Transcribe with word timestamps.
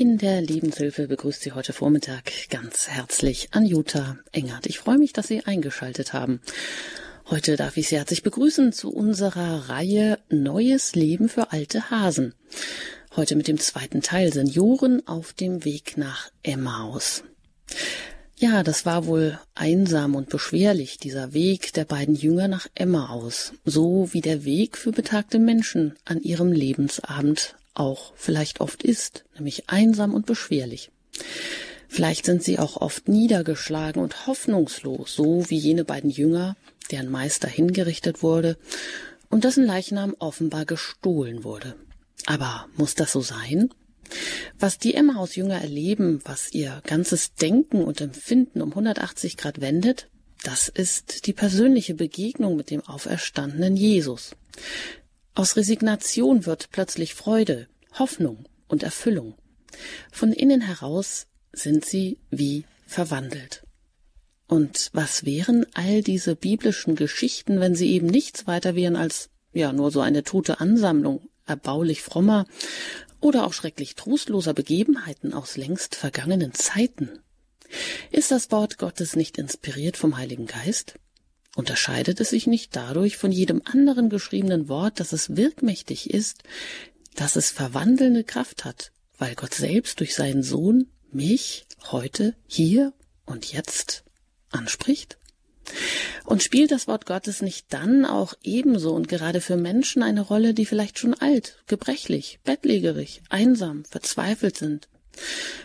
In 0.00 0.16
der 0.16 0.40
Lebenshilfe 0.40 1.08
begrüßt 1.08 1.42
Sie 1.42 1.50
heute 1.50 1.72
Vormittag 1.72 2.30
ganz 2.50 2.86
herzlich 2.86 3.48
Anjuta 3.50 4.16
Engert. 4.30 4.66
Ich 4.66 4.78
freue 4.78 4.96
mich, 4.96 5.12
dass 5.12 5.26
Sie 5.26 5.44
eingeschaltet 5.44 6.12
haben. 6.12 6.40
Heute 7.28 7.56
darf 7.56 7.76
ich 7.76 7.88
Sie 7.88 7.96
herzlich 7.96 8.22
begrüßen 8.22 8.72
zu 8.72 8.92
unserer 8.92 9.68
Reihe 9.68 10.20
Neues 10.28 10.94
Leben 10.94 11.28
für 11.28 11.50
alte 11.50 11.90
Hasen. 11.90 12.34
Heute 13.16 13.34
mit 13.34 13.48
dem 13.48 13.58
zweiten 13.58 14.00
Teil 14.00 14.32
Senioren 14.32 15.04
auf 15.08 15.32
dem 15.32 15.64
Weg 15.64 15.96
nach 15.96 16.30
Emmaus. 16.44 17.24
Ja, 18.36 18.62
das 18.62 18.86
war 18.86 19.06
wohl 19.06 19.40
einsam 19.56 20.14
und 20.14 20.28
beschwerlich, 20.28 20.98
dieser 20.98 21.32
Weg 21.32 21.72
der 21.72 21.84
beiden 21.84 22.14
Jünger 22.14 22.46
nach 22.46 22.68
Emmaus, 22.76 23.52
so 23.64 24.10
wie 24.12 24.20
der 24.20 24.44
Weg 24.44 24.76
für 24.76 24.92
betagte 24.92 25.40
Menschen 25.40 25.96
an 26.04 26.20
ihrem 26.20 26.52
Lebensabend 26.52 27.56
auch 27.78 28.12
vielleicht 28.16 28.60
oft 28.60 28.82
ist, 28.82 29.24
nämlich 29.34 29.68
einsam 29.68 30.14
und 30.14 30.26
beschwerlich. 30.26 30.90
Vielleicht 31.88 32.26
sind 32.26 32.42
sie 32.42 32.58
auch 32.58 32.76
oft 32.76 33.08
niedergeschlagen 33.08 34.02
und 34.02 34.26
hoffnungslos, 34.26 35.14
so 35.14 35.48
wie 35.48 35.56
jene 35.56 35.84
beiden 35.84 36.10
Jünger, 36.10 36.56
deren 36.90 37.10
Meister 37.10 37.48
hingerichtet 37.48 38.22
wurde 38.22 38.58
und 39.30 39.44
dessen 39.44 39.64
Leichnam 39.64 40.14
offenbar 40.18 40.66
gestohlen 40.66 41.44
wurde. 41.44 41.74
Aber 42.26 42.66
muss 42.76 42.94
das 42.94 43.12
so 43.12 43.20
sein? 43.20 43.70
Was 44.58 44.78
die 44.78 44.94
Emmaus-Jünger 44.94 45.60
erleben, 45.60 46.20
was 46.24 46.52
ihr 46.52 46.82
ganzes 46.86 47.34
Denken 47.34 47.82
und 47.82 48.00
Empfinden 48.00 48.62
um 48.62 48.70
180 48.70 49.36
Grad 49.36 49.60
wendet, 49.60 50.08
das 50.44 50.68
ist 50.68 51.26
die 51.26 51.32
persönliche 51.32 51.94
Begegnung 51.94 52.56
mit 52.56 52.70
dem 52.70 52.82
auferstandenen 52.86 53.76
Jesus. 53.76 54.36
Aus 55.34 55.56
Resignation 55.56 56.46
wird 56.46 56.70
plötzlich 56.70 57.14
Freude, 57.14 57.68
Hoffnung 57.94 58.48
und 58.66 58.82
Erfüllung. 58.82 59.34
Von 60.10 60.32
innen 60.32 60.60
heraus 60.60 61.26
sind 61.52 61.84
sie 61.84 62.18
wie 62.30 62.64
verwandelt. 62.86 63.62
Und 64.46 64.90
was 64.92 65.24
wären 65.24 65.66
all 65.74 66.02
diese 66.02 66.34
biblischen 66.34 66.96
Geschichten, 66.96 67.60
wenn 67.60 67.74
sie 67.74 67.90
eben 67.92 68.06
nichts 68.06 68.46
weiter 68.46 68.74
wären 68.74 68.96
als 68.96 69.28
ja 69.52 69.72
nur 69.72 69.90
so 69.90 70.00
eine 70.00 70.22
tote 70.22 70.60
Ansammlung 70.60 71.28
erbaulich 71.46 72.02
frommer 72.02 72.46
oder 73.20 73.46
auch 73.46 73.52
schrecklich 73.52 73.94
trostloser 73.94 74.54
Begebenheiten 74.54 75.34
aus 75.34 75.56
längst 75.56 75.94
vergangenen 75.94 76.54
Zeiten? 76.54 77.20
Ist 78.10 78.30
das 78.30 78.50
Wort 78.50 78.78
Gottes 78.78 79.16
nicht 79.16 79.36
inspiriert 79.36 79.96
vom 79.98 80.16
Heiligen 80.16 80.46
Geist? 80.46 80.94
unterscheidet 81.58 82.20
es 82.20 82.30
sich 82.30 82.46
nicht 82.46 82.76
dadurch 82.76 83.16
von 83.16 83.32
jedem 83.32 83.62
anderen 83.64 84.10
geschriebenen 84.10 84.68
Wort, 84.68 85.00
dass 85.00 85.12
es 85.12 85.36
wirkmächtig 85.36 86.10
ist, 86.10 86.44
dass 87.18 87.34
es 87.34 87.50
verwandelnde 87.50 88.22
Kraft 88.22 88.64
hat, 88.64 88.92
weil 89.18 89.34
Gott 89.34 89.52
selbst 89.52 89.98
durch 89.98 90.14
seinen 90.14 90.44
Sohn 90.44 90.86
mich 91.10 91.66
heute, 91.90 92.34
hier 92.46 92.92
und 93.26 93.52
jetzt 93.52 94.04
anspricht? 94.50 95.18
Und 96.24 96.44
spielt 96.44 96.70
das 96.70 96.86
Wort 96.86 97.06
Gottes 97.06 97.42
nicht 97.42 97.72
dann 97.72 98.06
auch 98.06 98.34
ebenso 98.44 98.94
und 98.94 99.08
gerade 99.08 99.40
für 99.40 99.56
Menschen 99.56 100.02
eine 100.04 100.20
Rolle, 100.20 100.54
die 100.54 100.64
vielleicht 100.64 100.98
schon 100.98 101.12
alt, 101.12 101.56
gebrechlich, 101.66 102.38
bettlägerig, 102.44 103.22
einsam, 103.28 103.84
verzweifelt 103.84 104.56
sind, 104.56 104.88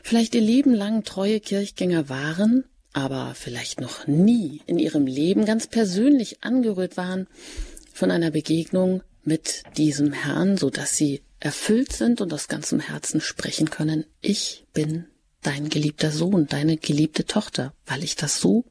vielleicht 0.01 0.33
ihr 0.33 0.41
Leben 0.41 0.73
lang 0.73 1.03
treue 1.03 1.39
Kirchgänger 1.39 2.09
waren, 2.09 2.65
aber 2.93 3.33
vielleicht 3.35 3.79
noch 3.79 4.07
nie 4.07 4.61
in 4.65 4.79
ihrem 4.79 5.05
Leben 5.05 5.45
ganz 5.45 5.67
persönlich 5.67 6.43
angerührt 6.43 6.97
waren 6.97 7.27
von 7.93 8.09
einer 8.09 8.31
Begegnung 8.31 9.03
mit 9.23 9.63
diesem 9.77 10.13
Herrn, 10.13 10.57
so 10.57 10.69
dass 10.69 10.97
sie 10.97 11.21
erfüllt 11.43 11.91
sind 11.91 12.21
und 12.21 12.33
aus 12.33 12.47
ganzem 12.47 12.79
Herzen 12.79 13.19
sprechen 13.19 13.69
können, 13.69 14.05
ich 14.21 14.65
bin 14.73 15.07
dein 15.41 15.67
geliebter 15.67 16.09
Sohn, 16.09 16.47
deine 16.47 16.77
geliebte 16.77 17.25
Tochter, 17.25 17.73
weil 17.85 18.01
ich 18.03 18.15
das 18.15 18.39
so 18.39 18.63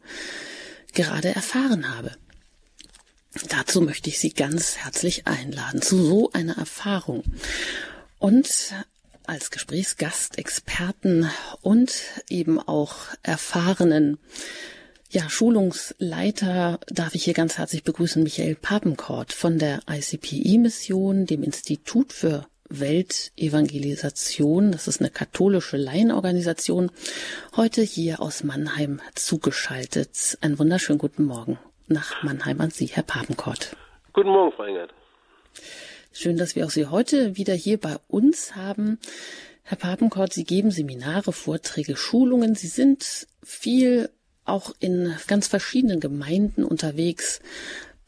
gerade 0.94 1.34
erfahren 1.34 1.94
habe. 1.94 2.12
Dazu 3.50 3.82
möchte 3.82 4.08
ich 4.08 4.18
Sie 4.18 4.32
ganz 4.32 4.78
herzlich 4.78 5.27
einladen, 5.27 5.82
zu 5.82 6.02
so 6.02 6.32
einer 6.32 6.56
Erfahrung. 6.56 7.24
Und 8.18 8.74
als 9.27 9.50
Gesprächsgast, 9.50 10.38
Experten 10.38 11.30
und 11.61 11.92
eben 12.30 12.58
auch 12.58 12.96
erfahrenen 13.22 14.18
ja, 15.11 15.28
Schulungsleiter 15.28 16.80
darf 16.86 17.14
ich 17.14 17.24
hier 17.24 17.34
ganz 17.34 17.58
herzlich 17.58 17.84
begrüßen 17.84 18.22
Michael 18.22 18.55
Papenkort 18.55 19.34
von 19.34 19.58
der 19.58 19.82
ICPI-Mission, 19.86 21.27
dem 21.27 21.42
Institut 21.42 22.14
für 22.14 22.46
Weltevangelisation. 22.80 24.72
Das 24.72 24.88
ist 24.88 25.00
eine 25.00 25.10
katholische 25.10 25.77
Laienorganisation. 25.77 26.90
Heute 27.56 27.83
hier 27.83 28.20
aus 28.20 28.44
Mannheim 28.44 29.00
zugeschaltet. 29.14 30.38
Einen 30.40 30.58
wunderschönen 30.58 30.98
guten 30.98 31.24
Morgen 31.24 31.58
nach 31.86 32.22
Mannheim 32.22 32.61
an 32.61 32.70
Sie, 32.70 32.86
Herr 32.86 33.02
Papenkort. 33.02 33.77
Guten 34.12 34.30
Morgen, 34.30 34.52
Frau 34.52 34.64
Engert. 34.64 34.94
Schön, 36.12 36.36
dass 36.36 36.56
wir 36.56 36.66
auch 36.66 36.70
Sie 36.70 36.86
heute 36.86 37.36
wieder 37.36 37.55
hier 37.55 37.78
bei 37.78 37.96
uns 38.08 38.56
haben. 38.56 38.98
Herr 39.62 39.78
Papenkort, 39.78 40.32
Sie 40.32 40.44
geben 40.44 40.70
Seminare, 40.70 41.32
Vorträge, 41.32 41.96
Schulungen. 41.96 42.55
Sie 42.55 42.68
sind 42.68 43.27
viel 43.42 44.11
auch 44.44 44.74
in 44.80 45.14
ganz 45.27 45.46
verschiedenen 45.46 46.00
Gemeinden 46.00 46.64
unterwegs. 46.64 47.40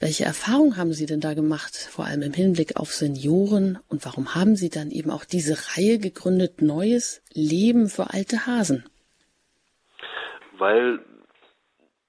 Welche 0.05 0.27
Erfahrungen 0.27 0.77
haben 0.77 0.93
Sie 0.93 1.07
denn 1.07 1.21
da 1.21 1.33
gemacht, 1.33 1.75
vor 1.75 2.05
allem 2.05 2.21
im 2.21 2.35
Hinblick 2.35 2.77
auf 2.77 2.91
Senioren? 2.93 3.79
Und 3.89 4.05
warum 4.05 4.35
haben 4.35 4.55
Sie 4.55 4.69
dann 4.69 4.91
eben 4.91 5.11
auch 5.11 5.25
diese 5.25 5.55
Reihe 5.73 5.97
gegründet, 5.99 6.61
Neues 6.61 7.25
Leben 7.33 7.89
für 7.89 8.13
alte 8.13 8.45
Hasen? 8.45 8.85
Weil 10.59 11.01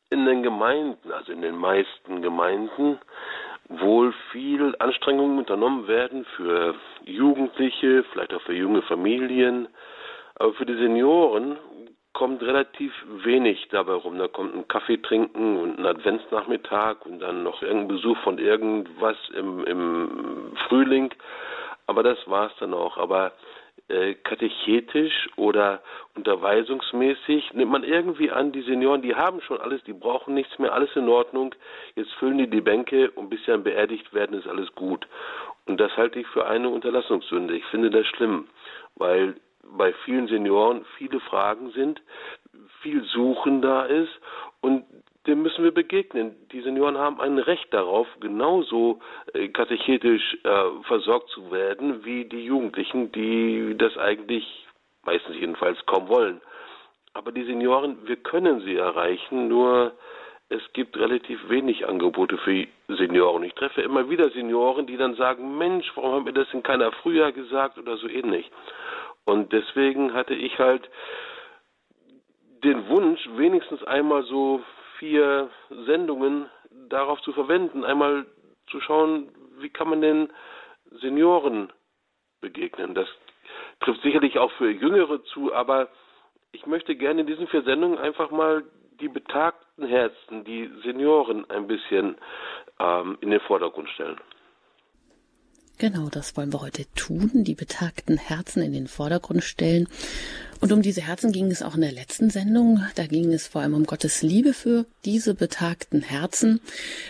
in 0.10 0.26
den 0.26 0.44
Gemeinden, 0.44 1.10
also 1.10 1.32
in 1.32 1.42
den 1.42 1.56
meisten 1.56 2.22
Gemeinden, 2.22 3.00
wohl 3.70 4.14
viel 4.34 4.76
Anstrengungen 4.80 5.38
unternommen 5.38 5.88
werden 5.88 6.26
für 6.36 6.76
Jugendliche, 7.06 8.04
vielleicht 8.12 8.34
auch 8.34 8.42
für 8.42 8.56
junge 8.56 8.82
Familien. 8.82 9.70
Aber 10.36 10.54
für 10.56 10.66
die 10.66 10.76
Senioren 10.76 11.56
kommt 12.16 12.42
relativ 12.42 12.92
wenig 13.24 13.68
dabei 13.70 13.94
rum. 13.94 14.18
Da 14.18 14.28
kommt 14.28 14.56
ein 14.56 14.68
Kaffee 14.68 14.98
trinken 14.98 15.58
und 15.58 15.78
ein 15.78 15.86
Adventsnachmittag 15.86 17.06
und 17.06 17.20
dann 17.20 17.44
noch 17.44 17.62
irgendein 17.62 17.90
Besuch 17.90 18.18
von 18.20 18.40
irgendwas 18.40 19.18
im, 19.38 19.64
im 19.66 20.54
Frühling. 20.68 21.14
Aber 21.86 22.02
das 22.02 22.18
war's 22.26 22.54
dann 22.60 22.74
auch. 22.74 22.98
Aber 22.98 23.34
äh, 23.90 24.16
katechetisch 24.16 25.30
oder 25.36 25.84
unterweisungsmäßig 26.16 27.54
nimmt 27.54 27.72
man 27.72 27.84
irgendwie 27.84 28.32
an, 28.32 28.54
die 28.54 28.64
Senioren, 28.64 29.02
die 29.02 29.14
haben 29.14 29.42
schon 29.42 29.60
alles, 29.60 29.84
die 29.84 29.94
brauchen 29.94 30.34
nichts 30.34 30.58
mehr, 30.58 30.74
alles 30.74 30.96
in 30.96 31.10
Ordnung. 31.10 31.54
Jetzt 31.96 32.14
füllen 32.14 32.38
die 32.38 32.50
die 32.50 32.62
Bänke 32.62 33.12
und 33.12 33.30
bis 33.30 33.42
sie 33.42 33.52
dann 33.52 33.64
beerdigt 33.64 34.14
werden, 34.14 34.40
ist 34.40 34.48
alles 34.48 34.74
gut. 34.74 35.06
Und 35.66 35.80
das 35.82 35.96
halte 35.98 36.20
ich 36.20 36.28
für 36.28 36.48
eine 36.48 36.70
Unterlassungssünde. 36.70 37.56
Ich 37.56 37.66
finde 37.66 37.90
das 37.90 38.08
schlimm, 38.08 38.48
weil 38.96 39.36
bei 39.78 39.94
vielen 40.06 40.28
Senioren 40.28 40.86
viele 40.98 41.20
Fragen 41.20 41.72
sind, 41.72 42.02
viel 42.82 43.04
Suchen 43.04 43.62
da 43.62 43.84
ist 43.86 44.12
und 44.62 44.86
dem 45.28 45.42
müssen 45.42 45.64
wir 45.64 45.72
begegnen. 45.72 46.36
Die 46.52 46.62
Senioren 46.62 46.98
haben 46.98 47.20
ein 47.20 47.40
Recht 47.40 47.74
darauf, 47.74 48.08
genauso 48.20 49.00
äh, 49.34 49.48
katechetisch 49.48 50.38
äh, 50.44 50.84
versorgt 50.84 51.30
zu 51.30 51.52
werden 51.52 52.06
wie 52.06 52.26
die 52.26 52.46
Jugendlichen, 52.46 53.12
die 53.12 53.76
das 53.78 53.98
eigentlich 53.98 54.68
meistens 55.04 55.36
jedenfalls 55.36 55.84
kaum 55.86 56.08
wollen. 56.10 56.42
Aber 57.14 57.32
die 57.32 57.44
Senioren, 57.46 57.98
wir 58.08 58.18
können 58.18 58.62
sie 58.62 58.76
erreichen, 58.76 59.48
nur 59.48 59.94
es 60.50 60.62
gibt 60.74 60.98
relativ 60.98 61.50
wenig 61.50 61.88
Angebote 61.88 62.38
für 62.38 62.68
Senioren. 62.88 63.44
Ich 63.44 63.54
treffe 63.54 63.82
immer 63.82 64.10
wieder 64.10 64.30
Senioren, 64.30 64.86
die 64.86 64.98
dann 64.98 65.16
sagen, 65.16 65.58
Mensch, 65.58 65.92
warum 65.96 66.16
hat 66.16 66.26
mir 66.26 66.34
das 66.34 66.50
denn 66.52 66.62
keiner 66.62 66.92
früher 66.92 67.32
gesagt 67.32 67.80
oder 67.80 67.98
so 67.98 68.08
ähnlich. 68.08 68.52
Und 69.26 69.52
deswegen 69.52 70.14
hatte 70.14 70.36
ich 70.36 70.58
halt 70.60 70.90
den 72.64 72.88
Wunsch, 72.90 73.28
wenigstens 73.36 73.84
einmal 73.84 74.24
so 74.24 74.64
vier 75.00 75.50
Sendungen 75.86 76.50
darauf 76.90 77.22
zu 77.22 77.34
verwenden, 77.34 77.84
einmal 77.84 78.26
zu 78.68 78.80
schauen, 78.82 79.30
wie 79.60 79.70
kann 79.70 79.90
man 79.90 80.02
den 80.02 80.32
Senioren 81.02 81.72
begegnen. 82.42 82.94
Das 82.94 83.08
trifft 83.80 84.02
sicherlich 84.02 84.38
auch 84.38 84.52
für 84.54 84.70
Jüngere 84.70 85.24
zu, 85.26 85.54
aber 85.54 85.90
ich 86.52 86.66
möchte 86.66 86.96
gerne 86.96 87.22
in 87.22 87.28
diesen 87.28 87.48
vier 87.48 87.64
Sendungen 87.64 87.98
einfach 87.98 88.32
mal 88.32 88.64
die 89.00 89.10
betagten 89.10 89.86
Herzen, 89.86 90.44
die 90.46 90.72
Senioren 90.84 91.50
ein 91.50 91.68
bisschen 91.68 92.16
ähm, 92.80 93.18
in 93.22 93.32
den 93.32 93.42
Vordergrund 93.42 93.90
stellen. 93.90 94.20
Genau, 95.78 96.08
das 96.10 96.38
wollen 96.38 96.54
wir 96.54 96.62
heute 96.62 96.86
tun, 96.96 97.30
die 97.34 97.54
betagten 97.54 98.18
Herzen 98.18 98.64
in 98.64 98.72
den 98.72 98.88
Vordergrund 98.88 99.44
stellen. 99.44 99.90
Und 100.62 100.72
um 100.72 100.82
diese 100.82 101.02
Herzen 101.02 101.32
ging 101.32 101.52
es 101.52 101.62
auch 101.62 101.76
in 101.76 101.82
der 101.82 101.92
letzten 101.92 102.30
Sendung. 102.30 102.82
Da 102.96 103.06
ging 103.06 103.32
es 103.34 103.48
vor 103.48 103.62
allem 103.62 103.74
um 103.74 103.86
Gottes 103.86 104.22
Liebe 104.22 104.54
für 104.54 104.86
diese 105.04 105.34
betagten 105.34 106.02
Herzen. 106.02 106.62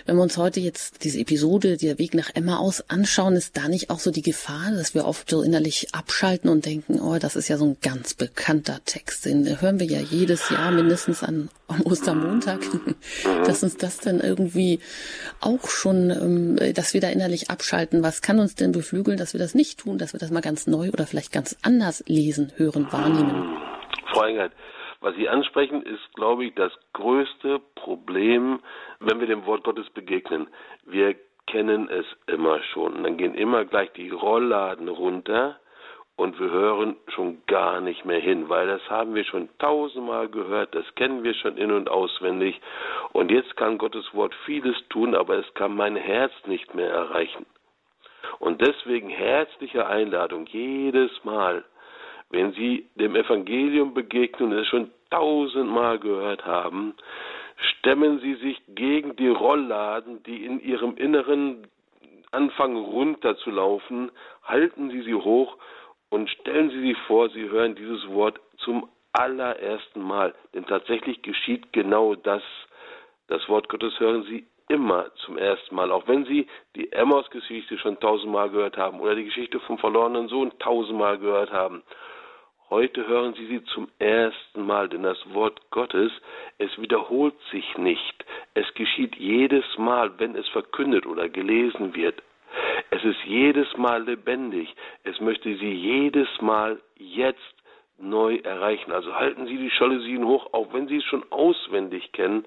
Wenn 0.05 0.15
wir 0.15 0.23
uns 0.23 0.37
heute 0.37 0.59
jetzt 0.59 1.03
diese 1.03 1.19
Episode, 1.19 1.77
der 1.77 1.99
Weg 1.99 2.13
nach 2.15 2.31
Emma 2.33 2.57
aus 2.57 2.89
anschauen, 2.89 3.35
ist 3.35 3.55
da 3.55 3.67
nicht 3.67 3.89
auch 3.89 3.99
so 3.99 4.11
die 4.11 4.23
Gefahr, 4.23 4.71
dass 4.71 4.93
wir 4.93 5.05
oft 5.05 5.29
so 5.29 5.41
innerlich 5.41 5.93
abschalten 5.93 6.49
und 6.49 6.65
denken, 6.65 6.99
oh, 6.99 7.17
das 7.19 7.35
ist 7.35 7.47
ja 7.47 7.57
so 7.57 7.65
ein 7.65 7.77
ganz 7.81 8.13
bekannter 8.13 8.81
Text. 8.85 9.25
Den 9.25 9.61
hören 9.61 9.79
wir 9.79 9.87
ja 9.87 9.99
jedes 9.99 10.49
Jahr 10.49 10.71
mindestens 10.71 11.23
an 11.23 11.49
am 11.67 11.81
Ostermontag, 11.81 12.59
dass 13.45 13.63
uns 13.63 13.77
das 13.77 13.97
dann 13.97 14.19
irgendwie 14.19 14.79
auch 15.39 15.67
schon, 15.67 16.11
ähm, 16.11 16.73
dass 16.73 16.93
wir 16.93 17.01
da 17.01 17.09
innerlich 17.09 17.49
abschalten. 17.49 18.03
Was 18.03 18.21
kann 18.21 18.39
uns 18.39 18.55
denn 18.55 18.71
beflügeln, 18.71 19.17
dass 19.17 19.33
wir 19.33 19.39
das 19.39 19.55
nicht 19.55 19.79
tun, 19.79 19.97
dass 19.97 20.13
wir 20.13 20.19
das 20.19 20.31
mal 20.31 20.41
ganz 20.41 20.67
neu 20.67 20.89
oder 20.89 21.07
vielleicht 21.07 21.31
ganz 21.31 21.55
anders 21.61 22.03
lesen, 22.07 22.51
hören, 22.55 22.87
wahrnehmen? 22.91 23.34
Frau 24.07 24.23
Engert, 24.23 24.53
was 25.01 25.15
Sie 25.15 25.27
ansprechen, 25.29 25.83
ist, 25.83 26.13
glaube 26.15 26.45
ich, 26.45 26.55
das 26.55 26.71
größte 26.93 27.59
Problem, 27.75 28.59
wenn 28.99 29.19
wir 29.19 29.27
dem 29.27 29.45
Wort 29.45 29.63
Gottes 29.63 29.89
begegnen. 29.91 30.47
Wir 30.85 31.15
kennen 31.47 31.89
es 31.89 32.05
immer 32.27 32.61
schon. 32.63 33.03
Dann 33.03 33.17
gehen 33.17 33.35
immer 33.35 33.65
gleich 33.65 33.91
die 33.93 34.09
Rollladen 34.09 34.87
runter 34.87 35.59
und 36.15 36.39
wir 36.39 36.49
hören 36.49 36.95
schon 37.09 37.41
gar 37.45 37.81
nicht 37.81 38.05
mehr 38.05 38.19
hin, 38.19 38.47
weil 38.47 38.67
das 38.67 38.89
haben 38.89 39.15
wir 39.15 39.25
schon 39.25 39.49
tausendmal 39.59 40.29
gehört, 40.29 40.73
das 40.73 40.85
kennen 40.95 41.23
wir 41.23 41.33
schon 41.33 41.57
in 41.57 41.71
und 41.71 41.89
auswendig 41.89 42.59
und 43.11 43.31
jetzt 43.31 43.57
kann 43.57 43.77
Gottes 43.77 44.13
Wort 44.13 44.33
vieles 44.45 44.75
tun, 44.89 45.13
aber 45.13 45.35
es 45.37 45.53
kann 45.55 45.75
mein 45.75 45.97
Herz 45.97 46.31
nicht 46.45 46.73
mehr 46.73 46.89
erreichen. 46.89 47.45
Und 48.39 48.61
deswegen 48.61 49.09
herzliche 49.09 49.87
Einladung 49.87 50.45
jedes 50.47 51.11
Mal, 51.23 51.63
wenn 52.29 52.53
Sie 52.53 52.87
dem 52.95 53.15
Evangelium 53.15 53.93
begegnen 53.93 54.51
und 54.51 54.57
es 54.57 54.67
schon 54.67 54.91
tausendmal 55.09 55.99
gehört 55.99 56.45
haben, 56.45 56.95
stemmen 57.57 58.19
Sie 58.19 58.35
sich 58.35 58.61
gegen 58.67 59.15
die 59.15 59.29
Rollladen, 59.29 60.23
die 60.23 60.45
in 60.45 60.59
Ihrem 60.59 60.97
Inneren 60.97 61.67
anfangen 62.31 62.77
runterzulaufen, 62.77 64.11
halten 64.43 64.89
Sie 64.91 65.01
sie 65.03 65.15
hoch 65.15 65.57
und 66.09 66.29
stellen 66.29 66.69
Sie 66.69 66.81
sich 66.81 66.97
vor, 67.07 67.29
Sie 67.29 67.49
hören 67.49 67.75
dieses 67.75 68.07
Wort 68.09 68.39
zum 68.57 68.89
allerersten 69.13 70.01
Mal. 70.01 70.35
Denn 70.53 70.65
tatsächlich 70.65 71.21
geschieht 71.21 71.71
genau 71.73 72.15
das. 72.15 72.43
Das 73.27 73.47
Wort 73.49 73.69
Gottes 73.69 73.99
hören 73.99 74.23
Sie 74.23 74.45
immer 74.67 75.13
zum 75.25 75.37
ersten 75.37 75.75
Mal. 75.75 75.91
Auch 75.91 76.07
wenn 76.07 76.25
Sie 76.25 76.47
die 76.75 76.91
Emmaus-Geschichte 76.91 77.77
schon 77.77 77.99
tausendmal 77.99 78.49
gehört 78.49 78.77
haben 78.77 78.99
oder 78.99 79.15
die 79.15 79.25
Geschichte 79.25 79.59
vom 79.61 79.77
verlorenen 79.77 80.27
Sohn 80.27 80.51
tausendmal 80.59 81.17
gehört 81.17 81.51
haben. 81.51 81.83
Heute 82.75 83.07
hören 83.07 83.33
Sie 83.35 83.45
sie 83.45 83.63
zum 83.63 83.87
ersten 83.99 84.65
Mal, 84.65 84.89
denn 84.89 85.03
das 85.03 85.33
Wort 85.33 85.61
Gottes, 85.71 86.11
es 86.57 86.77
wiederholt 86.77 87.33
sich 87.49 87.77
nicht. 87.77 88.25
Es 88.53 88.65
geschieht 88.73 89.15
jedes 89.15 89.63
Mal, 89.77 90.11
wenn 90.19 90.35
es 90.35 90.45
verkündet 90.49 91.05
oder 91.05 91.29
gelesen 91.29 91.95
wird. 91.95 92.21
Es 92.89 93.01
ist 93.05 93.23
jedes 93.23 93.77
Mal 93.77 94.03
lebendig. 94.03 94.75
Es 95.05 95.21
möchte 95.21 95.55
Sie 95.55 95.71
jedes 95.71 96.27
Mal 96.41 96.81
jetzt 96.97 97.55
neu 97.97 98.39
erreichen. 98.43 98.91
Also 98.91 99.15
halten 99.15 99.47
Sie 99.47 99.55
die 99.55 99.71
Jalousien 99.79 100.25
hoch, 100.25 100.49
auch 100.51 100.73
wenn 100.73 100.89
Sie 100.89 100.97
es 100.97 101.05
schon 101.05 101.23
auswendig 101.31 102.11
kennen. 102.11 102.45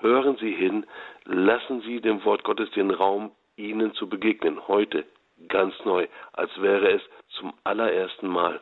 Hören 0.00 0.36
Sie 0.38 0.52
hin, 0.52 0.84
lassen 1.26 1.80
Sie 1.82 2.00
dem 2.00 2.24
Wort 2.24 2.42
Gottes 2.42 2.72
den 2.72 2.90
Raum, 2.90 3.30
Ihnen 3.54 3.94
zu 3.94 4.08
begegnen. 4.08 4.66
Heute 4.66 5.04
ganz 5.46 5.74
neu, 5.84 6.08
als 6.32 6.50
wäre 6.60 6.90
es 6.90 7.02
zum 7.28 7.54
allerersten 7.62 8.26
Mal. 8.26 8.60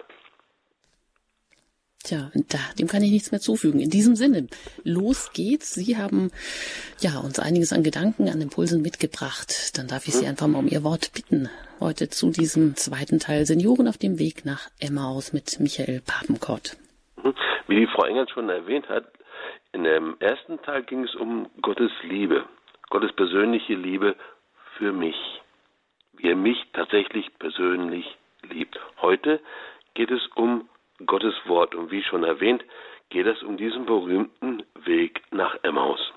Tja, 2.08 2.30
da, 2.48 2.58
dem 2.78 2.88
kann 2.88 3.02
ich 3.02 3.10
nichts 3.10 3.32
mehr 3.32 3.40
zufügen. 3.40 3.80
In 3.80 3.90
diesem 3.90 4.16
Sinne, 4.16 4.46
los 4.82 5.30
geht's. 5.34 5.74
Sie 5.74 5.98
haben 5.98 6.30
ja 7.00 7.20
uns 7.20 7.38
einiges 7.38 7.74
an 7.74 7.82
Gedanken, 7.82 8.30
an 8.30 8.40
Impulsen 8.40 8.80
mitgebracht. 8.80 9.76
Dann 9.76 9.88
darf 9.88 10.08
ich 10.08 10.14
Sie 10.14 10.26
einfach 10.26 10.46
mal 10.46 10.60
um 10.60 10.68
Ihr 10.68 10.84
Wort 10.84 11.12
bitten. 11.12 11.50
Heute 11.80 12.08
zu 12.08 12.30
diesem 12.30 12.76
zweiten 12.76 13.18
Teil 13.18 13.44
Senioren 13.44 13.88
auf 13.88 13.98
dem 13.98 14.18
Weg 14.18 14.46
nach 14.46 14.70
Emmaus 14.80 15.34
mit 15.34 15.60
Michael 15.60 16.00
Papenkort. 16.00 16.78
Wie 17.66 17.76
die 17.76 17.86
Frau 17.88 18.04
Engel 18.04 18.26
schon 18.32 18.48
erwähnt 18.48 18.88
hat, 18.88 19.04
in 19.74 19.84
dem 19.84 20.16
ersten 20.18 20.62
Teil 20.62 20.84
ging 20.84 21.04
es 21.04 21.14
um 21.14 21.50
Gottes 21.60 21.92
Liebe, 22.04 22.46
Gottes 22.88 23.12
persönliche 23.12 23.74
Liebe 23.74 24.16
für 24.78 24.94
mich, 24.94 25.16
wie 26.16 26.30
er 26.30 26.36
mich 26.36 26.56
tatsächlich 26.72 27.26
persönlich 27.38 28.06
liebt. 28.48 28.80
Heute 29.02 29.40
geht 29.92 30.10
es 30.10 30.26
um 30.36 30.70
Gottes 31.06 31.34
Wort. 31.46 31.74
Und 31.74 31.90
wie 31.90 32.02
schon 32.02 32.24
erwähnt, 32.24 32.64
geht 33.10 33.26
es 33.26 33.42
um 33.42 33.56
diesen 33.56 33.86
berühmten 33.86 34.64
Weg 34.84 35.22
nach 35.30 35.56
Emmaus. 35.62 36.12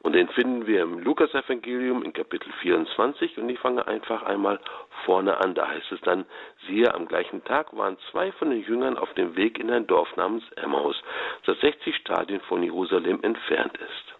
Und 0.00 0.14
den 0.14 0.28
finden 0.28 0.66
wir 0.66 0.82
im 0.82 0.98
Lukas-Evangelium 0.98 2.02
in 2.02 2.12
Kapitel 2.12 2.52
24 2.60 3.38
und 3.38 3.48
ich 3.48 3.58
fange 3.60 3.86
einfach 3.86 4.24
einmal 4.24 4.58
vorne 5.04 5.38
an. 5.38 5.54
Da 5.54 5.68
heißt 5.68 5.92
es 5.92 6.00
dann, 6.00 6.26
siehe, 6.66 6.92
am 6.92 7.06
gleichen 7.06 7.44
Tag 7.44 7.76
waren 7.76 7.96
zwei 8.10 8.32
von 8.32 8.50
den 8.50 8.64
Jüngern 8.64 8.98
auf 8.98 9.12
dem 9.14 9.36
Weg 9.36 9.58
in 9.58 9.70
ein 9.70 9.86
Dorf 9.86 10.14
namens 10.16 10.42
Emmaus, 10.56 11.00
das 11.46 11.58
60 11.60 11.94
Stadien 11.96 12.40
von 12.42 12.62
Jerusalem 12.64 13.22
entfernt 13.22 13.78
ist. 13.78 14.14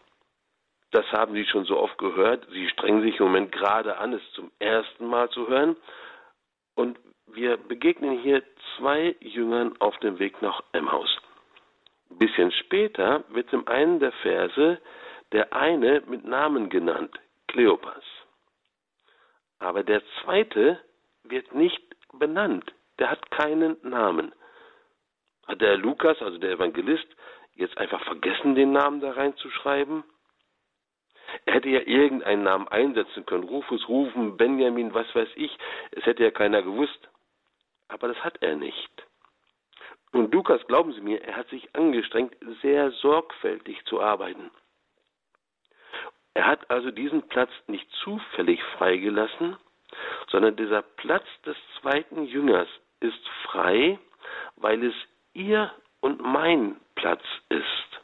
Das 0.93 1.11
haben 1.11 1.35
Sie 1.35 1.47
schon 1.47 1.65
so 1.65 1.79
oft 1.79 1.99
gehört. 1.99 2.47
Sie 2.53 2.69
strengen 2.69 3.03
sich 3.03 3.19
im 3.19 3.27
Moment 3.27 3.51
gerade 3.51 3.97
an, 3.99 4.13
es 4.13 4.23
zum 4.35 4.53
ersten 4.59 5.07
Mal 5.07 5.31
zu 5.31 5.49
hören. 5.49 5.75
Und 6.75 6.99
wir 7.35 7.57
begegnen 7.57 8.19
hier 8.19 8.43
zwei 8.77 9.17
Jüngern 9.21 9.75
auf 9.81 9.97
dem 9.99 10.19
Weg 10.19 10.41
nach 10.43 10.63
Emmaus. 10.73 11.19
Ein 12.11 12.19
bisschen 12.19 12.53
später 12.53 13.25
wird 13.31 13.53
in 13.53 13.67
einem 13.67 14.01
der 14.01 14.13
Verse 14.13 14.79
der 15.33 15.53
eine 15.53 16.03
mit 16.07 16.25
Namen 16.25 16.69
genannt, 16.69 17.19
Kleopas. 17.49 18.05
Aber 19.59 19.83
der 19.83 20.03
zweite 20.21 20.79
wird 21.25 21.55
nicht 21.55 21.83
benannt, 22.13 22.71
der 22.99 23.11
hat 23.11 23.31
keinen 23.31 23.77
Namen. 23.83 24.35
Hat 25.47 25.61
der 25.61 25.79
Lukas, 25.79 26.21
also 26.21 26.39
der 26.39 26.53
Evangelist, 26.53 27.09
jetzt 27.55 27.79
einfach 27.79 28.03
vergessen, 28.05 28.55
den 28.55 28.73
Namen 28.73 29.01
da 29.01 29.13
reinzuschreiben? 29.13 30.05
Er 31.47 31.55
hätte 31.55 31.71
ja 31.71 31.81
irgendeinen 31.81 32.43
Namen 32.43 32.69
einsetzen 32.69 33.25
können, 33.25 33.45
Rufus, 33.45 33.89
Rufen, 33.89 34.37
Benjamin, 34.37 34.93
was 34.93 35.13
weiß 35.15 35.29
ich, 35.37 35.57
es 35.93 36.05
hätte 36.05 36.25
ja 36.25 36.31
keiner 36.31 36.63
gewusst. 36.63 37.09
Aber 37.93 38.09
das 38.09 38.23
hat 38.25 38.43
er 38.43 38.57
nicht. 38.57 38.91
Und 40.13 40.33
Lukas, 40.33 40.67
glauben 40.67 40.93
Sie 40.93 41.01
mir, 41.01 41.23
er 41.23 41.37
hat 41.37 41.49
sich 41.49 41.75
angestrengt, 41.75 42.35
sehr 42.61 42.91
sorgfältig 42.91 43.85
zu 43.87 44.01
arbeiten. 44.01 44.51
Er 46.35 46.47
hat 46.47 46.71
also 46.71 46.91
diesen 46.91 47.23
Platz 47.29 47.51
nicht 47.67 47.91
zufällig 48.03 48.63
freigelassen, 48.79 49.57
sondern 50.29 50.57
dieser 50.57 50.83
Platz 50.83 51.27
des 51.45 51.57
zweiten 51.81 52.25
Jüngers 52.25 52.69
ist 53.01 53.29
frei, 53.45 53.99
weil 54.57 54.85
es 54.85 54.95
ihr 55.35 55.71
und 56.01 56.21
mein 56.21 56.81
Platz 56.95 57.23
ist. 57.49 58.01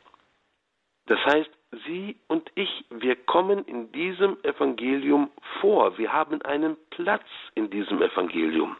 Das 1.06 1.18
heißt, 1.24 1.50
Sie 1.86 2.16
und 2.28 2.50
ich, 2.54 2.84
wir 2.90 3.14
kommen 3.16 3.64
in 3.66 3.92
diesem 3.92 4.42
Evangelium 4.42 5.30
vor. 5.60 5.98
Wir 5.98 6.12
haben 6.12 6.40
einen 6.42 6.76
Platz 6.90 7.26
in 7.54 7.68
diesem 7.68 8.00
Evangelium. 8.00 8.76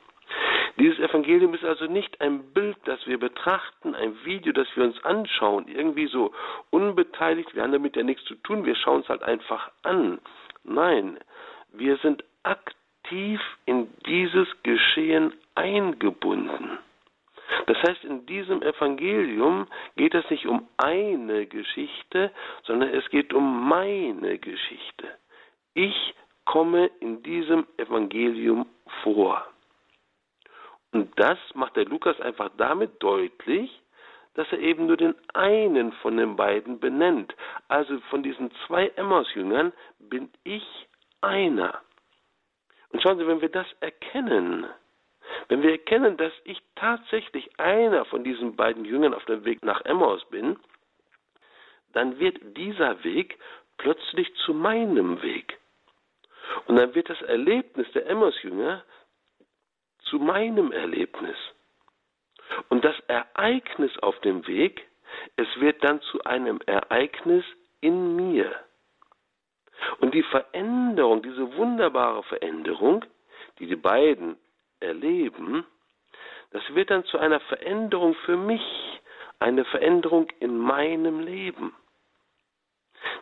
Dieses 0.79 1.01
Evangelium 1.01 1.55
ist 1.55 1.65
also 1.65 1.87
nicht 1.87 2.21
ein 2.21 2.53
Bild, 2.53 2.77
das 2.85 3.05
wir 3.07 3.19
betrachten, 3.19 3.97
ein 3.97 4.17
Video, 4.25 4.53
das 4.53 4.69
wir 4.77 4.85
uns 4.85 5.05
anschauen, 5.05 5.67
irgendwie 5.67 6.07
so 6.07 6.33
unbeteiligt, 6.71 7.53
wir 7.55 7.65
haben 7.65 7.73
damit 7.73 7.97
ja 7.97 8.05
nichts 8.05 8.25
zu 8.27 8.37
tun, 8.37 8.65
wir 8.65 8.77
schauen 8.77 9.01
es 9.01 9.09
halt 9.09 9.25
einfach 9.25 9.73
an. 9.83 10.21
Nein, 10.63 11.19
wir 11.73 11.97
sind 11.97 12.23
aktiv 12.45 13.41
in 13.67 13.89
dieses 14.07 14.47
Geschehen 14.63 15.33
eingebunden. 15.57 16.79
Das 17.67 17.79
heißt, 17.83 18.05
in 18.05 18.25
diesem 18.27 18.63
Evangelium 18.63 19.67
geht 19.97 20.15
es 20.15 20.31
nicht 20.31 20.47
um 20.47 20.69
eine 20.77 21.47
Geschichte, 21.47 22.31
sondern 22.63 22.91
es 22.91 23.09
geht 23.11 23.35
um 23.35 23.69
meine 23.69 24.39
Geschichte. 24.39 25.09
Ich 25.75 26.15
komme 26.45 26.89
in 27.01 27.23
diesem 27.25 27.67
Evangelium 27.79 28.67
vor. 29.03 29.45
Und 30.93 31.19
das 31.19 31.39
macht 31.55 31.77
der 31.77 31.85
Lukas 31.85 32.21
einfach 32.21 32.51
damit 32.57 33.03
deutlich, 33.03 33.83
dass 34.35 34.51
er 34.53 34.61
eben 34.61 34.87
nur 34.87 34.97
den 34.97 35.15
einen 35.35 35.93
von 35.93 36.17
den 36.17 36.37
beiden 36.37 36.79
benennt. 36.79 37.35
Also 37.67 37.99
von 38.11 38.23
diesen 38.23 38.51
zwei 38.67 38.89
Emmaus-Jüngern 38.97 39.73
bin 39.99 40.31
ich 40.45 40.65
einer. 41.21 41.81
Und 42.91 43.03
schauen 43.03 43.19
Sie, 43.19 43.27
wenn 43.27 43.41
wir 43.41 43.51
das 43.51 43.67
erkennen, 43.81 44.67
wenn 45.49 45.63
wir 45.63 45.73
erkennen, 45.73 46.17
dass 46.17 46.33
ich 46.45 46.63
tatsächlich 46.77 47.59
einer 47.59 48.05
von 48.07 48.25
diesen 48.25 48.57
beiden 48.57 48.85
Jüngern 48.85 49.15
auf 49.15 49.25
dem 49.27 49.45
Weg 49.45 49.63
nach 49.65 49.85
Emmaus 49.85 50.25
bin, 50.31 50.59
dann 51.93 52.19
wird 52.19 52.39
dieser 52.57 53.03
Weg 53.05 53.39
plötzlich 53.77 54.33
zu 54.45 54.55
meinem 54.55 55.23
Weg. 55.23 55.59
Und 56.67 56.77
dann 56.77 56.95
wird 56.95 57.11
das 57.11 57.21
Erlebnis 57.23 57.91
der 57.93 58.07
Emmaus-Jünger 58.07 58.83
zu 60.11 60.19
meinem 60.19 60.73
Erlebnis. 60.73 61.37
Und 62.69 62.85
das 62.85 62.99
Ereignis 63.09 63.97
auf 63.99 64.19
dem 64.21 64.47
Weg, 64.47 64.87
es 65.37 65.49
wird 65.61 65.83
dann 65.85 66.01
zu 66.03 66.23
einem 66.25 66.61
Ereignis 66.67 67.45
in 67.81 68.17
mir. 68.17 68.53
Und 70.01 70.15
die 70.15 70.23
Veränderung, 70.25 71.23
diese 71.23 71.57
wunderbare 71.57 72.23
Veränderung, 72.25 73.05
die 73.59 73.67
die 73.67 73.77
beiden 73.77 74.37
erleben, 74.81 75.65
das 76.51 76.63
wird 76.75 76.91
dann 76.91 77.05
zu 77.05 77.19
einer 77.19 77.41
Veränderung 77.41 78.15
für 78.25 78.37
mich, 78.37 78.63
eine 79.39 79.65
Veränderung 79.67 80.29
in 80.41 80.57
meinem 80.59 81.21
Leben. 81.21 81.75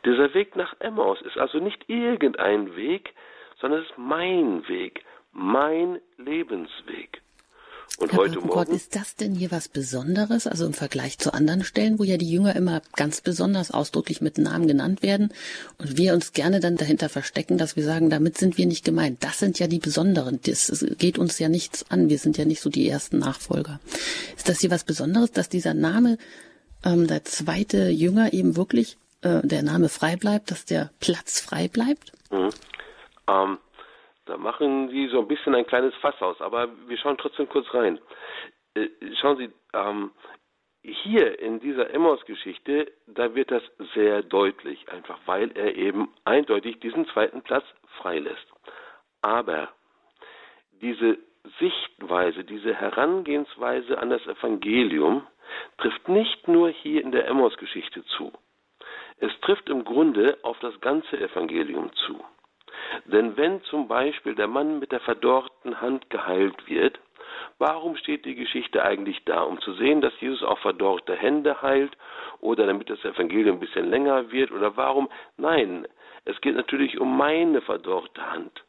Dieser 0.04 0.32
Weg 0.34 0.56
nach 0.56 0.74
Emmaus 0.78 1.20
ist 1.22 1.36
also 1.36 1.58
nicht 1.58 1.88
irgendein 1.88 2.76
Weg, 2.76 3.12
sondern 3.58 3.82
es 3.82 3.90
ist 3.90 3.98
mein 3.98 4.66
Weg, 4.68 5.04
mein 5.36 6.00
Lebensweg. 6.16 7.22
Und 7.98 8.12
Herr 8.12 8.18
heute 8.18 8.40
Morgen. 8.40 8.72
ist 8.74 8.94
das 8.94 9.16
denn 9.16 9.34
hier 9.34 9.50
was 9.50 9.68
Besonderes? 9.68 10.46
Also 10.46 10.66
im 10.66 10.74
Vergleich 10.74 11.18
zu 11.18 11.32
anderen 11.32 11.64
Stellen, 11.64 11.98
wo 11.98 12.04
ja 12.04 12.18
die 12.18 12.30
Jünger 12.30 12.54
immer 12.54 12.82
ganz 12.94 13.22
besonders 13.22 13.70
ausdrücklich 13.70 14.20
mit 14.20 14.36
Namen 14.36 14.66
genannt 14.66 15.02
werden 15.02 15.32
und 15.78 15.96
wir 15.96 16.12
uns 16.12 16.32
gerne 16.32 16.60
dann 16.60 16.76
dahinter 16.76 17.08
verstecken, 17.08 17.56
dass 17.56 17.76
wir 17.76 17.84
sagen, 17.84 18.10
damit 18.10 18.36
sind 18.36 18.58
wir 18.58 18.66
nicht 18.66 18.84
gemeint. 18.84 19.24
Das 19.24 19.38
sind 19.38 19.58
ja 19.58 19.66
die 19.66 19.78
Besonderen. 19.78 20.40
Das 20.44 20.84
geht 20.98 21.16
uns 21.18 21.38
ja 21.38 21.48
nichts 21.48 21.90
an. 21.90 22.10
Wir 22.10 22.18
sind 22.18 22.36
ja 22.36 22.44
nicht 22.44 22.60
so 22.60 22.68
die 22.68 22.88
ersten 22.88 23.18
Nachfolger. 23.18 23.80
Ist 24.36 24.48
das 24.48 24.60
hier 24.60 24.70
was 24.70 24.84
Besonderes, 24.84 25.32
dass 25.32 25.48
dieser 25.48 25.74
Name, 25.74 26.18
ähm, 26.84 27.06
der 27.06 27.24
zweite 27.24 27.88
Jünger 27.88 28.32
eben 28.34 28.56
wirklich 28.56 28.98
äh, 29.22 29.40
der 29.42 29.62
Name 29.62 29.88
frei 29.88 30.16
bleibt, 30.16 30.50
dass 30.50 30.66
der 30.66 30.90
Platz 31.00 31.40
frei 31.40 31.68
bleibt? 31.68 32.12
Mhm. 32.30 32.50
Ähm, 33.28 33.58
da 34.26 34.36
machen 34.36 34.88
Sie 34.90 35.08
so 35.08 35.20
ein 35.20 35.28
bisschen 35.28 35.54
ein 35.54 35.66
kleines 35.66 35.94
Fass 35.96 36.20
aus, 36.20 36.40
aber 36.40 36.68
wir 36.86 36.98
schauen 36.98 37.16
trotzdem 37.16 37.48
kurz 37.48 37.72
rein. 37.72 37.98
Äh, 38.74 38.88
schauen 39.20 39.38
Sie, 39.38 39.50
ähm, 39.72 40.10
hier 40.82 41.38
in 41.40 41.58
dieser 41.60 41.90
Emmaus-Geschichte, 41.90 42.92
da 43.06 43.34
wird 43.34 43.50
das 43.50 43.62
sehr 43.94 44.22
deutlich, 44.22 44.88
einfach 44.88 45.18
weil 45.26 45.50
er 45.56 45.74
eben 45.74 46.12
eindeutig 46.24 46.78
diesen 46.80 47.06
zweiten 47.08 47.42
Platz 47.42 47.64
freilässt. 47.98 48.46
Aber 49.22 49.70
diese 50.80 51.18
Sichtweise, 51.58 52.44
diese 52.44 52.74
Herangehensweise 52.74 53.98
an 53.98 54.10
das 54.10 54.24
Evangelium 54.26 55.26
trifft 55.78 56.08
nicht 56.08 56.48
nur 56.48 56.68
hier 56.70 57.02
in 57.02 57.12
der 57.12 57.26
Emmaus-Geschichte 57.26 58.04
zu. 58.16 58.32
Es 59.18 59.32
trifft 59.40 59.68
im 59.68 59.84
Grunde 59.84 60.38
auf 60.42 60.58
das 60.60 60.78
ganze 60.80 61.18
Evangelium 61.18 61.90
zu. 62.06 62.22
Denn 63.04 63.36
wenn 63.36 63.62
zum 63.64 63.88
Beispiel 63.88 64.34
der 64.34 64.48
Mann 64.48 64.78
mit 64.78 64.92
der 64.92 65.00
verdorrten 65.00 65.80
Hand 65.80 66.10
geheilt 66.10 66.68
wird, 66.68 66.98
warum 67.58 67.96
steht 67.96 68.24
die 68.24 68.34
Geschichte 68.34 68.82
eigentlich 68.84 69.24
da? 69.24 69.42
Um 69.42 69.60
zu 69.60 69.72
sehen, 69.74 70.00
dass 70.00 70.18
Jesus 70.20 70.42
auch 70.42 70.58
verdorrte 70.58 71.14
Hände 71.14 71.62
heilt 71.62 71.96
oder 72.40 72.66
damit 72.66 72.90
das 72.90 73.04
Evangelium 73.04 73.56
ein 73.56 73.60
bisschen 73.60 73.90
länger 73.90 74.30
wird 74.30 74.52
oder 74.52 74.76
warum? 74.76 75.08
Nein, 75.36 75.86
es 76.24 76.40
geht 76.40 76.56
natürlich 76.56 76.98
um 76.98 77.16
meine 77.16 77.60
verdorrte 77.62 78.30
Hand. 78.30 78.64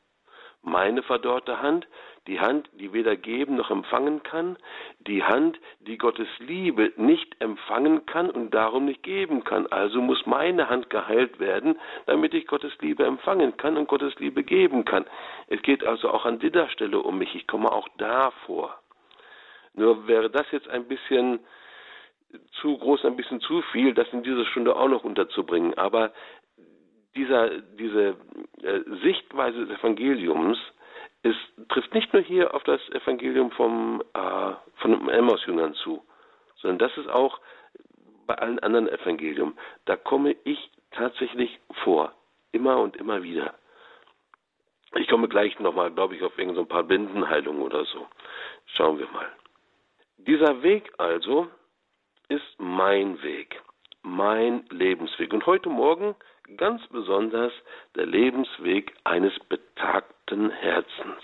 Meine 0.61 1.03
verdorrte 1.03 1.61
Hand, 1.61 1.87
die 2.27 2.39
Hand, 2.39 2.69
die 2.73 2.93
weder 2.93 3.15
geben 3.15 3.55
noch 3.55 3.71
empfangen 3.71 4.21
kann, 4.23 4.57
die 4.99 5.23
Hand, 5.23 5.59
die 5.79 5.97
Gottes 5.97 6.27
Liebe 6.39 6.91
nicht 6.97 7.35
empfangen 7.39 8.05
kann 8.05 8.29
und 8.29 8.53
darum 8.53 8.85
nicht 8.85 9.01
geben 9.03 9.43
kann. 9.43 9.67
Also 9.67 10.01
muss 10.01 10.25
meine 10.25 10.69
Hand 10.69 10.89
geheilt 10.89 11.39
werden, 11.39 11.79
damit 12.05 12.33
ich 12.33 12.45
Gottes 12.47 12.73
Liebe 12.79 13.05
empfangen 13.05 13.55
kann 13.57 13.77
und 13.77 13.87
Gottes 13.87 14.13
Liebe 14.19 14.43
geben 14.43 14.85
kann. 14.85 15.05
Es 15.47 15.61
geht 15.61 15.85
also 15.85 16.09
auch 16.09 16.25
an 16.25 16.39
dieser 16.39 16.69
Stelle 16.69 16.99
um 16.99 17.17
mich. 17.17 17.33
Ich 17.33 17.47
komme 17.47 17.71
auch 17.71 17.87
da 17.97 18.31
vor. 18.45 18.77
Nur 19.73 20.07
wäre 20.07 20.29
das 20.29 20.45
jetzt 20.51 20.67
ein 20.67 20.87
bisschen 20.87 21.39
zu 22.59 22.77
groß, 22.77 23.05
ein 23.05 23.15
bisschen 23.15 23.39
zu 23.39 23.61
viel, 23.71 23.93
das 23.93 24.07
in 24.11 24.23
dieser 24.23 24.45
Stunde 24.45 24.75
auch 24.75 24.89
noch 24.89 25.03
unterzubringen. 25.03 25.77
Aber 25.77 26.11
dieser, 27.15 27.61
diese 27.79 28.15
äh, 28.61 28.81
Sichtweise 29.01 29.65
des 29.65 29.79
Evangeliums 29.79 30.57
ist, 31.27 31.69
trifft 31.69 31.93
nicht 31.93 32.13
nur 32.13 32.21
hier 32.21 32.53
auf 32.53 32.63
das 32.63 32.81
Evangelium 32.89 33.51
vom, 33.51 34.03
äh, 34.13 34.51
von 34.77 34.91
den 34.91 35.09
Emmaus-Jüngern 35.09 35.73
zu, 35.75 36.03
sondern 36.57 36.79
das 36.79 36.97
ist 36.97 37.09
auch 37.09 37.39
bei 38.25 38.35
allen 38.35 38.59
anderen 38.59 38.87
Evangelium. 38.89 39.57
Da 39.85 39.95
komme 39.95 40.35
ich 40.43 40.71
tatsächlich 40.91 41.59
vor, 41.83 42.13
immer 42.51 42.79
und 42.79 42.95
immer 42.97 43.23
wieder. 43.23 43.53
Ich 44.95 45.07
komme 45.07 45.27
gleich 45.27 45.59
nochmal, 45.59 45.91
glaube 45.91 46.15
ich, 46.15 46.23
auf 46.23 46.37
irgendein 46.37 46.63
so 46.63 46.65
paar 46.65 46.83
Bindenheilungen 46.83 47.61
oder 47.61 47.85
so. 47.85 48.07
Schauen 48.75 48.99
wir 48.99 49.07
mal. 49.09 49.27
Dieser 50.17 50.61
Weg 50.63 50.91
also 50.97 51.47
ist 52.29 52.55
mein 52.57 53.21
Weg, 53.21 53.61
mein 54.01 54.65
Lebensweg. 54.69 55.33
Und 55.33 55.45
heute 55.45 55.69
Morgen 55.69 56.15
ganz 56.55 56.85
besonders 56.87 57.51
der 57.95 58.05
Lebensweg 58.05 58.93
eines 59.03 59.37
betagten 59.49 60.49
Herzens. 60.49 61.23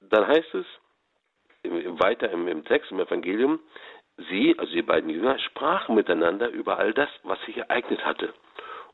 Dann 0.00 0.26
heißt 0.26 0.54
es 0.54 0.66
weiter 1.64 2.30
im, 2.30 2.64
Text, 2.64 2.90
im 2.90 3.00
Evangelium, 3.00 3.60
sie, 4.28 4.54
also 4.58 4.72
die 4.72 4.82
beiden 4.82 5.10
Jünger, 5.10 5.38
sprachen 5.38 5.94
miteinander 5.94 6.48
über 6.48 6.78
all 6.78 6.92
das, 6.92 7.08
was 7.22 7.40
sich 7.42 7.56
ereignet 7.56 8.04
hatte. 8.04 8.34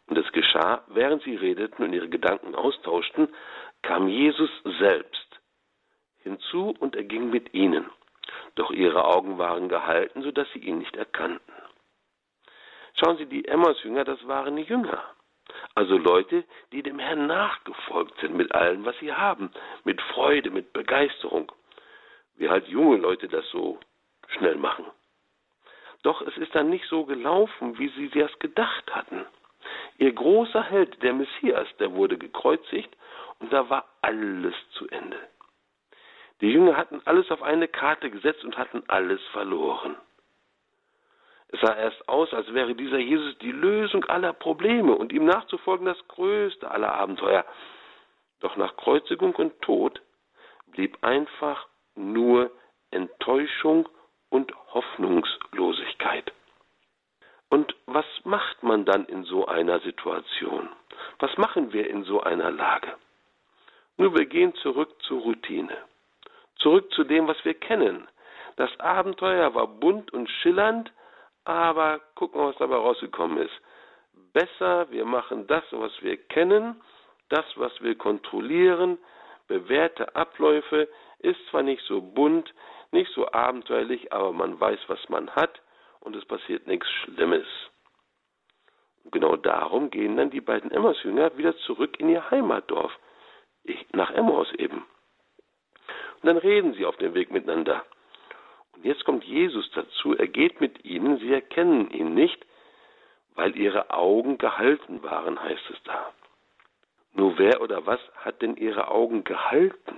Und 0.06 0.16
es 0.16 0.30
geschah, 0.32 0.84
während 0.88 1.22
sie 1.22 1.36
redeten 1.36 1.82
und 1.82 1.92
ihre 1.92 2.08
Gedanken 2.08 2.54
austauschten, 2.54 3.28
kam 3.82 4.08
Jesus 4.08 4.50
selbst 4.78 5.40
hinzu 6.22 6.74
und 6.78 6.96
er 6.96 7.04
ging 7.04 7.30
mit 7.30 7.54
ihnen. 7.54 7.90
Doch 8.54 8.70
ihre 8.70 9.04
Augen 9.04 9.38
waren 9.38 9.68
gehalten, 9.68 10.22
so 10.22 10.30
dass 10.30 10.50
sie 10.52 10.60
ihn 10.60 10.78
nicht 10.78 10.96
erkannten. 10.96 11.52
Schauen 12.98 13.16
Sie, 13.16 13.26
die 13.26 13.46
Emmaus-Jünger, 13.46 14.04
das 14.04 14.26
waren 14.26 14.56
die 14.56 14.62
Jünger. 14.62 15.02
Also 15.74 15.96
Leute, 15.96 16.44
die 16.72 16.82
dem 16.82 16.98
Herrn 16.98 17.26
nachgefolgt 17.26 18.18
sind 18.20 18.34
mit 18.34 18.52
allem, 18.52 18.84
was 18.84 18.98
sie 18.98 19.12
haben, 19.12 19.50
mit 19.84 20.00
Freude, 20.02 20.50
mit 20.50 20.72
Begeisterung. 20.72 21.52
Wie 22.36 22.48
halt 22.48 22.66
junge 22.66 22.96
Leute 22.96 23.28
das 23.28 23.48
so 23.50 23.78
schnell 24.28 24.56
machen. 24.56 24.84
Doch 26.02 26.22
es 26.22 26.36
ist 26.36 26.54
dann 26.54 26.70
nicht 26.70 26.86
so 26.86 27.04
gelaufen, 27.04 27.78
wie 27.78 27.88
sie 27.90 28.08
das 28.08 28.36
gedacht 28.40 28.94
hatten. 28.94 29.26
Ihr 29.98 30.12
großer 30.12 30.62
Held, 30.62 31.02
der 31.02 31.12
Messias, 31.12 31.68
der 31.78 31.92
wurde 31.92 32.18
gekreuzigt 32.18 32.96
und 33.38 33.52
da 33.52 33.68
war 33.70 33.84
alles 34.00 34.54
zu 34.72 34.88
Ende. 34.88 35.18
Die 36.40 36.50
Jünger 36.50 36.76
hatten 36.76 37.00
alles 37.04 37.30
auf 37.30 37.42
eine 37.42 37.68
Karte 37.68 38.10
gesetzt 38.10 38.44
und 38.44 38.56
hatten 38.56 38.82
alles 38.88 39.20
verloren. 39.32 39.96
Es 41.48 41.60
sah 41.60 41.74
erst 41.74 42.08
aus, 42.08 42.32
als 42.34 42.52
wäre 42.52 42.74
dieser 42.74 42.98
Jesus 42.98 43.36
die 43.38 43.52
Lösung 43.52 44.04
aller 44.04 44.32
Probleme 44.32 44.94
und 44.94 45.12
ihm 45.12 45.24
nachzufolgen 45.24 45.86
das 45.86 46.08
größte 46.08 46.70
aller 46.70 46.92
Abenteuer. 46.92 47.44
Doch 48.40 48.56
nach 48.56 48.76
Kreuzigung 48.76 49.34
und 49.36 49.60
Tod 49.62 50.00
blieb 50.66 50.98
einfach 51.02 51.66
nur 51.94 52.50
Enttäuschung 52.90 53.88
und 54.28 54.52
Hoffnungslosigkeit. 54.72 56.32
Und 57.48 57.74
was 57.86 58.04
macht 58.24 58.62
man 58.62 58.84
dann 58.84 59.06
in 59.06 59.24
so 59.24 59.46
einer 59.46 59.80
Situation? 59.80 60.68
Was 61.18 61.36
machen 61.38 61.72
wir 61.72 61.88
in 61.88 62.04
so 62.04 62.20
einer 62.20 62.50
Lage? 62.50 62.94
Nur 63.96 64.14
wir 64.16 64.26
gehen 64.26 64.54
zurück 64.56 64.90
zur 65.02 65.22
Routine, 65.22 65.76
zurück 66.56 66.92
zu 66.92 67.04
dem, 67.04 67.26
was 67.26 67.42
wir 67.44 67.54
kennen. 67.54 68.06
Das 68.56 68.78
Abenteuer 68.78 69.54
war 69.54 69.66
bunt 69.66 70.12
und 70.12 70.28
schillernd, 70.28 70.92
aber 71.48 72.00
gucken 72.14 72.40
wir, 72.40 72.48
was 72.48 72.56
dabei 72.58 72.76
rausgekommen 72.76 73.38
ist. 73.38 73.60
Besser, 74.34 74.90
wir 74.90 75.06
machen 75.06 75.46
das, 75.46 75.64
was 75.70 75.92
wir 76.02 76.18
kennen, 76.18 76.80
das, 77.30 77.46
was 77.56 77.72
wir 77.80 77.96
kontrollieren, 77.96 78.98
bewährte 79.46 80.14
Abläufe, 80.14 80.88
ist 81.20 81.40
zwar 81.50 81.62
nicht 81.62 81.82
so 81.86 82.02
bunt, 82.02 82.52
nicht 82.92 83.10
so 83.14 83.30
abenteuerlich, 83.32 84.12
aber 84.12 84.32
man 84.32 84.60
weiß, 84.60 84.78
was 84.88 85.08
man 85.08 85.30
hat 85.30 85.62
und 86.00 86.14
es 86.16 86.24
passiert 86.26 86.66
nichts 86.66 86.88
Schlimmes. 86.90 87.46
Und 89.04 89.12
genau 89.12 89.36
darum 89.36 89.90
gehen 89.90 90.18
dann 90.18 90.30
die 90.30 90.42
beiden 90.42 90.70
Emmaus-Jünger 90.70 91.38
wieder 91.38 91.56
zurück 91.58 91.98
in 91.98 92.10
ihr 92.10 92.30
Heimatdorf, 92.30 92.92
ich, 93.64 93.86
nach 93.92 94.10
Emmaus 94.10 94.52
eben. 94.58 94.84
Und 96.20 96.26
dann 96.26 96.36
reden 96.36 96.74
sie 96.74 96.84
auf 96.84 96.96
dem 96.98 97.14
Weg 97.14 97.30
miteinander. 97.30 97.86
Und 98.78 98.84
jetzt 98.84 99.04
kommt 99.04 99.24
Jesus 99.24 99.68
dazu, 99.72 100.14
er 100.14 100.28
geht 100.28 100.60
mit 100.60 100.84
ihnen, 100.84 101.18
sie 101.18 101.32
erkennen 101.32 101.90
ihn 101.90 102.14
nicht, 102.14 102.38
weil 103.34 103.56
ihre 103.56 103.90
Augen 103.90 104.38
gehalten 104.38 105.02
waren, 105.02 105.42
heißt 105.42 105.70
es 105.70 105.82
da. 105.82 106.12
Nur 107.12 107.36
wer 107.38 107.60
oder 107.60 107.86
was 107.86 107.98
hat 108.14 108.40
denn 108.40 108.56
ihre 108.56 108.88
Augen 108.88 109.24
gehalten? 109.24 109.96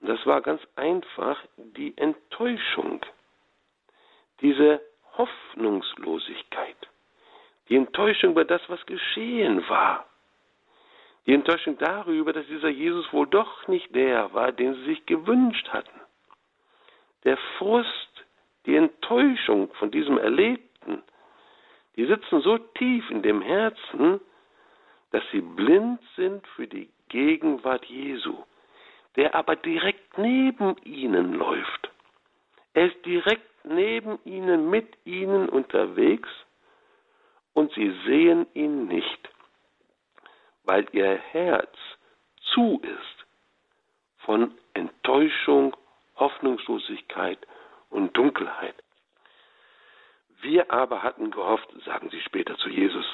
Und 0.00 0.08
das 0.08 0.26
war 0.26 0.40
ganz 0.40 0.60
einfach 0.74 1.38
die 1.56 1.96
Enttäuschung, 1.96 3.00
diese 4.40 4.80
Hoffnungslosigkeit, 5.16 6.76
die 7.68 7.76
Enttäuschung 7.76 8.32
über 8.32 8.44
das, 8.44 8.62
was 8.68 8.84
geschehen 8.86 9.68
war, 9.68 10.04
die 11.26 11.34
Enttäuschung 11.34 11.78
darüber, 11.78 12.32
dass 12.32 12.46
dieser 12.48 12.70
Jesus 12.70 13.12
wohl 13.12 13.28
doch 13.28 13.68
nicht 13.68 13.94
der 13.94 14.34
war, 14.34 14.50
den 14.50 14.74
sie 14.74 14.84
sich 14.84 15.06
gewünscht 15.06 15.68
hatten 15.68 16.03
der 17.24 17.36
Frust, 17.58 18.24
die 18.66 18.76
Enttäuschung 18.76 19.72
von 19.74 19.90
diesem 19.90 20.18
Erlebten, 20.18 21.02
die 21.96 22.06
sitzen 22.06 22.40
so 22.40 22.58
tief 22.58 23.08
in 23.10 23.22
dem 23.22 23.40
Herzen, 23.40 24.20
dass 25.10 25.22
sie 25.30 25.40
blind 25.40 26.00
sind 26.16 26.46
für 26.48 26.66
die 26.66 26.90
Gegenwart 27.08 27.84
Jesu, 27.86 28.36
der 29.16 29.34
aber 29.34 29.56
direkt 29.56 30.18
neben 30.18 30.76
ihnen 30.84 31.34
läuft. 31.34 31.90
Er 32.72 32.86
ist 32.86 33.06
direkt 33.06 33.64
neben 33.64 34.18
ihnen, 34.24 34.68
mit 34.70 34.88
ihnen 35.04 35.48
unterwegs 35.48 36.28
und 37.52 37.72
sie 37.74 37.94
sehen 38.04 38.46
ihn 38.54 38.88
nicht, 38.88 39.28
weil 40.64 40.86
ihr 40.92 41.16
Herz 41.16 41.76
zu 42.52 42.80
ist 42.82 43.26
von 44.18 44.54
Enttäuschung, 44.72 45.76
Hoffnungslosigkeit 46.16 47.38
und 47.90 48.16
Dunkelheit. 48.16 48.74
Wir 50.40 50.70
aber 50.70 51.02
hatten 51.02 51.30
gehofft, 51.30 51.68
sagen 51.84 52.10
sie 52.10 52.20
später 52.20 52.56
zu 52.58 52.68
Jesus. 52.68 53.06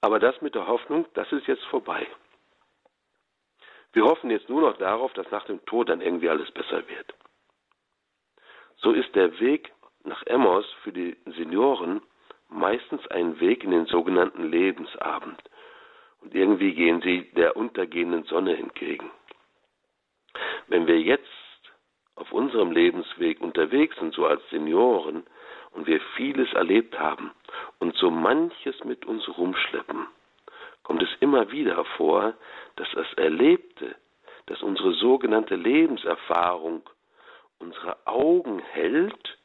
Aber 0.00 0.18
das 0.18 0.40
mit 0.42 0.54
der 0.54 0.66
Hoffnung, 0.66 1.06
das 1.14 1.30
ist 1.32 1.46
jetzt 1.46 1.64
vorbei. 1.66 2.06
Wir 3.92 4.04
hoffen 4.04 4.30
jetzt 4.30 4.48
nur 4.48 4.60
noch 4.60 4.76
darauf, 4.76 5.12
dass 5.12 5.30
nach 5.30 5.44
dem 5.44 5.64
Tod 5.66 5.88
dann 5.88 6.00
irgendwie 6.00 6.28
alles 6.28 6.50
besser 6.50 6.86
wird. 6.88 7.14
So 8.76 8.90
ist 8.92 9.14
der 9.14 9.38
Weg 9.38 9.72
nach 10.02 10.22
Emmaus 10.26 10.66
für 10.82 10.92
die 10.92 11.16
Senioren 11.24 12.02
meistens 12.48 13.06
ein 13.08 13.40
Weg 13.40 13.64
in 13.64 13.70
den 13.70 13.86
sogenannten 13.86 14.50
Lebensabend. 14.50 15.40
Und 16.20 16.34
irgendwie 16.34 16.74
gehen 16.74 17.00
sie 17.02 17.30
der 17.32 17.56
untergehenden 17.56 18.24
Sonne 18.24 18.56
entgegen. 18.56 19.10
Wenn 20.68 20.86
wir 20.86 21.00
jetzt 21.00 21.28
auf 22.16 22.32
unserem 22.32 22.72
Lebensweg 22.72 23.40
unterwegs 23.40 23.96
sind, 23.96 24.14
so 24.14 24.26
als 24.26 24.42
Senioren, 24.50 25.24
und 25.74 25.86
wir 25.86 26.00
vieles 26.16 26.52
erlebt 26.52 26.98
haben 26.98 27.32
und 27.80 27.96
so 27.96 28.10
manches 28.10 28.82
mit 28.84 29.04
uns 29.04 29.26
rumschleppen, 29.36 30.06
kommt 30.84 31.02
es 31.02 31.08
immer 31.20 31.50
wieder 31.50 31.84
vor, 31.96 32.34
dass 32.76 32.88
das 32.94 33.12
Erlebte, 33.14 33.96
dass 34.46 34.62
unsere 34.62 34.92
sogenannte 34.92 35.56
Lebenserfahrung 35.56 36.82
unsere 37.58 37.96
Augen 38.06 38.58
hält 38.58 39.38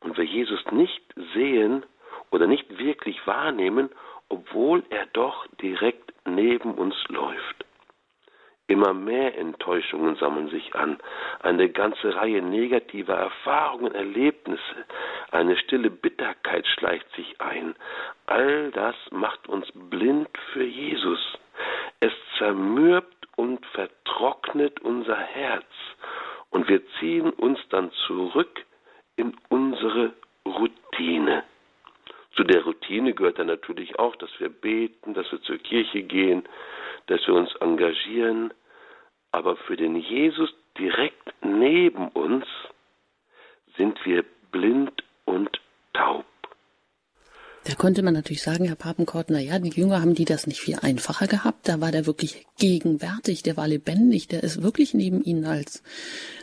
und 0.00 0.16
wir 0.16 0.24
Jesus 0.24 0.64
nicht 0.70 1.02
sehen 1.34 1.84
oder 2.30 2.46
nicht 2.46 2.78
wirklich 2.78 3.26
wahrnehmen, 3.26 3.90
obwohl 4.28 4.82
er 4.90 5.06
doch 5.06 5.46
direkt 5.60 6.12
neben 6.26 6.74
uns 6.74 6.94
läuft. 7.08 7.64
Immer 8.68 8.94
mehr 8.94 9.36
Enttäuschungen 9.36 10.16
sammeln 10.16 10.48
sich 10.48 10.74
an, 10.74 10.98
eine 11.40 11.68
ganze 11.68 12.14
Reihe 12.14 12.40
negativer 12.40 13.14
Erfahrungen, 13.14 13.94
Erlebnisse, 13.94 14.86
eine 15.30 15.56
stille 15.56 15.90
Bitterkeit 15.90 16.66
schleicht 16.66 17.10
sich 17.16 17.40
ein. 17.40 17.74
All 18.26 18.70
das 18.70 18.94
macht 19.10 19.48
uns 19.48 19.66
blind 19.74 20.28
für 20.52 20.64
Jesus. 20.64 21.38
Es 22.00 22.12
zermürbt 22.38 23.28
und 23.36 23.64
vertrocknet 23.66 24.80
unser 24.80 25.16
Herz 25.16 25.66
und 26.50 26.68
wir 26.68 26.82
ziehen 26.98 27.30
uns 27.30 27.58
dann 27.70 27.90
zurück 28.06 28.64
in 29.16 29.36
unsere 29.48 30.12
Routine. 30.46 31.44
Zu 32.34 32.44
der 32.44 32.62
Routine 32.64 33.12
gehört 33.12 33.38
dann 33.38 33.48
natürlich 33.48 33.98
auch, 33.98 34.16
dass 34.16 34.30
wir 34.38 34.48
beten, 34.48 35.14
dass 35.14 35.30
wir 35.30 35.42
zur 35.42 35.58
Kirche 35.58 36.02
gehen, 36.02 36.44
dass 37.06 37.26
wir 37.26 37.34
uns 37.34 37.54
engagieren. 37.56 38.54
Aber 39.32 39.56
für 39.56 39.76
den 39.76 39.96
Jesus 39.96 40.54
direkt 40.78 41.34
neben 41.42 42.08
uns 42.08 42.46
sind 43.76 44.04
wir 44.04 44.24
blind 44.50 45.02
und 45.24 45.60
taub. 45.92 46.24
Da 47.64 47.74
könnte 47.74 48.02
man 48.02 48.12
natürlich 48.12 48.42
sagen, 48.42 48.64
Herr 48.64 48.74
Papenkort, 48.74 49.30
na 49.30 49.38
ja, 49.38 49.60
die 49.60 49.70
Jünger 49.70 50.00
haben 50.00 50.14
die 50.14 50.24
das 50.24 50.48
nicht 50.48 50.60
viel 50.60 50.78
einfacher 50.82 51.28
gehabt. 51.28 51.68
Da 51.68 51.80
war 51.80 51.92
der 51.92 52.06
wirklich 52.06 52.44
gegenwärtig, 52.58 53.44
der 53.44 53.56
war 53.56 53.68
lebendig, 53.68 54.26
der 54.26 54.42
ist 54.42 54.64
wirklich 54.64 54.94
neben 54.94 55.22
ihnen 55.22 55.44
als 55.44 55.84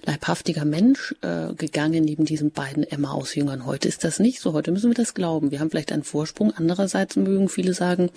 leibhaftiger 0.06 0.64
Mensch 0.64 1.14
äh, 1.22 1.54
gegangen, 1.56 2.06
neben 2.06 2.24
diesen 2.24 2.52
beiden 2.52 2.86
Emmaus-Jüngern. 2.86 3.66
Heute 3.66 3.90
ist 3.90 4.06
das 4.06 4.22
nicht 4.22 4.40
so, 4.40 4.54
heute 4.54 4.72
müssen 4.72 4.92
wir 4.92 4.96
das 4.96 5.14
glauben. 5.14 5.52
Wir 5.52 5.60
haben 5.60 5.70
vielleicht 5.70 5.92
einen 5.92 6.04
Vorsprung. 6.04 6.54
Andererseits 6.56 7.18
mögen 7.18 7.50
viele 7.50 7.74
sagen, 7.74 8.12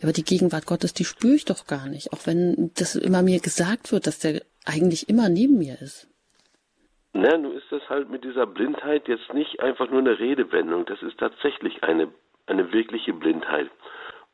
ja, 0.00 0.02
aber 0.02 0.12
die 0.12 0.24
Gegenwart 0.24 0.66
Gottes, 0.66 0.92
die 0.92 1.06
spüre 1.06 1.36
ich 1.36 1.46
doch 1.46 1.66
gar 1.66 1.88
nicht. 1.88 2.12
Auch 2.12 2.26
wenn 2.26 2.72
das 2.76 2.94
immer 2.94 3.22
mir 3.22 3.40
gesagt 3.40 3.90
wird, 3.90 4.06
dass 4.06 4.18
der 4.18 4.42
eigentlich 4.66 5.08
immer 5.08 5.30
neben 5.30 5.56
mir 5.56 5.80
ist. 5.80 6.08
Na, 7.14 7.38
nun 7.38 7.56
ist 7.56 7.70
das 7.70 7.88
halt 7.88 8.10
mit 8.10 8.22
dieser 8.22 8.46
Blindheit 8.46 9.08
jetzt 9.08 9.32
nicht 9.32 9.60
einfach 9.60 9.88
nur 9.88 10.00
eine 10.00 10.18
Redewendung. 10.18 10.84
Das 10.84 11.00
ist 11.00 11.16
tatsächlich 11.16 11.82
eine 11.82 12.08
eine 12.46 12.72
wirkliche 12.72 13.12
Blindheit. 13.12 13.70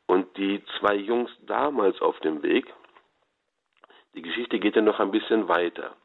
Und 0.07 0.35
die 0.37 0.63
zwei 0.79 0.95
Jungs 0.95 1.31
damals 1.41 2.01
auf 2.01 2.19
dem 2.19 2.43
Weg, 2.43 2.73
die 4.13 4.21
Geschichte 4.21 4.59
geht 4.59 4.75
ja 4.75 4.81
noch 4.81 4.99
ein 4.99 5.11
bisschen 5.11 5.47
weiter. 5.47 5.95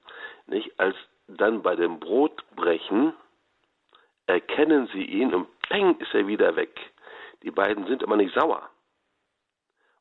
Nicht? 0.47 0.79
Als 0.79 0.97
dann 1.27 1.63
bei 1.63 1.75
dem 1.75 1.99
Brotbrechen 1.99 3.13
erkennen 4.27 4.89
sie 4.93 5.05
ihn 5.05 5.35
und 5.35 5.49
peng 5.63 5.97
ist 5.99 6.15
er 6.15 6.27
wieder 6.27 6.55
weg. 6.57 6.79
Die 7.43 7.51
beiden 7.51 7.87
sind 7.87 8.03
aber 8.03 8.17
nicht 8.17 8.35
sauer, 8.35 8.69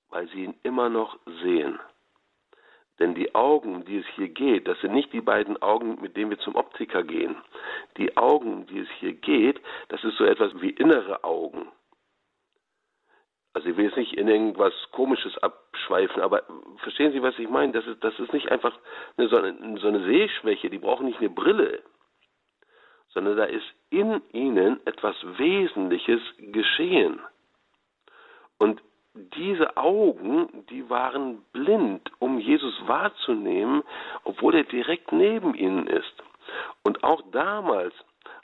weil 0.10 0.28
sie 0.30 0.44
ihn 0.46 0.56
immer 0.64 0.90
noch 0.90 1.18
sehen. 1.42 1.80
Denn 3.00 3.14
die 3.14 3.36
Augen, 3.36 3.76
um 3.76 3.86
die 3.86 3.98
es 3.98 4.08
hier 4.16 4.30
geht, 4.30 4.68
das 4.68 4.80
sind 4.80 4.94
nicht 4.94 5.12
die 5.12 5.22
beiden 5.22 5.62
Augen, 5.62 6.00
mit 6.02 6.16
denen 6.16 6.30
wir 6.30 6.40
zum 6.40 6.56
Optiker 6.56 7.04
gehen. 7.04 7.36
Die 7.98 8.16
Augen, 8.16 8.54
um 8.54 8.68
die 8.68 8.80
es 8.80 8.90
hier 9.00 9.14
geht, 9.14 9.60
das 9.90 10.04
ist 10.04 10.18
so 10.18 10.24
etwas 10.24 10.54
wie 10.62 10.70
innere 10.70 11.24
Augen. 11.24 11.68
Also 13.56 13.70
ich 13.70 13.78
will 13.78 13.86
jetzt 13.86 13.96
nicht 13.96 14.14
in 14.14 14.28
irgendwas 14.28 14.74
Komisches 14.92 15.38
abschweifen, 15.38 16.22
aber 16.22 16.44
verstehen 16.80 17.14
Sie, 17.14 17.24
was 17.24 17.40
ich 17.40 17.48
meine? 17.48 17.72
Das 17.72 17.88
ist, 17.88 18.04
das 18.04 18.20
ist 18.20 18.34
nicht 18.34 18.52
einfach 18.52 18.78
eine, 19.16 19.30
so, 19.30 19.38
eine, 19.38 19.80
so 19.80 19.88
eine 19.88 20.04
Sehschwäche, 20.04 20.70
die 20.70 20.78
brauchen 20.78 21.06
nicht 21.06 21.20
eine 21.20 21.30
Brille, 21.30 21.82
sondern 23.14 23.38
da 23.38 23.46
ist 23.46 23.66
in 23.92 24.22
ihnen 24.34 24.86
etwas 24.86 25.16
Wesentliches 25.38 26.20
geschehen. 26.38 27.22
Und 28.58 28.82
diese 29.14 29.78
Augen, 29.78 30.66
die 30.70 30.90
waren 30.90 31.46
blind, 31.54 32.12
um 32.20 32.40
Jesus 32.40 32.76
wahrzunehmen, 32.88 33.84
obwohl 34.26 34.56
er 34.56 34.66
direkt 34.66 35.14
neben 35.14 35.56
ihnen 35.56 35.88
ist. 35.88 36.24
Und 36.84 37.06
auch 37.06 37.22
damals, 37.32 37.94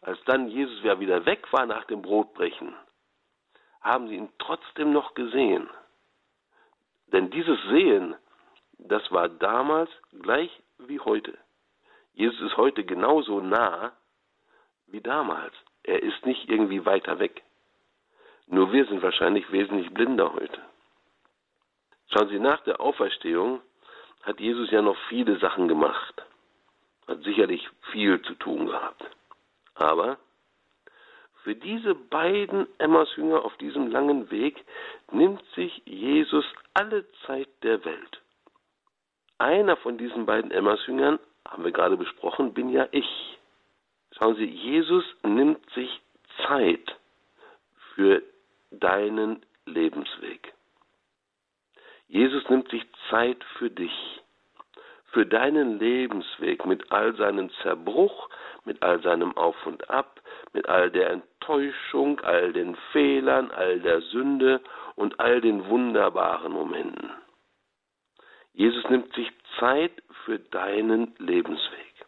als 0.03 0.23
dann 0.23 0.47
Jesus 0.47 0.81
ja 0.83 1.01
wieder 1.01 1.25
weg 1.25 1.51
war 1.51 1.65
nach 1.65 1.83
dem 1.83 2.01
Brotbrechen, 2.01 2.73
haben 3.81 4.07
sie 4.07 4.15
ihn 4.15 4.29
trotzdem 4.37 4.93
noch 4.93 5.13
gesehen. 5.13 5.69
Denn 7.07 7.29
dieses 7.29 7.61
Sehen, 7.63 8.15
das 8.77 9.11
war 9.11 9.27
damals 9.29 9.89
gleich 10.21 10.51
wie 10.77 10.99
heute. 10.99 11.37
Jesus 12.13 12.39
ist 12.41 12.57
heute 12.57 12.83
genauso 12.83 13.41
nah 13.41 13.91
wie 14.87 15.01
damals. 15.01 15.53
Er 15.83 16.03
ist 16.03 16.25
nicht 16.25 16.49
irgendwie 16.49 16.85
weiter 16.85 17.19
weg. 17.19 17.43
Nur 18.47 18.71
wir 18.71 18.85
sind 18.85 19.01
wahrscheinlich 19.01 19.51
wesentlich 19.51 19.93
blinder 19.93 20.33
heute. 20.33 20.61
Schauen 22.13 22.29
Sie, 22.29 22.39
nach 22.39 22.61
der 22.63 22.81
Auferstehung 22.81 23.61
hat 24.23 24.39
Jesus 24.39 24.69
ja 24.71 24.81
noch 24.81 24.97
viele 25.07 25.39
Sachen 25.39 25.67
gemacht. 25.67 26.21
Hat 27.07 27.23
sicherlich 27.23 27.67
viel 27.91 28.21
zu 28.21 28.35
tun 28.35 28.67
gehabt. 28.67 29.03
Aber 29.75 30.17
für 31.43 31.55
diese 31.55 31.95
beiden 31.95 32.67
Emmaus-Jünger 32.77 33.43
auf 33.43 33.55
diesem 33.57 33.87
langen 33.87 34.29
Weg 34.29 34.63
nimmt 35.11 35.43
sich 35.55 35.81
Jesus 35.85 36.45
alle 36.73 37.05
Zeit 37.25 37.49
der 37.63 37.83
Welt. 37.83 38.21
Einer 39.39 39.75
von 39.77 39.97
diesen 39.97 40.27
beiden 40.27 40.51
Emmaus-Jüngern, 40.51 41.19
haben 41.47 41.63
wir 41.63 41.71
gerade 41.71 41.97
besprochen, 41.97 42.53
bin 42.53 42.69
ja 42.69 42.87
ich. 42.91 43.39
Schauen 44.11 44.35
Sie, 44.35 44.45
Jesus 44.45 45.03
nimmt 45.23 45.67
sich 45.71 46.01
Zeit 46.45 46.95
für 47.95 48.21
deinen 48.69 49.43
Lebensweg. 49.65 50.53
Jesus 52.07 52.47
nimmt 52.49 52.69
sich 52.69 52.83
Zeit 53.09 53.43
für 53.57 53.69
dich, 53.69 54.21
für 55.11 55.25
deinen 55.25 55.79
Lebensweg 55.79 56.65
mit 56.65 56.91
all 56.91 57.15
seinem 57.15 57.49
Zerbruch, 57.61 58.29
mit 58.65 58.83
all 58.83 59.01
seinem 59.01 59.35
Auf 59.35 59.55
und 59.65 59.89
Ab, 59.89 60.20
mit 60.53 60.67
all 60.67 60.91
der 60.91 61.09
Enttäuschung, 61.11 62.19
all 62.21 62.53
den 62.53 62.75
Fehlern, 62.91 63.51
all 63.51 63.79
der 63.79 64.01
Sünde 64.01 64.61
und 64.95 65.19
all 65.19 65.41
den 65.41 65.67
wunderbaren 65.67 66.51
Momenten. 66.51 67.11
Jesus 68.53 68.87
nimmt 68.89 69.13
sich 69.13 69.31
Zeit 69.59 69.91
für 70.25 70.39
deinen 70.39 71.15
Lebensweg. 71.17 72.05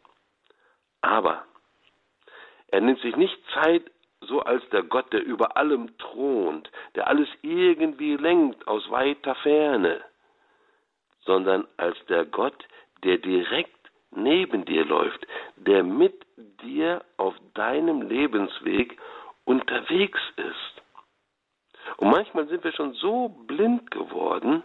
Aber 1.01 1.45
er 2.67 2.81
nimmt 2.81 2.99
sich 3.01 3.15
nicht 3.15 3.37
Zeit 3.53 3.83
so 4.21 4.41
als 4.41 4.67
der 4.69 4.83
Gott, 4.83 5.11
der 5.13 5.23
über 5.23 5.57
allem 5.57 5.97
thront, 5.97 6.71
der 6.95 7.07
alles 7.07 7.27
irgendwie 7.41 8.15
lenkt 8.15 8.67
aus 8.67 8.89
weiter 8.89 9.35
Ferne, 9.35 10.01
sondern 11.21 11.67
als 11.77 11.97
der 12.07 12.25
Gott, 12.25 12.65
der 13.03 13.17
direkt 13.17 13.82
neben 14.15 14.65
dir 14.65 14.85
läuft, 14.85 15.25
der 15.55 15.83
mit 15.83 16.25
dir 16.61 17.03
auf 17.17 17.35
deinem 17.53 18.01
Lebensweg 18.01 18.97
unterwegs 19.45 20.19
ist. 20.37 20.83
Und 21.97 22.11
manchmal 22.11 22.47
sind 22.47 22.63
wir 22.63 22.71
schon 22.73 22.93
so 22.93 23.29
blind 23.47 23.91
geworden, 23.91 24.63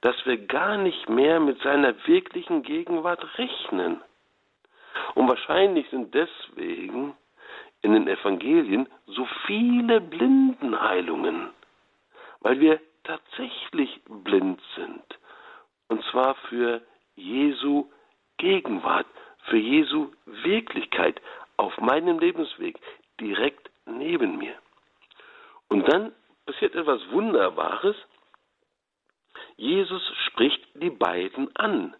dass 0.00 0.16
wir 0.24 0.38
gar 0.46 0.76
nicht 0.76 1.08
mehr 1.08 1.40
mit 1.40 1.60
seiner 1.62 1.94
wirklichen 2.06 2.62
Gegenwart 2.62 3.38
rechnen. 3.38 4.02
Und 5.14 5.28
wahrscheinlich 5.28 5.88
sind 5.90 6.14
deswegen 6.14 7.14
in 7.82 7.92
den 7.92 8.08
Evangelien 8.08 8.88
so 9.06 9.26
viele 9.46 10.00
Blindenheilungen, 10.00 11.50
weil 12.40 12.58
wir 12.60 12.80
tatsächlich 13.04 14.00
blind 14.08 14.60
sind. 14.74 15.02
Und 15.88 16.02
zwar 16.04 16.34
für 16.48 16.82
Jesu 17.14 17.86
Gegenwart, 18.38 19.06
für 19.44 19.56
Jesu 19.56 20.10
Wirklichkeit 20.26 21.20
auf 21.56 21.76
meinem 21.78 22.18
Lebensweg, 22.18 22.78
direkt 23.20 23.70
neben 23.86 24.38
mir. 24.38 24.54
Und 25.68 25.86
dann 25.88 26.12
passiert 26.46 26.74
etwas 26.74 27.00
Wunderbares. 27.10 27.96
Jesus 29.56 30.02
spricht 30.26 30.62
die 30.74 30.90
beiden 30.90 31.54
an. 31.56 31.94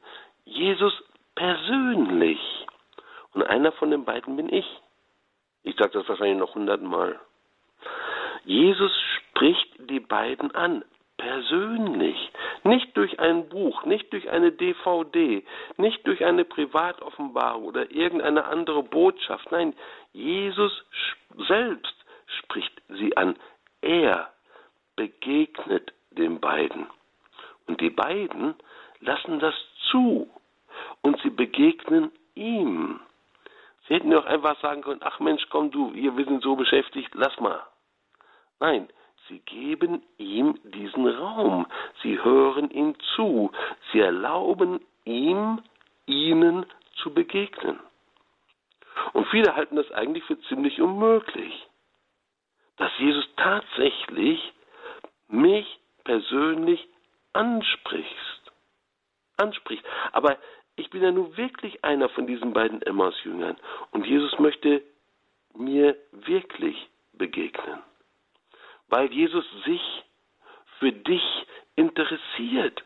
Jesus 0.44 0.94
persönlich. 1.34 2.40
Und 3.32 3.42
einer 3.42 3.72
von 3.72 3.90
den 3.90 4.04
beiden 4.04 4.36
bin 4.36 4.52
ich. 4.52 4.66
Ich 5.62 5.76
sage 5.76 5.90
das 5.90 6.08
wahrscheinlich 6.08 6.38
noch 6.38 6.54
hundertmal. 6.54 7.20
Jesus 8.44 8.92
spricht 9.16 9.68
die 9.90 10.00
beiden 10.00 10.54
an, 10.54 10.84
persönlich, 11.18 12.32
nicht 12.64 12.96
durch 12.96 13.20
ein 13.20 13.48
Buch, 13.48 13.84
nicht 13.84 14.12
durch 14.12 14.30
eine 14.30 14.52
DVD, 14.52 15.44
nicht 15.76 16.06
durch 16.06 16.24
eine 16.24 16.44
Privatoffenbarung 16.44 17.64
oder 17.64 17.90
irgendeine 17.90 18.44
andere 18.46 18.82
Botschaft. 18.82 19.50
Nein, 19.52 19.74
Jesus 20.12 20.84
selbst 21.48 21.94
spricht 22.38 22.72
sie 22.88 23.16
an. 23.16 23.36
Er 23.82 24.32
begegnet 24.96 25.92
den 26.12 26.40
beiden. 26.40 26.86
Und 27.66 27.80
die 27.80 27.90
beiden 27.90 28.54
lassen 29.00 29.38
das 29.40 29.54
zu 29.90 30.30
und 31.02 31.20
sie 31.22 31.30
begegnen 31.30 32.10
ihm. 32.34 33.00
Sie 33.86 33.94
hätten 33.94 34.12
ja 34.12 34.18
auch 34.18 34.26
einfach 34.26 34.60
sagen 34.60 34.82
können, 34.82 35.00
ach 35.02 35.18
Mensch, 35.20 35.46
komm 35.50 35.70
du, 35.70 35.92
wir 35.94 36.12
sind 36.24 36.42
so 36.42 36.56
beschäftigt, 36.56 37.10
lass 37.14 37.38
mal. 37.40 37.62
Nein, 38.60 38.88
sie 39.28 39.40
geben 39.40 40.02
ihm 40.16 40.58
diesen 40.64 41.06
Raum, 41.06 41.66
sie 42.02 42.22
hören 42.22 42.70
ihm 42.70 42.94
zu, 43.14 43.52
sie 43.92 44.00
erlauben 44.00 44.80
ihm, 45.04 45.62
ihnen 46.06 46.66
zu 46.96 47.12
begegnen. 47.12 47.78
Und 49.12 49.26
viele 49.28 49.54
halten 49.54 49.76
das 49.76 49.90
eigentlich 49.92 50.24
für 50.24 50.40
ziemlich 50.42 50.80
unmöglich, 50.80 51.66
dass 52.76 52.90
Jesus 52.98 53.24
tatsächlich 53.36 54.52
mich 55.28 55.78
persönlich 56.04 56.88
anspricht. 57.32 58.14
anspricht. 59.36 59.84
Aber 60.12 60.36
ich 60.76 60.90
bin 60.90 61.02
ja 61.02 61.12
nun 61.12 61.36
wirklich 61.36 61.84
einer 61.84 62.08
von 62.08 62.26
diesen 62.26 62.52
beiden 62.52 62.82
Emmaus-Jüngern 62.82 63.56
und 63.92 64.06
Jesus 64.06 64.38
möchte 64.38 64.82
mir 65.54 65.96
wirklich 66.12 66.88
begegnen 67.12 67.80
weil 68.88 69.12
Jesus 69.12 69.44
sich 69.64 69.82
für 70.78 70.92
dich 70.92 71.22
interessiert. 71.76 72.82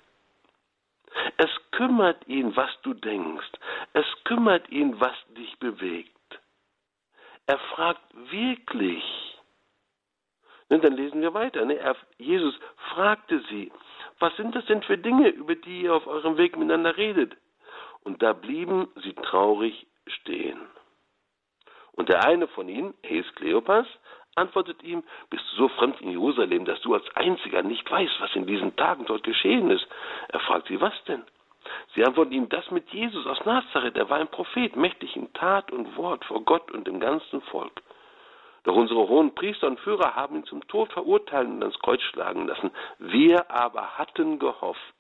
Es 1.37 1.51
kümmert 1.73 2.27
ihn, 2.27 2.55
was 2.57 2.71
du 2.83 2.95
denkst. 2.95 3.51
Es 3.93 4.07
kümmert 4.25 4.69
ihn, 4.71 4.99
was 5.01 5.15
dich 5.37 5.59
bewegt. 5.59 6.11
Er 7.47 7.59
fragt 7.59 8.03
wirklich. 8.31 9.05
Und 10.69 10.83
ne, 10.83 10.89
dann 10.89 10.97
lesen 10.97 11.21
wir 11.21 11.35
weiter. 11.35 11.65
Ne? 11.65 11.77
Er, 11.77 11.97
Jesus 12.17 12.55
fragte 12.95 13.43
sie, 13.51 13.71
was 14.21 14.35
sind 14.37 14.55
das 14.55 14.65
denn 14.67 14.83
für 14.83 14.97
Dinge, 14.97 15.29
über 15.29 15.55
die 15.55 15.83
ihr 15.83 15.95
auf 15.95 16.07
eurem 16.07 16.39
Weg 16.39 16.57
miteinander 16.57 16.97
redet? 16.97 17.37
Und 18.05 18.23
da 18.23 18.33
blieben 18.33 18.89
sie 19.03 19.13
traurig 19.15 19.87
stehen. 20.07 20.61
Und 21.93 22.09
der 22.09 22.25
eine 22.25 22.49
von 22.49 22.69
ihnen, 22.69 22.95
hieß 23.05 23.35
Kleopas, 23.35 23.87
antwortet 24.35 24.83
ihm, 24.83 25.03
bist 25.31 25.45
du 25.53 25.57
so 25.57 25.69
fremd 25.69 26.01
in 26.01 26.11
Jerusalem, 26.11 26.65
dass 26.65 26.81
du 26.81 26.95
als 26.95 27.05
einziger 27.17 27.63
nicht 27.63 27.91
weißt, 27.91 28.21
was 28.21 28.35
in 28.35 28.47
diesen 28.47 28.75
Tagen 28.77 29.05
dort 29.07 29.23
geschehen 29.23 29.71
ist. 29.71 29.87
Er 30.29 30.41
fragt 30.41 30.69
sie, 30.69 30.81
was 30.81 30.95
denn? 31.05 31.23
Sie 31.95 32.05
antworten 32.05 32.33
ihm, 32.33 32.49
das 32.49 32.71
mit 32.71 32.91
Jesus 32.91 33.27
aus 33.27 33.45
Nazareth, 33.45 33.97
er 33.97 34.11
war 34.11 34.19
ein 34.19 34.29
Prophet, 34.29 34.75
mächtig 34.77 35.17
in 35.17 35.33
Tat 35.33 35.71
und 35.71 35.97
Wort 35.97 36.25
vor 36.25 36.43
Gott 36.45 36.71
und 36.73 36.87
dem 36.87 36.99
ganzen 36.99 37.41
Volk. 37.43 37.83
Doch 38.65 38.77
unsere 38.77 39.09
hohen 39.09 39.35
Priester 39.35 39.67
und 39.67 39.81
Führer 39.81 40.15
haben 40.15 40.37
ihn 40.37 40.45
zum 40.45 40.67
Tod 40.69 40.93
verurteilen 40.93 41.55
und 41.55 41.63
ans 41.63 41.79
Kreuz 41.81 42.01
schlagen 42.03 42.47
lassen. 42.47 42.71
Wir 42.99 43.51
aber 43.51 43.99
hatten 43.99 44.39
gehofft, 44.39 44.95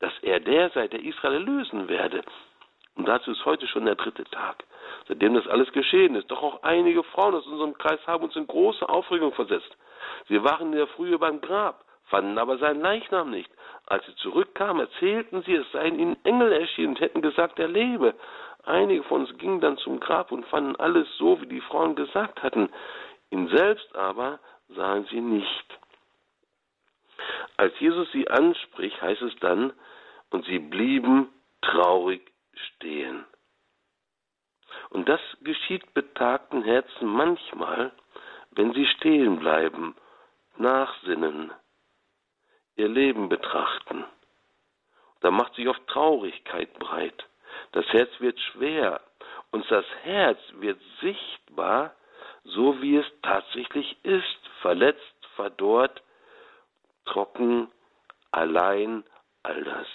dass 0.00 0.12
er 0.22 0.40
der 0.40 0.70
sei, 0.70 0.88
der 0.88 1.02
Israel 1.02 1.42
lösen 1.42 1.88
werde. 1.88 2.22
Und 2.94 3.08
dazu 3.08 3.30
ist 3.30 3.44
heute 3.44 3.66
schon 3.66 3.86
der 3.86 3.94
dritte 3.94 4.24
Tag 4.24 4.64
seitdem 5.08 5.34
das 5.34 5.46
alles 5.46 5.70
geschehen 5.72 6.14
ist. 6.14 6.30
Doch 6.30 6.42
auch 6.42 6.62
einige 6.62 7.02
Frauen 7.02 7.34
aus 7.34 7.46
unserem 7.46 7.76
Kreis 7.76 8.00
haben 8.06 8.24
uns 8.24 8.36
in 8.36 8.46
große 8.46 8.88
Aufregung 8.88 9.32
versetzt. 9.32 9.76
Sie 10.28 10.42
waren 10.42 10.72
in 10.72 10.78
der 10.78 10.86
Frühe 10.88 11.18
beim 11.18 11.40
Grab, 11.40 11.84
fanden 12.06 12.38
aber 12.38 12.58
seinen 12.58 12.80
Leichnam 12.80 13.30
nicht. 13.30 13.50
Als 13.86 14.04
sie 14.06 14.14
zurückkamen, 14.16 14.86
erzählten 14.86 15.42
sie, 15.42 15.54
es 15.54 15.70
seien 15.72 15.98
ihnen 15.98 16.16
Engel 16.24 16.52
erschienen 16.52 16.90
und 16.90 17.00
hätten 17.00 17.22
gesagt, 17.22 17.58
er 17.58 17.68
lebe. 17.68 18.14
Einige 18.64 19.02
von 19.04 19.22
uns 19.22 19.38
gingen 19.38 19.60
dann 19.60 19.78
zum 19.78 20.00
Grab 20.00 20.32
und 20.32 20.46
fanden 20.46 20.76
alles 20.76 21.08
so, 21.16 21.40
wie 21.40 21.46
die 21.46 21.60
Frauen 21.60 21.96
gesagt 21.96 22.42
hatten. 22.42 22.68
Ihn 23.30 23.48
selbst 23.48 23.94
aber 23.96 24.38
sahen 24.68 25.06
sie 25.10 25.20
nicht. 25.20 25.78
Als 27.56 27.78
Jesus 27.80 28.10
sie 28.12 28.28
anspricht, 28.28 29.00
heißt 29.00 29.22
es 29.22 29.36
dann, 29.40 29.72
und 30.30 30.44
sie 30.46 30.58
blieben 30.58 31.28
traurig 31.62 32.22
stehen. 32.54 33.24
Und 34.90 35.08
das 35.08 35.20
geschieht 35.42 35.94
betagten 35.94 36.62
Herzen 36.62 37.06
manchmal, 37.06 37.92
wenn 38.50 38.72
sie 38.74 38.86
stehen 38.86 39.38
bleiben, 39.38 39.96
nachsinnen, 40.56 41.52
ihr 42.76 42.88
Leben 42.88 43.28
betrachten. 43.28 44.04
Da 45.20 45.30
macht 45.30 45.54
sich 45.54 45.68
oft 45.68 45.86
Traurigkeit 45.86 46.72
breit. 46.78 47.24
Das 47.72 47.86
Herz 47.86 48.10
wird 48.18 48.38
schwer 48.40 49.00
und 49.52 49.70
das 49.70 49.84
Herz 50.02 50.38
wird 50.54 50.80
sichtbar, 51.00 51.94
so 52.42 52.82
wie 52.82 52.96
es 52.96 53.06
tatsächlich 53.22 53.96
ist, 54.04 54.48
verletzt, 54.60 55.26
verdorrt, 55.36 56.02
trocken, 57.04 57.70
allein, 58.32 59.04
all 59.42 59.62
das. 59.62 59.86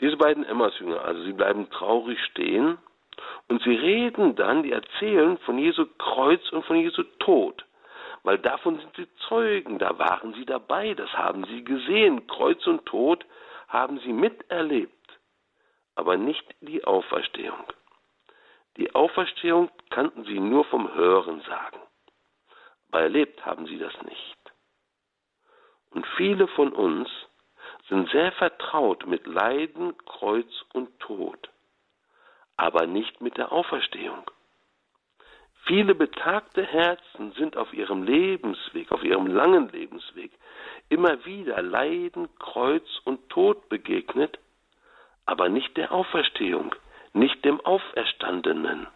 Diese 0.00 0.16
beiden 0.16 0.44
Emmaus-Jünger, 0.44 1.00
also 1.02 1.22
sie 1.24 1.32
bleiben 1.32 1.68
traurig 1.70 2.18
stehen 2.30 2.78
und 3.48 3.62
sie 3.62 3.74
reden 3.74 4.34
dann, 4.34 4.62
die 4.62 4.72
erzählen 4.72 5.38
von 5.38 5.58
Jesu 5.58 5.86
Kreuz 5.98 6.50
und 6.52 6.64
von 6.64 6.76
Jesu 6.76 7.02
Tod. 7.18 7.64
Weil 8.22 8.38
davon 8.38 8.78
sind 8.78 8.96
sie 8.96 9.08
Zeugen, 9.28 9.78
da 9.78 9.98
waren 9.98 10.32
sie 10.34 10.46
dabei, 10.46 10.94
das 10.94 11.12
haben 11.12 11.44
sie 11.46 11.64
gesehen. 11.64 12.26
Kreuz 12.28 12.66
und 12.66 12.86
Tod 12.86 13.24
haben 13.68 13.98
sie 14.00 14.12
miterlebt, 14.12 15.18
aber 15.96 16.16
nicht 16.16 16.44
die 16.60 16.84
Auferstehung. 16.84 17.64
Die 18.76 18.94
Auferstehung 18.94 19.70
kannten 19.90 20.24
sie 20.24 20.38
nur 20.38 20.64
vom 20.64 20.94
Hören 20.94 21.42
sagen, 21.42 21.80
aber 22.88 23.02
erlebt 23.02 23.44
haben 23.44 23.66
sie 23.66 23.78
das 23.78 23.92
nicht. 24.02 24.38
Und 25.90 26.06
viele 26.16 26.46
von 26.48 26.72
uns 26.72 27.10
sind 27.88 28.08
sehr 28.10 28.32
vertraut 28.32 29.06
mit 29.06 29.26
Leiden, 29.26 29.94
Kreuz 30.06 30.48
und 30.72 30.98
Tod 31.00 31.51
aber 32.56 32.86
nicht 32.86 33.20
mit 33.20 33.36
der 33.36 33.52
Auferstehung. 33.52 34.30
Viele 35.64 35.94
betagte 35.94 36.64
Herzen 36.64 37.32
sind 37.38 37.56
auf 37.56 37.72
ihrem 37.72 38.02
Lebensweg, 38.02 38.90
auf 38.90 39.04
ihrem 39.04 39.26
langen 39.26 39.68
Lebensweg, 39.68 40.32
immer 40.88 41.24
wieder 41.24 41.62
Leiden, 41.62 42.28
Kreuz 42.38 42.86
und 43.04 43.28
Tod 43.28 43.68
begegnet, 43.68 44.38
aber 45.24 45.48
nicht 45.48 45.76
der 45.76 45.92
Auferstehung, 45.92 46.74
nicht 47.12 47.44
dem 47.44 47.60
Auferstandenen. 47.60 48.88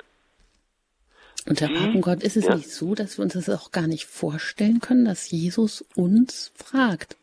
Und 1.48 1.60
Herr 1.60 1.68
Papengott, 1.68 2.24
ist 2.24 2.36
es 2.36 2.46
ja. 2.46 2.56
nicht 2.56 2.70
so, 2.70 2.96
dass 2.96 3.18
wir 3.18 3.22
uns 3.22 3.34
das 3.34 3.48
auch 3.48 3.70
gar 3.70 3.86
nicht 3.86 4.06
vorstellen 4.06 4.80
können, 4.80 5.04
dass 5.04 5.30
Jesus 5.30 5.82
uns 5.94 6.52
fragt? 6.56 7.16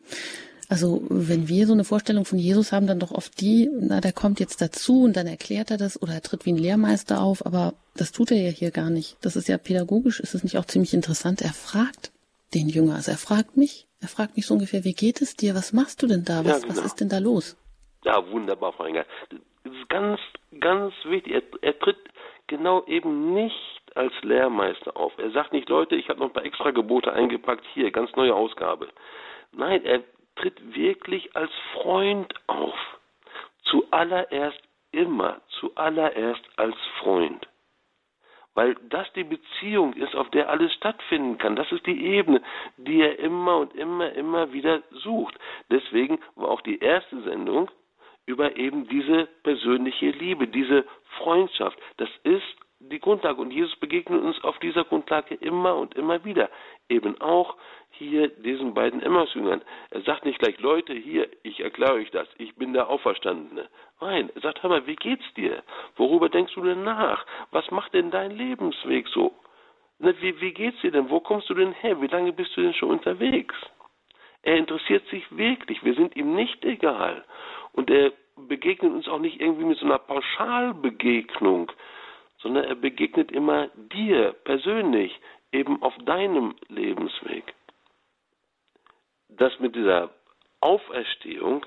Also 0.70 1.02
wenn 1.10 1.48
wir 1.48 1.68
so 1.68 1.74
eine 1.74 1.84
Vorstellung 1.84 2.26
von 2.26 2.40
Jesus 2.40 2.72
haben, 2.72 2.88
dann 2.88 3.00
doch 3.00 3.12
oft 3.12 3.40
die, 3.42 3.70
na, 3.72 4.02
der 4.02 4.14
kommt 4.14 4.40
jetzt 4.40 4.62
dazu 4.62 5.04
und 5.04 5.16
dann 5.16 5.28
erklärt 5.28 5.72
er 5.72 5.78
das 5.78 6.02
oder 6.02 6.14
er 6.14 6.22
tritt 6.22 6.46
wie 6.46 6.54
ein 6.54 6.58
Lehrmeister 6.58 7.22
auf, 7.22 7.46
aber 7.46 7.74
das 7.96 8.12
tut 8.12 8.32
er 8.32 8.38
ja 8.38 8.50
hier 8.50 8.72
gar 8.72 8.90
nicht. 8.90 9.18
Das 9.22 9.36
ist 9.36 9.48
ja 9.48 9.58
pädagogisch, 9.58 10.20
ist 10.20 10.36
es 10.36 10.44
nicht 10.44 10.58
auch 10.58 10.66
ziemlich 10.66 10.94
interessant. 10.94 11.42
Er 11.42 11.54
fragt 11.54 12.12
den 12.54 12.70
Jünger, 12.70 12.96
also 12.96 13.12
er 13.12 13.18
fragt 13.18 13.58
mich, 13.58 13.88
er 14.02 14.08
fragt 14.08 14.36
mich 14.36 14.46
so 14.46 14.54
ungefähr, 14.54 14.84
wie 14.84 14.94
geht 14.94 15.22
es 15.22 15.36
dir, 15.36 15.56
was 15.56 15.74
machst 15.74 16.04
du 16.04 16.08
denn 16.08 16.24
da, 16.26 16.40
was, 16.46 16.48
ja, 16.48 16.60
genau. 16.60 16.70
was 16.70 16.86
ist 16.86 17.02
denn 17.02 17.10
da 17.10 17.20
los? 17.20 17.58
Ja, 18.04 18.30
wunderbar, 18.32 18.74
Frau 18.74 18.86
Engert. 18.86 19.08
Das 19.30 19.74
ist 19.74 19.90
ganz, 19.90 20.20
ganz 20.60 20.94
wichtig. 21.06 21.34
Er, 21.34 21.42
er 21.62 21.80
tritt 21.80 21.98
genau 22.48 22.86
eben 22.86 23.34
nicht 23.34 23.82
als 23.96 24.14
Lehrmeister 24.22 24.96
auf. 24.98 25.14
Er 25.18 25.32
sagt 25.32 25.54
nicht, 25.54 25.70
Leute, 25.70 25.96
ich 25.96 26.10
habe 26.10 26.20
noch 26.20 26.28
ein 26.28 26.34
paar 26.34 26.46
extra 26.46 26.72
Gebote 26.72 27.14
eingepackt, 27.14 27.66
hier, 27.74 27.92
ganz 27.92 28.12
neue 28.16 28.34
Ausgabe. 28.34 28.90
Nein, 29.52 29.86
er 29.86 30.04
tritt 30.36 30.76
wirklich 30.76 31.36
als 31.36 31.52
Freund 31.74 32.34
auf. 32.48 32.78
Zuallererst 33.64 34.62
immer, 34.92 35.42
zuallererst 35.60 36.44
als 36.58 36.76
Freund. 37.00 37.48
Weil 38.56 38.76
das 38.90 39.12
die 39.14 39.24
Beziehung 39.24 39.94
ist, 39.94 40.16
auf 40.16 40.30
der 40.30 40.50
alles 40.50 40.72
stattfinden 40.74 41.40
kann. 41.40 41.56
Das 41.56 41.72
ist 41.72 41.86
die 41.88 42.06
Ebene, 42.06 42.42
die 42.78 43.02
er 43.02 43.18
immer 43.18 43.58
und 43.58 43.74
immer, 43.74 44.12
immer 44.14 44.54
wieder 44.54 44.84
sucht. 44.92 45.36
Deswegen 45.72 46.20
war 46.36 46.50
auch 46.50 46.62
die 46.62 46.78
erste 46.80 47.22
Sendung 47.24 47.72
über 48.26 48.56
eben 48.56 48.88
diese 48.88 49.26
persönliche 49.42 50.12
Liebe, 50.12 50.48
diese 50.48 50.86
Freundschaft. 51.18 51.78
Das 51.98 52.10
ist 52.24 52.44
die 52.90 53.00
Grundlage. 53.00 53.42
Und 53.42 53.52
Jesus 53.52 53.76
begegnet 53.78 54.22
uns 54.22 54.44
auf 54.44 54.58
dieser 54.60 54.84
Grundlage 54.84 55.36
immer 55.36 55.76
und 55.76 55.96
immer 55.96 56.24
wieder. 56.26 56.50
Eben 56.90 57.20
auch 57.22 57.56
hier 57.92 58.28
diesen 58.28 58.74
beiden 58.74 59.02
Emmausjüngern. 59.02 59.62
Er 59.92 60.02
sagt 60.02 60.26
nicht 60.26 60.40
gleich, 60.40 60.60
Leute, 60.60 60.94
hier, 60.94 61.30
ich 61.44 61.60
erkläre 61.60 61.94
euch 61.94 62.12
das, 62.12 62.28
ich 62.38 62.56
bin 62.56 62.74
der 62.74 62.90
Auferstandene. 62.90 63.70
Nein, 64.02 64.30
er 64.36 64.42
sagt, 64.42 64.64
hör 64.64 64.70
mal, 64.70 64.88
wie 64.88 64.96
geht's 64.96 65.34
dir? 65.36 65.64
Worüber 65.96 66.30
denkst 66.30 66.54
du 66.56 66.64
denn 66.64 66.84
nach? 66.84 67.26
Was 67.52 67.70
macht 67.72 67.94
denn 67.94 68.12
dein 68.12 68.32
Lebensweg 68.32 69.08
so? 69.10 69.34
Wie, 70.00 70.42
wie 70.42 70.54
geht's 70.54 70.82
dir 70.82 70.92
denn? 70.92 71.10
Wo 71.10 71.20
kommst 71.20 71.50
du 71.50 71.54
denn 71.54 71.72
her? 71.74 72.02
Wie 72.02 72.08
lange 72.08 72.34
bist 72.34 72.56
du 72.58 72.62
denn 72.62 72.74
schon 72.74 72.90
unterwegs? 72.90 73.56
Er 74.42 74.58
interessiert 74.58 75.08
sich 75.08 75.24
wirklich. 75.36 75.84
Wir 75.84 75.94
sind 75.94 76.16
ihm 76.16 76.36
nicht 76.36 76.66
egal. 76.66 77.24
Und 77.72 77.90
er 77.90 78.12
begegnet 78.36 78.92
uns 78.92 79.08
auch 79.08 79.20
nicht 79.20 79.40
irgendwie 79.40 79.66
mit 79.66 79.78
so 79.78 79.86
einer 79.86 80.00
Pauschalbegegnung, 80.00 81.72
sondern 82.44 82.66
er 82.66 82.76
begegnet 82.76 83.32
immer 83.32 83.70
dir 83.76 84.34
persönlich, 84.44 85.18
eben 85.52 85.82
auf 85.82 85.96
deinem 86.06 86.56
Lebensweg. 86.68 87.54
Das 89.30 89.58
mit 89.60 89.76
dieser 89.76 90.12
Auferstehung, 90.60 91.66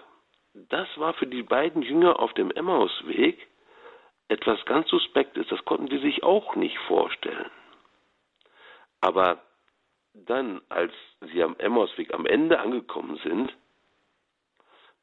das 0.55 0.87
war 0.97 1.15
für 1.15 1.27
die 1.27 1.43
beiden 1.43 1.83
Jünger 1.83 2.21
auf 2.21 2.33
dem 2.35 2.51
Emmausweg 2.51 3.49
etwas 4.29 4.65
ganz 4.67 4.89
Suspektes. 4.89 5.47
Das 5.49 5.65
konnten 5.65 5.89
sie 5.89 5.99
sich 5.99 6.23
auch 6.23 6.55
nicht 6.57 6.79
vorstellen. 6.81 7.51
Aber 9.01 9.43
dann, 10.15 10.61
als 10.69 10.93
sie 11.21 11.43
am 11.43 11.57
Emmausweg 11.59 12.13
am 12.15 12.27
Ende 12.27 12.59
angekommen 12.59 13.19
sind, 13.23 13.53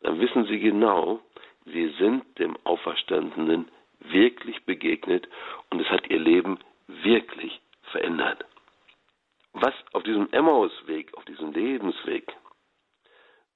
dann 0.01 0.19
wissen 0.19 0.45
sie 0.45 0.59
genau, 0.59 1.19
sie 1.65 1.89
sind 1.99 2.37
dem 2.39 2.57
Auferstandenen 2.63 3.69
wirklich 4.09 4.63
begegnet 4.65 5.27
und 5.69 5.79
es 5.81 5.89
hat 5.89 6.09
ihr 6.09 6.19
Leben 6.19 6.59
wirklich 6.87 7.59
verändert. 7.91 8.45
Was 9.53 9.73
auf 9.93 10.03
diesem 10.03 10.29
Emmausweg, 10.31 11.13
auf 11.15 11.25
diesem 11.25 11.53
Lebensweg 11.53 12.31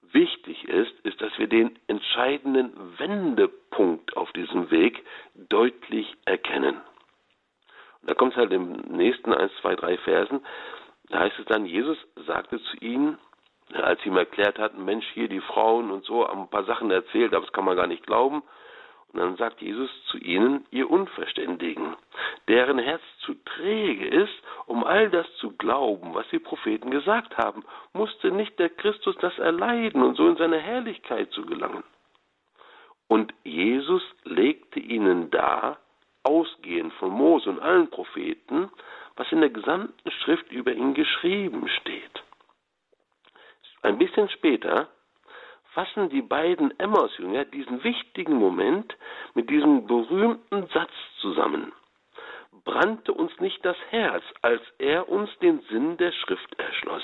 wichtig 0.01 0.63
ist, 0.65 0.93
ist, 1.03 1.19
dass 1.21 1.37
wir 1.37 1.47
den 1.47 1.77
entscheidenden 1.87 2.97
Wendepunkt 2.97 4.15
auf 4.15 4.31
diesem 4.33 4.71
Weg 4.71 5.03
deutlich 5.35 6.15
erkennen. 6.25 6.81
Und 8.01 8.09
da 8.09 8.13
kommt 8.13 8.33
es 8.33 8.37
halt 8.37 8.53
im 8.53 8.73
nächsten 8.73 9.33
1, 9.33 9.51
2, 9.61 9.75
3 9.75 9.97
Versen, 9.97 10.45
da 11.09 11.19
heißt 11.19 11.39
es 11.39 11.45
dann, 11.45 11.65
Jesus 11.65 11.97
sagte 12.25 12.61
zu 12.61 12.77
ihnen, 12.77 13.17
als 13.73 14.01
sie 14.01 14.09
ihm 14.09 14.17
erklärt 14.17 14.59
hatten, 14.59 14.85
Mensch, 14.85 15.05
hier 15.13 15.27
die 15.27 15.41
Frauen 15.41 15.91
und 15.91 16.05
so, 16.05 16.27
haben 16.27 16.41
ein 16.41 16.49
paar 16.49 16.65
Sachen 16.65 16.91
erzählt, 16.91 17.33
aber 17.33 17.45
das 17.45 17.53
kann 17.53 17.65
man 17.65 17.75
gar 17.75 17.87
nicht 17.87 18.05
glauben. 18.05 18.43
Dann 19.17 19.35
sagt 19.35 19.61
Jesus 19.61 19.89
zu 20.05 20.17
ihnen, 20.19 20.65
ihr 20.69 20.89
Unverständigen, 20.89 21.95
deren 22.47 22.77
Herz 22.77 23.01
zu 23.19 23.33
träge 23.33 24.07
ist, 24.07 24.43
um 24.67 24.83
all 24.83 25.09
das 25.09 25.25
zu 25.37 25.57
glauben, 25.57 26.13
was 26.13 26.27
die 26.29 26.39
Propheten 26.39 26.91
gesagt 26.91 27.35
haben, 27.37 27.65
musste 27.93 28.29
nicht 28.29 28.59
der 28.59 28.69
Christus 28.69 29.15
das 29.19 29.37
erleiden 29.39 30.03
und 30.03 30.15
so 30.15 30.27
in 30.27 30.37
seine 30.37 30.59
Herrlichkeit 30.59 31.31
zu 31.31 31.45
gelangen. 31.45 31.83
Und 33.07 33.33
Jesus 33.43 34.03
legte 34.23 34.79
ihnen 34.79 35.31
dar, 35.31 35.79
ausgehend 36.23 36.93
von 36.93 37.09
Mose 37.09 37.49
und 37.49 37.59
allen 37.59 37.89
Propheten, 37.89 38.69
was 39.15 39.31
in 39.31 39.39
der 39.39 39.49
gesamten 39.49 40.11
Schrift 40.11 40.51
über 40.51 40.73
ihn 40.73 40.93
geschrieben 40.93 41.67
steht. 41.81 42.23
Ein 43.81 43.97
bisschen 43.97 44.29
später 44.29 44.89
fassen 45.77 46.09
die 46.09 46.23
beiden 46.23 46.73
Emmaus-Jünger 46.79 47.45
diesen 47.45 47.83
wichtigen 47.83 48.33
Moment 48.33 48.97
mit 49.35 49.47
diesem 49.47 49.85
berühmten 49.85 50.65
Satz 50.73 50.89
zusammen. 51.21 51.71
Brannte 52.65 53.13
uns 53.13 53.31
nicht 53.39 53.63
das 53.63 53.77
Herz, 53.91 54.23
als 54.41 54.63
er 54.79 55.07
uns 55.07 55.29
den 55.37 55.61
Sinn 55.69 55.95
der 55.97 56.11
Schrift 56.13 56.57
erschloss. 56.57 57.03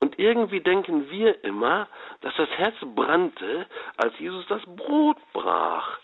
Und 0.00 0.18
irgendwie 0.18 0.60
denken 0.60 1.10
wir 1.10 1.44
immer, 1.44 1.88
dass 2.22 2.34
das 2.36 2.48
Herz 2.56 2.76
brannte, 2.94 3.66
als 3.98 4.18
Jesus 4.18 4.46
das 4.46 4.62
Brot 4.64 5.18
brach. 5.34 5.98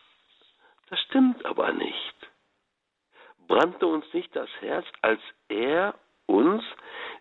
Das 0.91 1.01
stimmt 1.01 1.47
aber 1.47 1.73
nicht. 1.73 2.15
Brannte 3.49 3.87
uns 3.87 4.05
nicht 4.13 4.37
das 4.37 4.51
Herz, 4.61 4.85
als 5.01 5.23
er 5.49 5.95
uns 6.27 6.63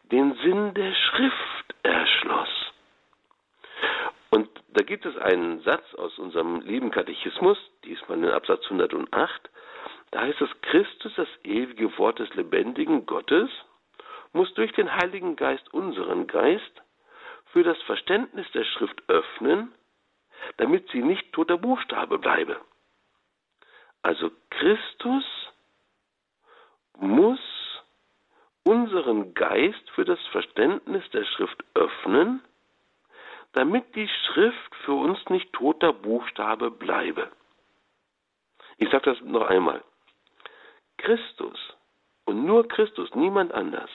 den 0.03 0.35
Sinn 0.43 0.73
der 0.73 0.93
Schrift 0.93 1.75
erschloss. 1.83 2.70
Und 4.31 4.49
da 4.69 4.83
gibt 4.83 5.05
es 5.05 5.15
einen 5.17 5.61
Satz 5.61 5.93
aus 5.95 6.17
unserem 6.17 6.61
lieben 6.61 6.89
Katechismus, 6.89 7.57
diesmal 7.83 8.17
in 8.17 8.29
Absatz 8.29 8.63
108, 8.63 9.49
da 10.11 10.21
heißt 10.21 10.41
es, 10.41 10.49
Christus, 10.61 11.13
das 11.15 11.27
ewige 11.43 11.97
Wort 11.97 12.19
des 12.19 12.33
lebendigen 12.35 13.05
Gottes, 13.05 13.49
muss 14.33 14.53
durch 14.53 14.71
den 14.73 14.93
Heiligen 14.93 15.35
Geist 15.35 15.73
unseren 15.73 16.27
Geist 16.27 16.81
für 17.51 17.63
das 17.63 17.81
Verständnis 17.83 18.49
der 18.53 18.63
Schrift 18.63 19.03
öffnen, 19.07 19.73
damit 20.57 20.89
sie 20.91 21.01
nicht 21.01 21.33
toter 21.33 21.57
Buchstabe 21.57 22.17
bleibe. 22.17 22.59
Also 24.01 24.31
Christus 24.49 25.25
muss 26.97 27.39
unseren 28.63 29.33
Geist 29.33 29.89
für 29.91 30.05
das 30.05 30.19
Verständnis 30.27 31.03
der 31.11 31.25
Schrift 31.25 31.63
öffnen, 31.73 32.41
damit 33.53 33.95
die 33.95 34.07
Schrift 34.07 34.75
für 34.85 34.93
uns 34.93 35.19
nicht 35.29 35.51
toter 35.53 35.93
Buchstabe 35.93 36.71
bleibe. 36.71 37.31
Ich 38.77 38.89
sage 38.89 39.11
das 39.11 39.21
noch 39.21 39.47
einmal. 39.47 39.83
Christus 40.97 41.57
und 42.25 42.45
nur 42.45 42.67
Christus, 42.67 43.13
niemand 43.15 43.51
anders. 43.53 43.89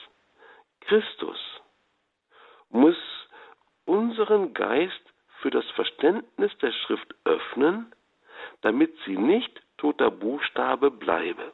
Christus 0.81 1.39
muss 2.69 2.97
unseren 3.85 4.53
Geist 4.53 5.01
für 5.41 5.49
das 5.49 5.65
Verständnis 5.71 6.55
der 6.59 6.71
Schrift 6.71 7.15
öffnen, 7.23 7.93
damit 8.61 8.95
sie 9.05 9.17
nicht 9.17 9.61
toter 9.77 10.11
Buchstabe 10.11 10.91
bleibe. 10.91 11.53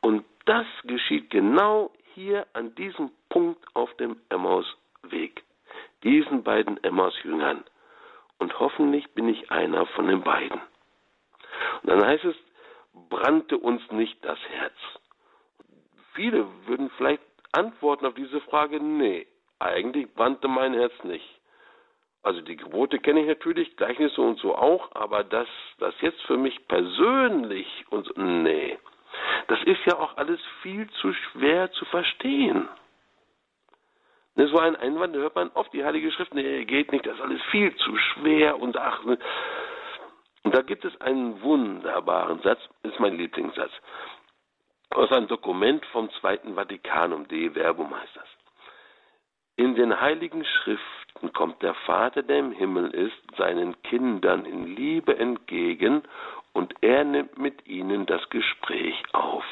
Und 0.00 0.24
das 0.44 0.66
geschieht 0.84 1.30
genau 1.30 1.90
hier 2.14 2.46
an 2.52 2.74
diesem 2.74 3.10
Punkt 3.28 3.64
auf 3.74 3.94
dem 3.96 4.20
Emmausweg 4.28 5.42
diesen 6.04 6.42
beiden 6.42 6.82
Emmaus-Jüngern. 6.82 7.64
Und 8.38 8.58
hoffentlich 8.58 9.10
bin 9.12 9.28
ich 9.28 9.50
einer 9.50 9.86
von 9.86 10.06
den 10.06 10.22
beiden. 10.22 10.60
Und 11.82 11.90
dann 11.90 12.04
heißt 12.04 12.24
es, 12.24 12.36
brannte 13.08 13.58
uns 13.58 13.82
nicht 13.90 14.24
das 14.24 14.38
Herz. 14.50 14.74
Viele 16.14 16.46
würden 16.66 16.90
vielleicht 16.96 17.22
antworten 17.52 18.06
auf 18.06 18.14
diese 18.14 18.40
Frage, 18.42 18.80
nee, 18.80 19.26
eigentlich 19.58 20.12
brannte 20.14 20.48
mein 20.48 20.74
Herz 20.74 20.92
nicht. 21.04 21.28
Also 22.22 22.40
die 22.40 22.56
Gebote 22.56 22.98
kenne 22.98 23.20
ich 23.20 23.26
natürlich, 23.26 23.76
Gleichnisse 23.76 24.20
und 24.20 24.38
so 24.38 24.54
auch, 24.54 24.90
aber 24.94 25.24
das, 25.24 25.48
das 25.78 25.94
jetzt 26.00 26.22
für 26.22 26.38
mich 26.38 26.66
persönlich 26.68 27.84
und 27.90 28.16
nee, 28.16 28.78
das 29.48 29.62
ist 29.64 29.84
ja 29.84 29.98
auch 29.98 30.16
alles 30.16 30.40
viel 30.62 30.88
zu 31.02 31.12
schwer 31.12 31.70
zu 31.72 31.84
verstehen. 31.86 32.68
Das 34.36 34.52
war 34.52 34.62
ein 34.62 34.76
Einwand, 34.76 35.14
da 35.14 35.20
hört 35.20 35.36
man 35.36 35.50
oft 35.54 35.72
die 35.72 35.84
Heilige 35.84 36.10
Schrift, 36.10 36.34
nee, 36.34 36.64
geht 36.64 36.90
nicht, 36.90 37.06
das 37.06 37.14
ist 37.14 37.20
alles 37.20 37.42
viel 37.50 37.74
zu 37.76 37.96
schwer 37.96 38.58
und 38.58 38.76
ach. 38.76 39.04
Ne. 39.04 39.18
Und 40.42 40.54
da 40.54 40.62
gibt 40.62 40.84
es 40.84 41.00
einen 41.00 41.40
wunderbaren 41.40 42.40
Satz, 42.42 42.60
ist 42.82 42.98
mein 42.98 43.16
Lieblingssatz, 43.16 43.72
aus 44.90 45.10
einem 45.12 45.28
Dokument 45.28 45.84
vom 45.86 46.10
Zweiten 46.20 46.54
Vatikanum, 46.54 47.28
De 47.28 47.54
Verbum 47.54 47.94
heißt 47.98 48.16
das. 48.16 48.28
In 49.56 49.76
den 49.76 50.00
Heiligen 50.00 50.44
Schriften 50.44 51.32
kommt 51.32 51.62
der 51.62 51.74
Vater, 51.74 52.24
der 52.24 52.40
im 52.40 52.50
Himmel 52.50 52.90
ist, 52.90 53.36
seinen 53.36 53.80
Kindern 53.82 54.44
in 54.46 54.74
Liebe 54.74 55.16
entgegen 55.16 56.02
und 56.52 56.74
er 56.80 57.04
nimmt 57.04 57.38
mit 57.38 57.66
ihnen 57.68 58.04
das 58.06 58.28
Gespräch 58.30 59.00
auf. 59.12 59.44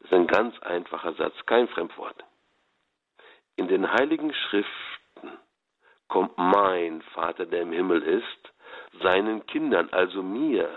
Das 0.00 0.10
ist 0.10 0.12
ein 0.12 0.26
ganz 0.26 0.58
einfacher 0.60 1.14
Satz, 1.14 1.34
kein 1.46 1.66
Fremdwort. 1.68 2.24
In 3.58 3.66
den 3.66 3.92
heiligen 3.92 4.32
Schriften 4.32 5.32
kommt 6.06 6.38
mein 6.38 7.02
Vater, 7.12 7.44
der 7.44 7.62
im 7.62 7.72
Himmel 7.72 8.02
ist, 8.04 8.52
seinen 9.02 9.44
Kindern, 9.46 9.88
also 9.90 10.22
mir, 10.22 10.70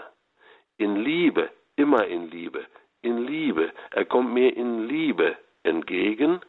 in 0.77 0.95
Liebe, 0.95 1.51
immer 1.75 2.07
in 2.07 2.31
Liebe, 2.31 2.65
in 3.03 3.19
Liebe, 3.19 3.71
er 3.91 4.05
kommt 4.05 4.33
mir 4.33 4.57
in 4.57 4.87
Liebe 4.87 5.37
entgegen 5.61 6.41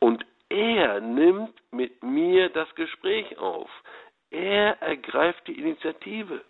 und 0.00 0.26
er 0.48 1.00
nimmt 1.00 1.54
mit 1.70 2.02
mir 2.02 2.48
das 2.48 2.74
Gespräch 2.74 3.38
auf. 3.38 3.70
Er 4.30 4.82
ergreift 4.82 5.46
die 5.46 5.60
Initiative. 5.60 6.40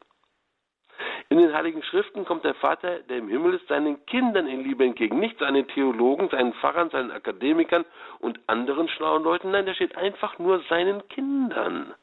In 1.31 1.39
den 1.39 1.55
Heiligen 1.55 1.83
Schriften 1.83 2.25
kommt 2.25 2.45
der 2.45 2.55
Vater, 2.55 3.01
der 3.01 3.19
im 3.19 3.29
Himmel 3.29 3.55
ist, 3.55 3.67
seinen 3.69 4.05
Kindern 4.07 4.47
in 4.47 4.63
Liebe 4.63 4.85
entgegen, 4.85 5.19
nicht 5.19 5.39
seinen 5.39 5.67
Theologen, 5.69 6.29
seinen 6.29 6.53
Pfarrern, 6.55 6.91
seinen 6.91 7.11
Akademikern 7.11 7.85
und 8.21 8.39
anderen 8.47 8.89
schlauen 8.89 9.25
Leuten. 9.25 9.51
Nein, 9.51 9.67
der 9.67 9.75
steht 9.75 9.97
einfach 9.97 10.39
nur 10.39 10.63
seinen 10.69 11.07
Kindern. 11.09 11.95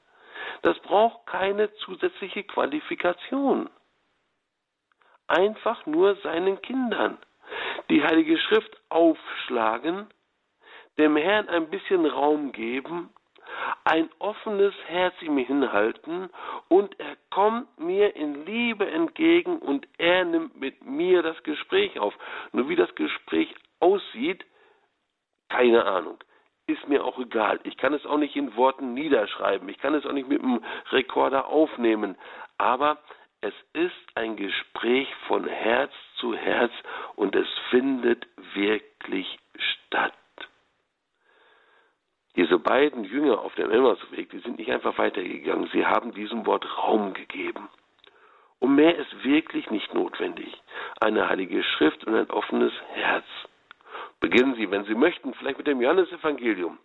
Das 0.64 0.78
braucht 0.80 1.26
keine 1.28 1.72
zusätzliche 1.76 2.44
Qualifikation. 2.44 3.70
Einfach 5.28 5.86
nur 5.86 6.16
seinen 6.18 6.62
Kindern. 6.62 7.18
Die 7.90 8.04
Heilige 8.04 8.38
Schrift 8.38 8.76
aufschlagen, 8.90 10.08
dem 10.98 11.16
Herrn 11.16 11.48
ein 11.48 11.70
bisschen 11.70 12.06
Raum 12.06 12.52
geben 12.52 13.10
ein 13.84 14.10
offenes 14.20 14.74
Herz 14.88 15.14
ihm 15.22 15.38
hinhalten 15.38 16.30
und 16.68 17.00
er 17.00 17.16
kommt 17.30 17.80
mir 17.80 18.16
in 18.16 18.46
Liebe 18.46 18.90
entgegen 18.90 19.60
und 19.60 19.88
er 19.98 20.26
nimmt 20.26 20.60
mit 20.60 20.84
mir 20.86 21.24
das 21.24 21.42
Gespräch 21.44 22.00
auf. 22.00 22.14
Nur 22.52 22.70
wie 22.70 22.76
das 22.76 22.94
Gespräch 22.96 23.54
aussieht, 23.80 24.46
keine 25.50 25.86
Ahnung. 25.86 26.18
Ist 26.68 26.88
mir 26.88 27.04
auch 27.04 27.20
egal. 27.20 27.60
Ich 27.64 27.76
kann 27.78 27.94
es 27.94 28.06
auch 28.06 28.18
nicht 28.18 28.36
in 28.36 28.56
Worten 28.56 28.94
niederschreiben. 28.94 29.68
Ich 29.68 29.80
kann 29.80 29.94
es 29.94 30.06
auch 30.06 30.14
nicht 30.14 30.30
mit 30.30 30.42
dem 30.42 30.64
Rekorder 30.92 31.48
aufnehmen. 31.48 32.18
Aber 32.58 33.00
es 33.42 33.54
ist 33.74 33.96
ein 34.16 34.36
Gespräch 34.36 35.08
von 35.28 35.48
Herz 35.48 35.92
zu 36.18 36.36
Herz 36.36 36.72
und 37.16 37.36
es 37.36 37.48
findet 37.72 38.28
wirklich 38.54 39.40
statt. 39.58 40.14
Diese 42.36 42.58
beiden 42.58 43.04
Jünger 43.04 43.42
auf 43.42 43.54
dem 43.56 43.72
Emmausweg, 43.72 44.30
die 44.30 44.40
sind 44.40 44.58
nicht 44.58 44.72
einfach 44.72 44.98
weitergegangen, 44.98 45.70
sie 45.74 45.86
haben 45.86 46.14
diesem 46.14 46.46
Wort 46.46 46.66
Raum 46.78 47.14
gegeben. 47.14 47.70
Und 48.60 48.76
mehr 48.76 48.96
ist 48.96 49.24
wirklich 49.24 49.70
nicht 49.72 49.94
notwendig. 49.94 50.54
Eine 51.00 51.28
heilige 51.28 51.64
Schrift 51.64 52.06
und 52.06 52.16
ein 52.16 52.30
offenes 52.30 52.72
Herz. 52.94 53.26
Beginnen 54.20 54.56
Sie, 54.56 54.70
wenn 54.70 54.86
Sie 54.86 54.94
möchten, 54.94 55.34
vielleicht 55.34 55.58
mit 55.58 55.68
dem 55.68 55.82
Johannesevangelium. 55.82 56.78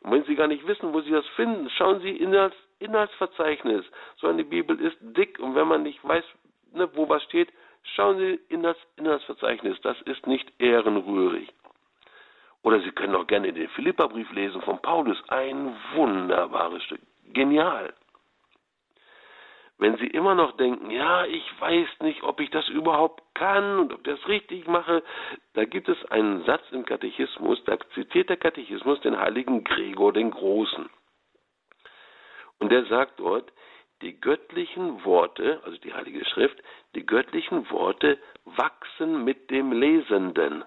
Und 0.00 0.12
wenn 0.12 0.24
Sie 0.24 0.36
gar 0.36 0.46
nicht 0.46 0.66
wissen, 0.66 0.94
wo 0.94 1.00
Sie 1.00 1.10
das 1.10 1.26
finden, 1.34 1.68
schauen 1.70 2.00
Sie 2.00 2.16
in 2.16 2.30
das 2.30 2.52
Inhaltsverzeichnis. 2.78 3.84
So 4.16 4.28
eine 4.28 4.44
Bibel 4.44 4.80
ist 4.80 4.96
dick 5.00 5.40
und 5.40 5.54
wenn 5.56 5.66
man 5.66 5.82
nicht 5.82 6.06
weiß, 6.06 6.24
ne, 6.72 6.88
wo 6.94 7.08
was 7.08 7.22
steht, 7.24 7.48
schauen 7.82 8.18
Sie 8.18 8.40
in 8.48 8.62
das 8.62 8.76
Inhaltsverzeichnis. 8.96 9.80
Das 9.82 10.00
ist 10.02 10.26
nicht 10.26 10.52
ehrenrührig. 10.60 11.52
Oder 12.64 12.80
Sie 12.80 12.92
können 12.92 13.14
auch 13.14 13.26
gerne 13.26 13.52
den 13.52 13.68
Philipperbrief 13.68 14.32
lesen 14.32 14.62
von 14.62 14.80
Paulus. 14.80 15.22
Ein 15.28 15.76
wunderbares 15.94 16.82
Stück. 16.84 17.00
Genial. 17.26 17.92
Wenn 19.76 19.98
Sie 19.98 20.06
immer 20.06 20.34
noch 20.34 20.56
denken, 20.56 20.90
ja, 20.90 21.26
ich 21.26 21.44
weiß 21.60 21.88
nicht, 22.00 22.22
ob 22.22 22.40
ich 22.40 22.48
das 22.50 22.66
überhaupt 22.70 23.22
kann 23.34 23.80
und 23.80 23.92
ob 23.92 24.06
ich 24.06 24.14
das 24.14 24.28
richtig 24.28 24.66
mache, 24.66 25.02
da 25.52 25.64
gibt 25.66 25.90
es 25.90 26.02
einen 26.06 26.44
Satz 26.44 26.62
im 26.70 26.86
Katechismus, 26.86 27.62
da 27.64 27.76
zitiert 27.92 28.30
der 28.30 28.38
Katechismus 28.38 28.98
den 29.02 29.18
heiligen 29.18 29.62
Gregor 29.62 30.14
den 30.14 30.30
Großen. 30.30 30.88
Und 32.60 32.72
der 32.72 32.86
sagt 32.86 33.20
dort, 33.20 33.52
die 34.00 34.18
göttlichen 34.18 35.04
Worte, 35.04 35.60
also 35.64 35.76
die 35.78 35.92
Heilige 35.92 36.24
Schrift, 36.24 36.56
die 36.94 37.04
göttlichen 37.04 37.68
Worte 37.70 38.18
wachsen 38.44 39.24
mit 39.24 39.50
dem 39.50 39.72
Lesenden. 39.72 40.64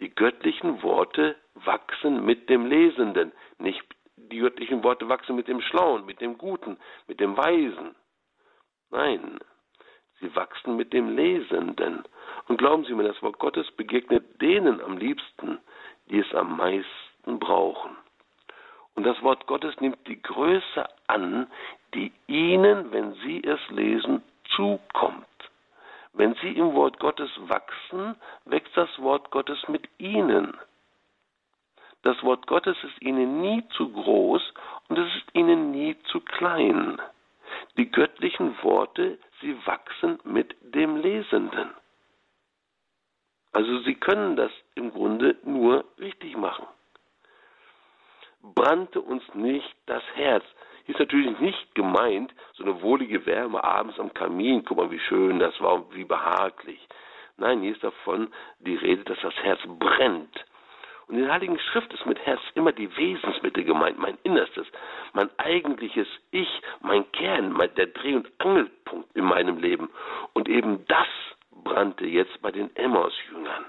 Die 0.00 0.14
göttlichen 0.14 0.82
Worte 0.82 1.36
wachsen 1.54 2.24
mit 2.24 2.48
dem 2.48 2.66
Lesenden, 2.66 3.32
nicht 3.58 3.82
die 4.16 4.38
göttlichen 4.38 4.82
Worte 4.82 5.08
wachsen 5.08 5.36
mit 5.36 5.48
dem 5.48 5.60
Schlauen, 5.60 6.06
mit 6.06 6.20
dem 6.20 6.38
Guten, 6.38 6.78
mit 7.06 7.20
dem 7.20 7.36
Weisen. 7.36 7.94
Nein, 8.90 9.38
sie 10.20 10.34
wachsen 10.34 10.76
mit 10.76 10.92
dem 10.92 11.14
Lesenden. 11.14 12.04
Und 12.48 12.58
glauben 12.58 12.84
Sie 12.84 12.94
mir, 12.94 13.04
das 13.04 13.22
Wort 13.22 13.38
Gottes 13.38 13.70
begegnet 13.72 14.40
denen 14.40 14.80
am 14.80 14.96
liebsten, 14.96 15.58
die 16.08 16.18
es 16.20 16.34
am 16.34 16.56
meisten 16.56 17.38
brauchen. 17.38 17.96
Und 18.94 19.04
das 19.04 19.20
Wort 19.22 19.46
Gottes 19.46 19.78
nimmt 19.80 20.06
die 20.06 20.20
Größe 20.20 20.86
an, 21.06 21.50
die 21.94 22.12
ihnen, 22.26 22.92
wenn 22.92 23.14
sie 23.14 23.42
es 23.42 23.60
lesen, 23.70 24.22
zukommt. 24.54 25.26
Wenn 26.12 26.34
Sie 26.36 26.52
im 26.52 26.74
Wort 26.74 26.98
Gottes 26.98 27.30
wachsen, 27.48 28.16
wächst 28.44 28.76
das 28.76 28.90
Wort 28.98 29.30
Gottes 29.30 29.66
mit 29.68 29.88
Ihnen. 29.98 30.56
Das 32.02 32.22
Wort 32.22 32.46
Gottes 32.46 32.76
ist 32.82 33.00
Ihnen 33.00 33.40
nie 33.40 33.66
zu 33.76 33.90
groß 33.90 34.42
und 34.88 34.98
es 34.98 35.14
ist 35.16 35.34
Ihnen 35.34 35.70
nie 35.70 35.96
zu 36.10 36.20
klein. 36.20 37.00
Die 37.76 37.90
göttlichen 37.90 38.62
Worte, 38.62 39.18
sie 39.40 39.56
wachsen 39.66 40.18
mit 40.24 40.54
dem 40.60 40.96
Lesenden. 40.96 41.70
Also 43.52 43.78
Sie 43.80 43.94
können 43.94 44.36
das 44.36 44.50
im 44.74 44.90
Grunde 44.90 45.36
nur 45.44 45.84
richtig 45.98 46.36
machen. 46.36 46.66
Brannte 48.42 49.00
uns 49.00 49.22
nicht 49.34 49.76
das 49.86 50.02
Herz, 50.14 50.44
ist 50.86 50.98
natürlich 50.98 51.38
nicht 51.38 51.74
gemeint, 51.74 52.32
so 52.54 52.64
eine 52.64 52.82
wohlige 52.82 53.24
Wärme 53.26 53.62
abends 53.62 53.98
am 53.98 54.12
Kamin, 54.14 54.64
guck 54.64 54.78
mal, 54.78 54.90
wie 54.90 55.00
schön 55.00 55.38
das 55.38 55.58
war, 55.60 55.84
wie 55.94 56.04
behaglich. 56.04 56.80
Nein, 57.36 57.60
hier 57.60 57.72
ist 57.72 57.84
davon 57.84 58.32
die 58.60 58.76
Rede, 58.76 59.04
dass 59.04 59.20
das 59.20 59.34
Herz 59.42 59.60
brennt. 59.78 60.44
Und 61.08 61.16
in 61.16 61.24
der 61.24 61.32
Heiligen 61.32 61.58
Schrift 61.58 61.92
ist 61.92 62.06
mit 62.06 62.18
Herz 62.24 62.40
immer 62.54 62.72
die 62.72 62.94
Wesensmitte 62.96 63.64
gemeint, 63.64 63.98
mein 63.98 64.18
Innerstes, 64.22 64.66
mein 65.12 65.30
eigentliches 65.38 66.06
Ich, 66.30 66.48
mein 66.80 67.10
Kern, 67.12 67.52
mein, 67.52 67.74
der 67.74 67.86
Dreh- 67.86 68.14
und 68.14 68.30
Angelpunkt 68.38 69.14
in 69.16 69.24
meinem 69.24 69.58
Leben. 69.58 69.90
Und 70.32 70.48
eben 70.48 70.84
das 70.86 71.08
brannte 71.50 72.06
jetzt 72.06 72.40
bei 72.42 72.50
den 72.50 72.74
Emmaus-Jüngern. 72.76 73.64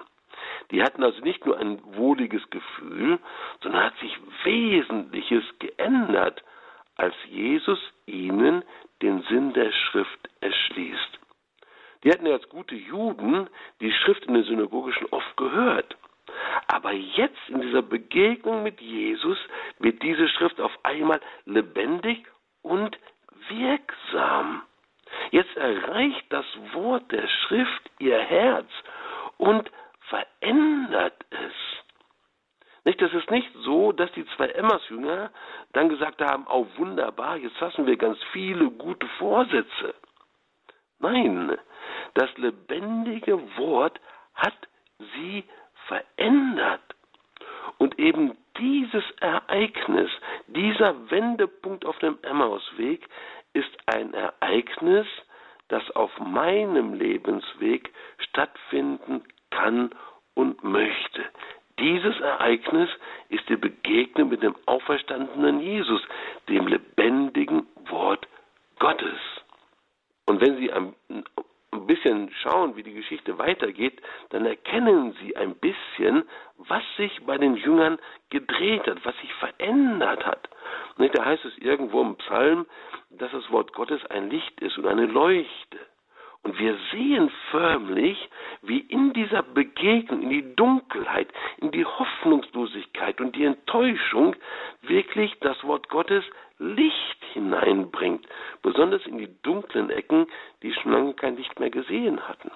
Die 0.72 0.82
hatten 0.82 1.04
also 1.04 1.22
nicht 1.22 1.46
nur 1.46 1.58
ein 1.58 1.80
wohliges 1.96 2.50
Gefühl, 2.50 3.20
sondern 3.62 3.84
hat 3.84 3.98
sich 4.00 4.18
Wesentliches 4.44 5.44
geändert 5.60 6.44
als 6.96 7.16
Jesus 7.30 7.80
ihnen 8.06 8.64
den 9.02 9.24
Sinn 9.24 9.54
der 9.54 9.72
Schrift 9.72 10.30
erschließt. 10.42 11.20
Die 12.04 12.12
hatten 12.12 12.26
ja 12.26 12.34
als 12.34 12.48
gute 12.50 12.76
Juden 12.76 13.50
die 13.80 13.92
Schrift 13.92 14.26
in 14.26 14.34
der 14.34 14.44
Synagoge 14.44 14.94
schon 14.94 15.08
oft 15.08 15.38
gehört. 15.38 15.96
Aber 16.68 16.92
jetzt 16.92 17.50
in 17.50 17.62
dieser 17.62 17.82
Begegnung 17.82 18.64
mit 18.64 18.82
Jesus 18.82 19.38
wird 19.80 20.02
diese 20.02 20.28
Schrift 20.28 20.60
auf 20.60 20.72
einmal 20.84 21.22
lebendig 21.46 22.26
und 22.62 22.98
wirksam. 23.48 24.64
Jetzt 25.32 25.56
erreicht 25.56 26.26
das 26.30 26.46
Wort 26.74 27.12
der 27.12 27.28
Schrift 27.28 27.92
ihr 28.00 28.20
Herz 28.20 28.70
und 29.38 29.70
verändert 30.10 31.26
es. 31.30 31.54
Nicht, 32.86 33.02
das 33.02 33.14
ist 33.14 33.32
nicht 33.32 33.50
so, 33.64 33.94
dass 33.94 34.12
die 34.12 34.26
zwei 34.36 34.48
Emmaus-Jünger 34.48 35.32
dann 35.74 35.90
gesagt 35.90 36.22
haben, 36.22 36.46
oh 36.50 36.68
wunderbar, 36.78 37.38
jetzt 37.38 37.58
fassen 37.58 37.86
wir 37.86 37.98
ganz 37.98 38.18
viele 38.32 38.70
gute 38.72 39.08
Vorsätze. 39.20 39.96
Nein, 41.00 41.58
das 42.14 42.30
lebendige 42.38 43.40
Wort 43.58 44.00
hat 44.36 44.56
sie 45.16 45.44
verändert. 45.88 46.82
Und 47.78 48.00
eben 48.00 48.38
dieses 48.58 49.04
Ereignis, 49.20 50.10
dieser 50.48 51.10
Wendepunkt 51.10 51.86
auf 51.86 51.98
dem 52.00 52.18
Emmausweg 52.22 53.08
ist 53.54 53.72
ein 53.88 54.14
Ereignis, 54.14 55.08
das 55.70 55.90
auf 55.92 56.12
meinem 56.20 56.94
Lebensweg 56.94 57.92
stattfinden 58.20 59.24
kann 59.50 59.92
und 60.36 60.64
möchte. 60.64 61.24
Dieses 61.80 62.20
Ereignis 62.20 62.90
ist 63.30 63.48
die 63.50 63.56
Begegnung 63.56 64.30
mit 64.30 64.44
dem 64.44 64.56
auferstandenen 64.68 65.60
Jesus, 65.60 66.02
dem 66.48 66.68
lebendigen 66.68 67.66
Wort 67.90 68.28
Gottes. 68.80 69.20
Und 70.26 70.40
wenn 70.40 70.58
Sie 70.58 70.72
ein, 70.72 70.94
ein 71.10 71.88
bisschen 71.88 72.32
schauen, 72.42 72.76
wie 72.76 72.84
die 72.84 72.94
Geschichte 72.94 73.38
weitergeht, 73.38 74.02
dann 74.30 74.46
erkennen 74.46 75.16
Sie 75.22 75.36
ein 75.36 75.56
bisschen, 75.56 76.24
was 76.58 76.84
sich 76.98 77.26
bei 77.26 77.38
den 77.38 77.56
Jüngern 77.56 77.98
gedreht 78.30 78.88
hat, 78.88 79.04
was 79.04 79.18
sich 79.18 79.34
verändert 79.34 80.26
hat. 80.26 80.50
Und 80.98 81.18
da 81.18 81.26
heißt 81.26 81.46
es 81.46 81.58
irgendwo 81.58 82.02
im 82.02 82.16
Psalm, 82.18 82.68
dass 83.10 83.32
das 83.32 83.50
Wort 83.52 83.74
Gottes 83.74 84.06
ein 84.08 84.30
Licht 84.30 84.62
ist 84.62 84.78
und 84.78 84.88
eine 84.88 85.08
Leuchte. 85.08 85.80
Und 86.44 86.60
wir 86.60 86.78
sehen 86.92 87.32
förmlich, 87.52 88.18
wie 88.62 88.80
in 88.80 89.14
dieser 89.14 89.44
Begegnung, 89.44 90.24
in 90.24 90.30
die 90.30 90.56
Dunkelheit, 90.56 91.30
in 91.58 91.72
die 91.72 91.86
Hoffnungslosigkeit 91.86 93.22
und 93.22 93.34
die 93.36 93.46
Enttäuschung 93.46 94.36
wirklich 94.82 95.34
das 95.40 95.64
Wort 95.64 95.88
Gottes 95.88 96.26
Licht 96.60 97.24
hineinbringt, 97.32 98.28
besonders 98.62 99.06
in 99.06 99.18
die 99.18 99.30
dunklen 99.42 99.90
Ecken, 99.90 100.28
die 100.62 100.74
schon 100.74 100.92
lange 100.92 101.14
kein 101.14 101.38
Licht 101.38 101.60
mehr 101.60 101.70
gesehen 101.70 102.28
hatten. 102.28 102.52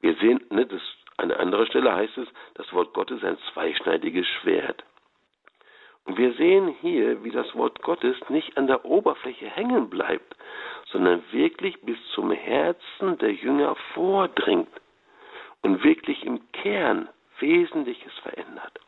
Wir 0.00 0.14
sehen, 0.16 0.44
ne, 0.50 0.66
das, 0.66 0.82
an 1.16 1.30
einer 1.30 1.40
anderen 1.40 1.66
Stelle 1.66 1.94
heißt 1.94 2.18
es, 2.18 2.28
das 2.54 2.70
Wort 2.74 2.92
Gottes 2.92 3.18
ist 3.18 3.24
ein 3.24 3.38
zweischneidiges 3.52 4.26
Schwert. 4.26 4.84
Und 6.04 6.18
wir 6.18 6.32
sehen 6.34 6.74
hier, 6.80 7.22
wie 7.22 7.30
das 7.30 7.54
Wort 7.54 7.80
Gottes 7.82 8.16
nicht 8.28 8.56
an 8.56 8.66
der 8.66 8.84
Oberfläche 8.84 9.46
hängen 9.46 9.88
bleibt, 9.88 10.34
sondern 10.90 11.22
wirklich 11.30 11.80
bis 11.82 11.98
zum 12.14 12.30
Herzen 12.30 13.18
der 13.18 13.32
Jünger 13.32 13.76
vordringt 13.94 14.68
und 15.62 15.84
wirklich 15.84 16.24
im 16.24 16.40
Kern 16.52 17.08
Wesentliches 17.38 18.12
verändert. 18.42 18.80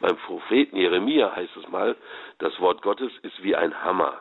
Beim 0.00 0.16
Propheten 0.16 0.76
Jeremia 0.76 1.34
heißt 1.34 1.56
es 1.56 1.68
mal, 1.68 1.96
das 2.38 2.58
Wort 2.60 2.82
Gottes 2.82 3.12
ist 3.22 3.42
wie 3.42 3.56
ein 3.56 3.82
Hammer. 3.82 4.20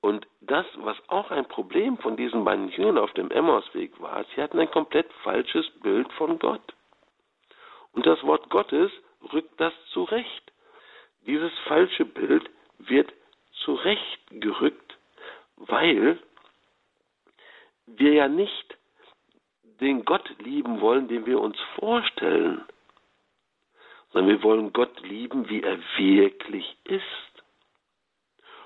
Und 0.00 0.26
das, 0.40 0.66
was 0.76 0.96
auch 1.08 1.30
ein 1.30 1.46
Problem 1.46 1.96
von 1.98 2.16
diesen 2.16 2.44
beiden 2.44 2.68
Jüngern 2.70 2.98
auf 2.98 3.12
dem 3.12 3.30
Emmausweg 3.30 4.00
war, 4.00 4.24
sie 4.34 4.42
hatten 4.42 4.58
ein 4.58 4.70
komplett 4.70 5.10
falsches 5.22 5.68
Bild 5.80 6.12
von 6.14 6.38
Gott. 6.38 6.74
Und 7.92 8.06
das 8.06 8.22
Wort 8.24 8.50
Gottes 8.50 8.90
rückt 9.32 9.60
das 9.60 9.72
zurecht. 9.92 10.52
Dieses 11.26 11.52
falsche 11.66 12.04
Bild 12.04 12.50
wird 12.78 13.12
zurechtgerückt, 13.64 14.98
weil 15.56 16.18
wir 17.86 18.12
ja 18.12 18.28
nicht 18.28 18.76
den 19.80 20.04
Gott 20.04 20.28
lieben 20.38 20.80
wollen, 20.80 21.06
den 21.08 21.26
wir 21.26 21.40
uns 21.40 21.58
vorstellen, 21.76 22.64
sondern 24.12 24.36
wir 24.36 24.42
wollen 24.42 24.72
Gott 24.72 25.00
lieben, 25.00 25.48
wie 25.48 25.62
er 25.62 25.78
wirklich 25.96 26.76
ist. 26.84 27.02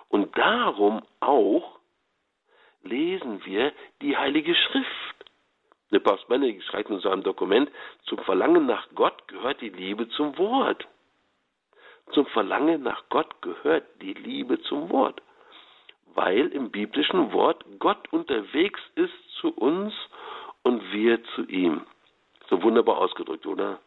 Und 0.09 0.37
darum 0.37 1.03
auch 1.21 1.79
lesen 2.83 3.45
wir 3.45 3.73
die 4.01 4.17
Heilige 4.17 4.55
Schrift. 4.55 4.91
Der 5.93 6.01
Papst 6.01 6.27
Benedikt 6.29 6.65
schreibt 6.65 6.91
in 6.91 7.01
seinem 7.01 7.23
Dokument, 7.23 7.71
zum 8.05 8.19
Verlangen 8.19 8.67
nach 8.67 8.89
Gott 8.95 9.29
gehört 9.29 9.61
die 9.61 9.69
Liebe 9.69 10.09
zum 10.11 10.37
Wort. 10.39 10.87
Zum 12.13 12.27
Verlangen 12.27 12.83
nach 12.83 13.09
Gott 13.09 13.41
gehört 13.43 13.85
die 14.01 14.15
Liebe 14.15 14.61
zum 14.63 14.91
Wort, 14.91 15.21
weil 16.15 16.49
im 16.49 16.71
biblischen 16.71 17.33
Wort 17.33 17.65
Gott 17.79 18.13
unterwegs 18.13 18.81
ist 18.95 19.15
zu 19.41 19.53
uns 19.53 19.93
und 20.63 20.93
wir 20.93 21.23
zu 21.35 21.43
ihm. 21.47 21.85
So 22.49 22.63
wunderbar 22.63 22.99
ausgedrückt, 22.99 23.47
oder? 23.47 23.81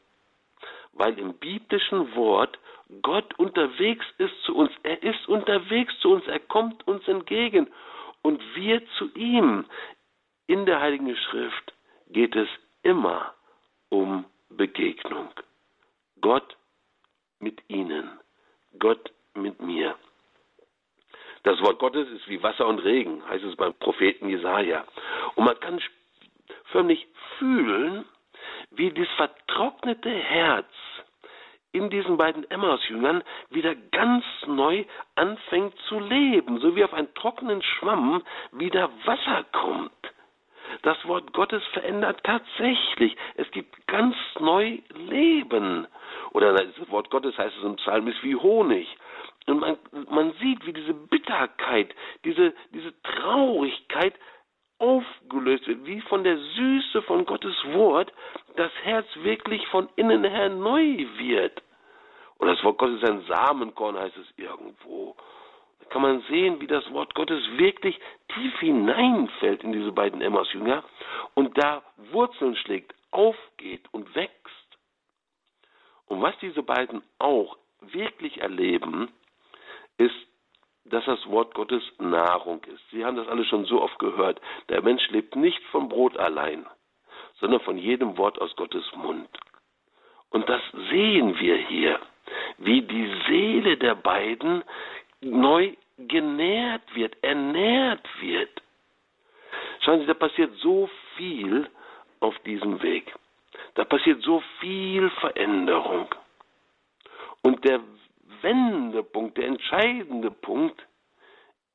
Weil 0.93 1.17
im 1.17 1.33
biblischen 1.35 2.15
Wort 2.15 2.57
Gott 3.01 3.37
unterwegs 3.37 4.05
ist 4.17 4.33
zu 4.43 4.55
uns. 4.55 4.71
Er 4.83 5.01
ist 5.03 5.27
unterwegs 5.27 5.93
zu 5.99 6.11
uns. 6.11 6.25
Er 6.27 6.39
kommt 6.39 6.87
uns 6.87 7.07
entgegen. 7.07 7.67
Und 8.21 8.41
wir 8.55 8.81
zu 8.97 9.09
ihm. 9.13 9.65
In 10.47 10.65
der 10.65 10.81
Heiligen 10.81 11.15
Schrift 11.15 11.73
geht 12.07 12.35
es 12.35 12.49
immer 12.81 13.33
um 13.89 14.25
Begegnung. 14.49 15.29
Gott 16.21 16.57
mit 17.39 17.61
ihnen, 17.67 18.19
Gott 18.79 19.11
mit 19.35 19.61
mir. 19.61 19.95
Das 21.43 21.59
Wort 21.61 21.79
Gottes 21.79 22.09
ist 22.09 22.27
wie 22.27 22.43
Wasser 22.43 22.67
und 22.67 22.79
Regen, 22.79 23.27
heißt 23.29 23.45
es 23.45 23.55
beim 23.55 23.73
Propheten 23.75 24.29
Jesaja. 24.29 24.85
Und 25.35 25.45
man 25.45 25.59
kann 25.59 25.81
förmlich 26.65 27.07
fühlen, 27.37 28.05
wie 28.71 28.91
das 28.91 29.07
vertrocknete 29.17 30.09
Herz 30.09 30.67
in 31.71 31.89
diesen 31.89 32.17
beiden 32.17 32.49
Emmaus-Jüngern 32.49 33.23
wieder 33.49 33.75
ganz 33.75 34.25
neu 34.47 34.85
anfängt 35.15 35.75
zu 35.87 35.99
leben, 35.99 36.59
so 36.59 36.75
wie 36.75 36.83
auf 36.83 36.93
einen 36.93 37.13
trockenen 37.13 37.61
Schwamm 37.61 38.23
wieder 38.51 38.89
Wasser 39.05 39.45
kommt. 39.51 39.91
Das 40.83 41.03
Wort 41.07 41.33
Gottes 41.33 41.63
verändert 41.73 42.21
tatsächlich. 42.23 43.15
Es 43.35 43.49
gibt 43.51 43.87
ganz 43.87 44.15
neu 44.39 44.79
Leben. 44.93 45.87
Oder 46.31 46.53
das 46.53 46.89
Wort 46.89 47.09
Gottes 47.09 47.37
heißt 47.37 47.57
es 47.57 47.63
im 47.63 47.75
Psalm 47.77 48.07
ist 48.07 48.23
wie 48.23 48.35
Honig. 48.35 48.87
Und 49.47 49.59
man, 49.59 49.77
man 50.09 50.33
sieht, 50.33 50.65
wie 50.65 50.73
diese 50.73 50.93
Bitterkeit, 50.93 51.93
diese, 52.23 52.53
diese 52.71 52.93
Traurigkeit 53.01 54.13
aufgelöst 54.77 55.67
wird, 55.67 55.85
wie 55.85 56.01
von 56.01 56.23
der 56.23 56.37
Süße 56.37 57.01
von 57.01 57.25
Gottes 57.25 57.55
Wort 57.73 58.13
das 58.59 58.71
Herz 58.83 59.07
wirklich 59.15 59.65
von 59.67 59.87
innen 59.95 60.25
her 60.25 60.49
neu 60.49 61.05
wird. 61.17 61.63
Und 62.37 62.47
das 62.47 62.61
Wort 62.63 62.77
Gottes 62.77 63.01
ist 63.01 63.09
ein 63.09 63.25
Samenkorn, 63.25 63.97
heißt 63.97 64.17
es 64.17 64.27
irgendwo. 64.37 65.15
Da 65.79 65.85
kann 65.85 66.01
man 66.01 66.21
sehen, 66.29 66.59
wie 66.59 66.67
das 66.67 66.91
Wort 66.91 67.15
Gottes 67.15 67.41
wirklich 67.57 67.97
tief 68.33 68.59
hineinfällt 68.59 69.63
in 69.63 69.71
diese 69.71 69.93
beiden 69.93 70.21
Emmaus-Jünger 70.21 70.83
und 71.35 71.57
da 71.57 71.83
Wurzeln 72.11 72.55
schlägt, 72.57 72.93
aufgeht 73.11 73.85
und 73.91 74.13
wächst. 74.13 74.33
Und 76.07 76.21
was 76.21 76.37
diese 76.39 76.61
beiden 76.63 77.01
auch 77.17 77.57
wirklich 77.79 78.41
erleben, 78.41 79.09
ist, 79.97 80.15
dass 80.83 81.05
das 81.05 81.25
Wort 81.29 81.53
Gottes 81.53 81.83
Nahrung 81.97 82.61
ist. 82.65 82.83
Sie 82.91 83.05
haben 83.05 83.15
das 83.15 83.27
alle 83.29 83.45
schon 83.45 83.63
so 83.65 83.81
oft 83.81 83.99
gehört. 83.99 84.41
Der 84.67 84.81
Mensch 84.81 85.07
lebt 85.11 85.35
nicht 85.37 85.63
vom 85.71 85.87
Brot 85.87 86.17
allein, 86.17 86.65
sondern 87.39 87.61
von 87.61 87.77
jedem 87.77 88.17
Wort 88.17 88.39
aus 88.39 88.55
Gottes 88.55 88.85
Mund. 88.95 89.29
Und 90.29 90.47
das 90.47 90.61
sehen 90.89 91.39
wir 91.39 91.57
hier, 91.57 91.99
wie 92.57 92.81
die 92.81 93.11
Seele 93.27 93.77
der 93.77 93.95
beiden 93.95 94.63
neu 95.21 95.73
genährt 95.97 96.83
wird, 96.95 97.15
ernährt 97.23 98.07
wird. 98.21 98.49
Schauen 99.81 100.01
Sie, 100.01 100.05
da 100.05 100.13
passiert 100.13 100.53
so 100.57 100.89
viel 101.15 101.69
auf 102.19 102.37
diesem 102.39 102.81
Weg. 102.81 103.13
Da 103.75 103.85
passiert 103.85 104.21
so 104.21 104.41
viel 104.59 105.09
Veränderung. 105.21 106.07
Und 107.41 107.63
der 107.65 107.81
Wendepunkt, 108.41 109.37
der 109.37 109.47
entscheidende 109.47 110.31
Punkt 110.31 110.85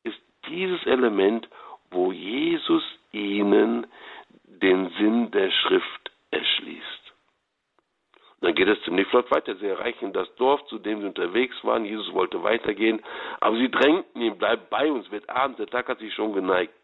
ist 0.02 0.20
dieses 0.48 0.84
Element, 0.86 1.48
wo 1.90 2.12
Jesus 2.12 2.82
ihnen 3.12 3.86
den 4.60 4.90
Sinn 4.98 5.30
der 5.30 5.50
Schrift 5.50 6.10
erschließt. 6.30 7.04
Dann 8.40 8.54
geht 8.54 8.68
es 8.68 8.82
ziemlich 8.82 9.08
flott 9.08 9.30
weiter. 9.30 9.54
Sie 9.56 9.66
erreichen 9.66 10.12
das 10.12 10.32
Dorf, 10.34 10.64
zu 10.66 10.78
dem 10.78 11.00
sie 11.00 11.06
unterwegs 11.06 11.56
waren. 11.62 11.86
Jesus 11.86 12.12
wollte 12.12 12.42
weitergehen, 12.42 13.02
aber 13.40 13.56
sie 13.56 13.70
drängten 13.70 14.20
ihn, 14.20 14.36
bleib 14.36 14.68
bei 14.68 14.92
uns, 14.92 15.10
wird 15.10 15.30
Abend, 15.30 15.58
der 15.58 15.66
Tag 15.66 15.88
hat 15.88 15.98
sich 15.98 16.12
schon 16.12 16.34
geneigt. 16.34 16.74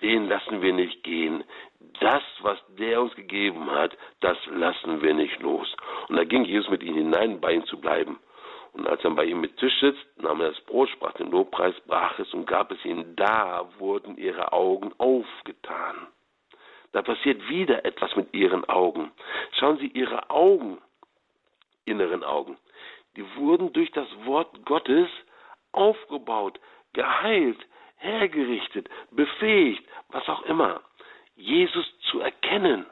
Den 0.00 0.28
lassen 0.28 0.62
wir 0.62 0.72
nicht 0.72 1.02
gehen. 1.02 1.42
Das, 1.98 2.22
was 2.42 2.58
der 2.78 3.02
uns 3.02 3.14
gegeben 3.16 3.70
hat, 3.70 3.96
das 4.20 4.38
lassen 4.46 5.02
wir 5.02 5.12
nicht 5.12 5.40
los. 5.42 5.74
Und 6.08 6.16
da 6.16 6.24
ging 6.24 6.44
Jesus 6.44 6.70
mit 6.70 6.82
ihnen 6.84 6.96
hinein, 6.96 7.40
bei 7.40 7.52
ihnen 7.52 7.66
zu 7.66 7.80
bleiben. 7.80 8.20
Und 8.72 8.86
als 8.86 9.02
er 9.02 9.10
bei 9.10 9.24
ihm 9.24 9.40
mit 9.40 9.56
Tisch 9.56 9.78
sitzt, 9.80 10.22
nahm 10.22 10.40
er 10.40 10.50
das 10.50 10.60
Brot, 10.60 10.88
sprach 10.90 11.14
den 11.14 11.30
Lobpreis, 11.30 11.74
brach 11.86 12.18
es 12.20 12.32
und 12.32 12.46
gab 12.46 12.70
es 12.70 12.84
ihnen. 12.84 13.16
Da 13.16 13.68
wurden 13.78 14.16
ihre 14.16 14.52
Augen 14.52 14.92
aufgetan. 14.98 16.06
Da 16.92 17.02
passiert 17.02 17.48
wieder 17.48 17.84
etwas 17.84 18.14
mit 18.16 18.34
ihren 18.34 18.68
Augen. 18.68 19.12
Schauen 19.58 19.78
Sie, 19.78 19.86
ihre 19.86 20.28
Augen, 20.30 20.78
inneren 21.84 22.24
Augen, 22.24 22.58
die 23.16 23.36
wurden 23.36 23.72
durch 23.72 23.90
das 23.92 24.08
Wort 24.24 24.64
Gottes 24.64 25.08
aufgebaut, 25.72 26.58
geheilt, 26.92 27.58
hergerichtet, 27.96 28.88
befähigt, 29.10 29.84
was 30.08 30.28
auch 30.28 30.42
immer, 30.42 30.80
Jesus 31.36 31.86
zu 32.10 32.20
erkennen. 32.20 32.86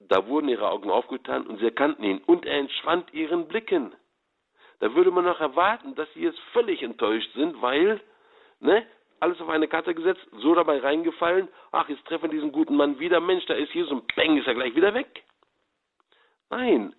Da 0.00 0.26
wurden 0.26 0.48
ihre 0.48 0.68
Augen 0.68 0.90
aufgetan 0.90 1.46
und 1.46 1.58
sie 1.58 1.64
erkannten 1.64 2.04
ihn 2.04 2.18
und 2.26 2.44
er 2.44 2.58
entschwand 2.58 3.12
ihren 3.14 3.48
Blicken. 3.48 3.94
Da 4.80 4.94
würde 4.94 5.10
man 5.10 5.24
noch 5.24 5.40
erwarten, 5.40 5.94
dass 5.94 6.12
sie 6.14 6.22
jetzt 6.22 6.38
völlig 6.52 6.82
enttäuscht 6.82 7.32
sind, 7.34 7.62
weil, 7.62 8.00
ne, 8.60 8.86
alles 9.24 9.40
auf 9.40 9.48
eine 9.48 9.68
Karte 9.68 9.94
gesetzt, 9.94 10.20
so 10.36 10.54
dabei 10.54 10.80
reingefallen, 10.80 11.48
ach, 11.72 11.88
jetzt 11.88 12.04
treffen 12.04 12.30
diesen 12.30 12.52
guten 12.52 12.76
Mann 12.76 12.98
wieder, 12.98 13.20
Mensch, 13.20 13.46
da 13.46 13.54
ist 13.54 13.72
Jesus 13.72 13.90
und 13.90 14.14
bang, 14.14 14.36
ist 14.36 14.46
er 14.46 14.54
gleich 14.54 14.76
wieder 14.76 14.92
weg. 14.92 15.24
Nein. 16.50 16.94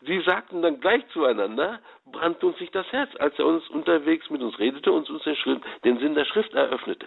Sie 0.00 0.18
sagten 0.22 0.62
dann 0.62 0.80
gleich 0.80 1.06
zueinander, 1.08 1.80
brannte 2.06 2.46
uns 2.46 2.58
nicht 2.58 2.74
das 2.74 2.90
Herz, 2.90 3.10
als 3.16 3.38
er 3.38 3.44
uns 3.44 3.68
unterwegs 3.68 4.30
mit 4.30 4.40
uns 4.40 4.58
redete 4.58 4.90
und 4.92 5.10
uns 5.10 5.22
den 5.84 5.98
Sinn 5.98 6.14
der 6.14 6.24
Schrift 6.24 6.54
eröffnete. 6.54 7.06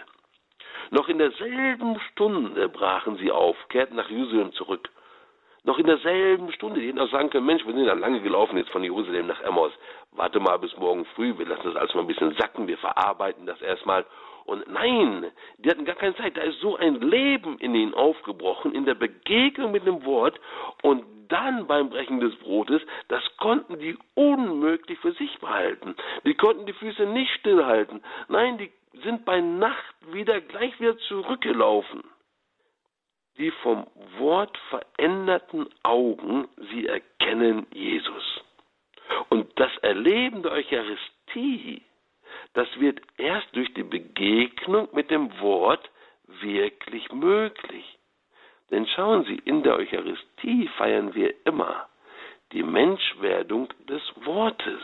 Noch 0.91 1.09
in 1.09 1.17
derselben 1.17 1.99
Stunde 2.11 2.69
brachen 2.69 3.17
sie 3.17 3.31
auf, 3.31 3.57
kehrten 3.69 3.95
nach 3.95 4.11
Jerusalem 4.11 4.53
zurück 4.53 4.91
noch 5.63 5.77
in 5.79 5.85
derselben 5.85 6.51
Stunde. 6.53 6.79
Die 6.79 6.87
hätten 6.87 6.99
auch 6.99 7.11
sagen 7.11 7.29
können, 7.29 7.45
Mensch, 7.45 7.65
wir 7.65 7.73
sind 7.73 7.85
ja 7.85 7.93
lange 7.93 8.21
gelaufen 8.21 8.57
jetzt 8.57 8.69
von 8.71 8.83
Jerusalem 8.83 9.27
nach 9.27 9.41
Emmaus. 9.41 9.71
Warte 10.11 10.39
mal 10.39 10.57
bis 10.57 10.75
morgen 10.77 11.05
früh, 11.15 11.37
wir 11.37 11.45
lassen 11.45 11.63
das 11.65 11.75
alles 11.75 11.93
mal 11.93 12.01
ein 12.01 12.07
bisschen 12.07 12.35
sacken, 12.35 12.67
wir 12.67 12.77
verarbeiten 12.77 13.45
das 13.45 13.61
erstmal. 13.61 14.05
Und 14.45 14.65
nein, 14.71 15.25
Die 15.57 15.69
hatten 15.69 15.83
gar 15.83 15.95
keine 15.95 16.15
Zeit. 16.15 16.37
Da 16.37 16.41
ist 16.41 16.61
so 16.61 16.77
ein 16.77 17.01
Leben 17.01 17.57
in 17.59 17.75
ihnen 17.75 17.93
aufgebrochen, 17.93 18.73
in 18.73 18.85
der 18.85 18.95
Begegnung 18.95 19.73
mit 19.73 19.85
dem 19.85 20.05
Wort 20.05 20.39
und 20.83 21.03
dann 21.27 21.67
beim 21.67 21.89
Brechen 21.89 22.21
des 22.21 22.33
Brotes, 22.37 22.81
das 23.09 23.21
konnten 23.37 23.79
die 23.79 23.97
unmöglich 24.15 24.97
für 24.99 25.11
sich 25.11 25.37
behalten. 25.39 25.95
Die 26.25 26.35
konnten 26.35 26.65
die 26.65 26.73
Füße 26.73 27.05
nicht 27.07 27.31
stillhalten. 27.39 28.01
Nein, 28.29 28.57
die 28.57 28.71
sind 29.03 29.25
bei 29.25 29.41
Nacht 29.41 29.95
wieder 30.11 30.39
gleich 30.39 30.79
wieder 30.79 30.97
zurückgelaufen. 30.97 32.03
Die 33.37 33.51
vom 33.51 33.85
Wort 34.17 34.57
veränderten 34.69 35.67
Augen, 35.83 36.47
sie 36.71 36.87
erkennen 36.87 37.67
Jesus. 37.71 38.41
Und 39.29 39.47
das 39.59 39.75
Erleben 39.77 40.41
der 40.43 40.53
Eucharistie, 40.53 41.81
das 42.53 42.67
wird 42.79 42.99
erst 43.17 43.55
durch 43.55 43.71
die 43.75 43.83
Begegnung 43.83 44.89
mit 44.93 45.11
dem 45.11 45.39
Wort 45.39 45.89
wirklich 46.27 47.11
möglich. 47.11 47.97
Denn 48.71 48.87
schauen 48.87 49.23
Sie, 49.25 49.39
in 49.45 49.63
der 49.63 49.75
Eucharistie 49.75 50.67
feiern 50.77 51.13
wir 51.13 51.33
immer 51.45 51.87
die 52.51 52.63
Menschwerdung 52.63 53.69
des 53.87 54.01
Wortes. 54.25 54.81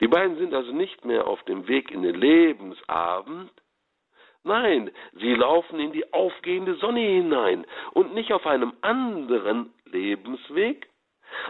Die 0.00 0.08
beiden 0.08 0.36
sind 0.36 0.52
also 0.52 0.72
nicht 0.72 1.04
mehr 1.04 1.26
auf 1.26 1.42
dem 1.44 1.68
Weg 1.68 1.90
in 1.90 2.02
den 2.02 2.16
Lebensabend, 2.16 3.50
nein, 4.46 4.90
sie 5.14 5.34
laufen 5.34 5.78
in 5.80 5.92
die 5.92 6.12
aufgehende 6.12 6.76
Sonne 6.76 7.00
hinein 7.00 7.66
und 7.92 8.14
nicht 8.14 8.32
auf 8.32 8.46
einem 8.46 8.72
anderen 8.80 9.72
Lebensweg, 9.84 10.88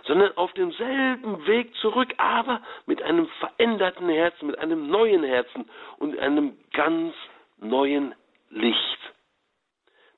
sondern 0.04 0.36
auf 0.36 0.52
demselben 0.54 1.46
Weg 1.46 1.74
zurück, 1.76 2.14
aber 2.16 2.62
mit 2.86 3.02
einem 3.02 3.28
veränderten 3.38 4.08
Herzen, 4.08 4.46
mit 4.46 4.58
einem 4.58 4.88
neuen 4.88 5.22
Herzen 5.22 5.68
und 5.98 6.18
einem 6.18 6.56
ganz 6.72 7.14
neuen 7.58 8.14
Licht. 8.50 8.98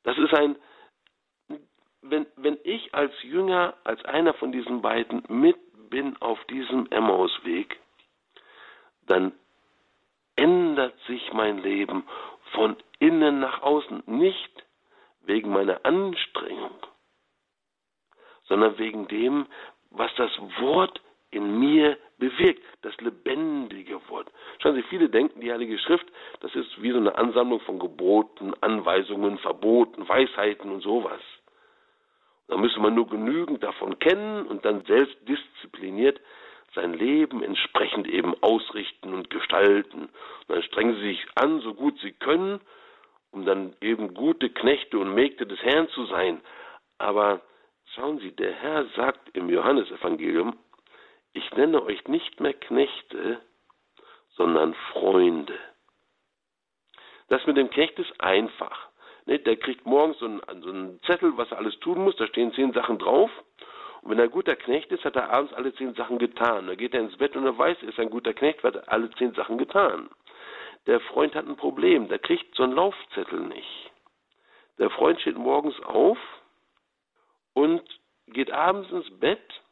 Das 0.05 0.17
ist 0.19 0.35
ein, 0.35 0.57
wenn, 2.03 2.27
wenn 2.37 2.59
ich 2.65 2.95
als 2.95 3.13
Jünger, 3.23 3.75
als 3.85 4.05
einer 4.05 4.35
von 4.35 4.53
diesen 4.53 4.81
beiden 4.81 5.23
mit 5.29 5.57
bin 5.91 6.17
auf 6.21 6.43
diesem 6.45 6.87
Emmausweg, 6.91 7.79
dann 9.07 9.33
ändert 10.37 10.95
sich 11.07 11.33
mein 11.33 11.59
Leben 11.59 12.05
von 12.53 12.77
innen 12.99 13.41
nach 13.41 13.63
außen, 13.63 14.03
nicht 14.07 14.65
wegen 15.23 15.51
meiner 15.51 15.85
Anstrengung, 15.85 16.79
sondern 18.45 18.79
wegen 18.79 19.09
dem, 19.09 19.47
was 19.91 20.11
das 20.17 20.31
Wort 20.61 21.01
in 21.31 21.59
mir 21.59 21.99
bewirkt, 22.19 22.63
das 22.83 22.97
lebendige 23.01 24.01
Wort. 24.09 24.31
Schauen 24.61 24.75
Sie, 24.75 24.83
viele 24.85 25.09
denken, 25.09 25.41
die 25.41 25.53
Heilige 25.53 25.79
Schrift, 25.79 26.07
das 26.41 26.55
ist 26.55 26.83
wie 26.83 26.91
so 26.91 26.99
eine 26.99 27.17
Ansammlung 27.17 27.61
von 27.61 27.79
Geboten, 27.79 28.55
Anweisungen, 28.61 29.39
Verboten, 29.39 30.09
Weisheiten 30.09 30.71
und 30.71 30.81
sowas. 30.81 31.21
Da 32.49 32.57
müsste 32.57 32.81
man 32.81 32.95
nur 32.95 33.09
genügend 33.09 33.63
davon 33.63 33.99
kennen 33.99 34.47
und 34.47 34.65
dann 34.65 34.85
selbst 34.87 35.17
diszipliniert 35.29 36.19
sein 36.75 36.95
Leben 36.95 37.43
entsprechend 37.43 38.07
eben 38.09 38.35
ausrichten 38.43 39.15
und 39.15 39.31
gestalten. 39.31 40.03
Und 40.03 40.11
dann 40.49 40.63
strengen 40.63 40.97
sie 40.97 41.09
sich 41.09 41.27
an, 41.35 41.61
so 41.61 41.75
gut 41.75 41.99
sie 42.01 42.13
können, 42.13 42.61
um 43.31 43.45
dann 43.45 43.75
eben 43.81 44.15
gute 44.15 44.51
Knechte 44.51 44.99
und 44.99 45.15
Mägde 45.15 45.47
des 45.47 45.61
Herrn 45.63 45.89
zu 45.89 46.07
sein. 46.07 46.41
Aber 46.99 47.41
schauen 47.95 48.19
Sie, 48.19 48.33
der 48.33 48.53
Herr 48.53 48.87
sagt 48.97 49.37
im 49.37 49.49
Johannesevangelium, 49.49 50.57
ich 51.33 51.51
nenne 51.53 51.83
euch 51.83 52.07
nicht 52.09 52.41
mehr 52.41 52.55
Knechte, 52.55 53.41
sondern 54.37 54.75
Freunde. 54.93 55.59
Das 57.29 57.45
mit 57.47 57.57
dem 57.57 57.71
Knecht 57.71 57.99
ist 57.99 58.21
einfach. 58.21 58.89
Der 59.27 59.57
kriegt 59.57 59.85
morgens 59.85 60.19
so 60.21 60.25
einen, 60.25 61.01
Zettel, 61.03 61.37
was 61.37 61.51
er 61.51 61.59
alles 61.59 61.79
tun 61.81 62.03
muss, 62.03 62.17
da 62.17 62.27
stehen 62.27 62.55
zehn 62.55 62.73
Sachen 62.73 62.99
drauf. 62.99 63.31
Und 64.03 64.11
wenn 64.11 64.19
er 64.19 64.25
ein 64.25 64.31
guter 64.31 64.57
Knecht 64.57 64.91
ist, 64.93 65.05
hat 65.05 65.17
er 65.17 65.31
abends 65.31 65.53
alle 65.53 65.75
zehn 65.75 65.95
Sachen 65.95 66.19
getan. 66.19 66.67
Da 66.67 66.75
geht 66.75 66.95
er 66.95 67.01
ins 67.01 67.17
Bett 67.17 67.37
und 67.37 67.45
er 67.45 67.57
weiß, 67.57 67.79
er 67.83 67.89
ist 67.89 67.99
ein 67.99 68.11
guter 68.11 68.35
Knecht, 68.35 68.63
weil 68.63 68.77
er 68.77 68.93
alle 68.93 69.11
zehn 69.13 69.35
Sachen 69.35 69.59
getan. 69.59 70.09
Der 70.87 71.01
Freund 71.01 71.35
hat 71.35 71.47
ein 71.47 71.57
Problem, 71.57 72.09
der 72.09 72.19
kriegt 72.19 72.55
so 72.55 72.63
einen 72.63 72.73
Laufzettel 72.73 73.41
nicht. 73.41 73.91
Der 74.79 74.91
Freund 74.91 75.21
steht 75.21 75.37
morgens 75.37 75.79
auf 75.83 76.19
und 77.53 77.83
geht 78.29 78.53
abends 78.53 78.91
ins 78.91 79.19
Bett 79.19 79.63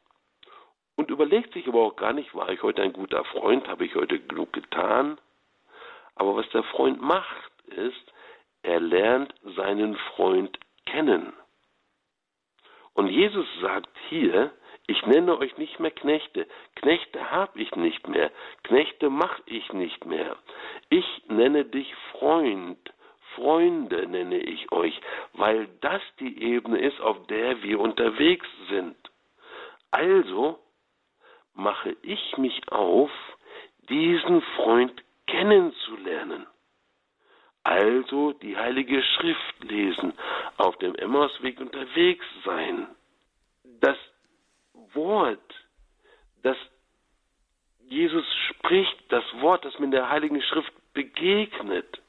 und 0.96 1.10
überlegt 1.10 1.52
sich 1.52 1.68
aber 1.68 1.82
auch 1.82 1.96
gar 1.96 2.12
nicht, 2.12 2.34
war 2.34 2.50
ich 2.50 2.62
heute 2.62 2.82
ein 2.82 2.92
guter 2.92 3.24
Freund, 3.24 3.68
habe 3.68 3.84
ich 3.84 3.94
heute 3.94 4.18
genug 4.18 4.52
getan. 4.52 5.18
Aber 6.16 6.36
was 6.36 6.48
der 6.50 6.64
Freund 6.64 7.00
macht, 7.00 7.52
ist, 7.66 8.12
er 8.62 8.80
lernt 8.80 9.32
seinen 9.56 9.96
Freund 10.14 10.58
kennen. 10.86 11.32
Und 12.96 13.08
Jesus 13.08 13.46
sagt 13.60 13.90
hier, 14.08 14.50
ich 14.86 15.04
nenne 15.04 15.36
euch 15.38 15.56
nicht 15.58 15.78
mehr 15.80 15.90
Knechte. 15.90 16.46
Knechte 16.76 17.30
habe 17.30 17.60
ich 17.60 17.74
nicht 17.76 18.08
mehr. 18.08 18.30
Knechte 18.62 19.10
mache 19.10 19.42
ich 19.46 19.70
nicht 19.72 20.06
mehr. 20.06 20.36
Ich 20.88 21.22
nenne 21.28 21.64
dich 21.66 21.94
Freund. 22.12 22.78
Freunde 23.34 24.06
nenne 24.06 24.38
ich 24.38 24.72
euch, 24.72 24.98
weil 25.34 25.68
das 25.82 26.00
die 26.20 26.42
Ebene 26.42 26.78
ist, 26.78 26.98
auf 27.02 27.26
der 27.26 27.62
wir 27.62 27.80
unterwegs 27.80 28.46
sind. 28.70 28.96
Also 29.90 30.58
mache 31.54 31.96
ich 32.00 32.38
mich 32.38 32.72
auf, 32.72 33.10
diesen 33.90 34.40
Freund 34.56 35.02
kennenzulernen. 35.26 36.46
Also 37.66 38.32
die 38.32 38.56
Heilige 38.56 39.02
Schrift 39.02 39.64
lesen, 39.64 40.12
auf 40.56 40.78
dem 40.78 40.94
Emmausweg 40.94 41.58
unterwegs 41.58 42.24
sein. 42.44 42.86
Das 43.80 43.96
Wort, 44.94 45.52
das 46.44 46.56
Jesus 47.88 48.24
spricht, 48.50 48.96
das 49.08 49.24
Wort, 49.40 49.64
das 49.64 49.76
mir 49.80 49.86
in 49.86 49.90
der 49.90 50.08
Heiligen 50.08 50.40
Schrift 50.42 50.72
begegnet, 50.92 52.00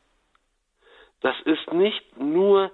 das 1.22 1.36
ist 1.42 1.74
nicht 1.74 2.18
nur 2.18 2.72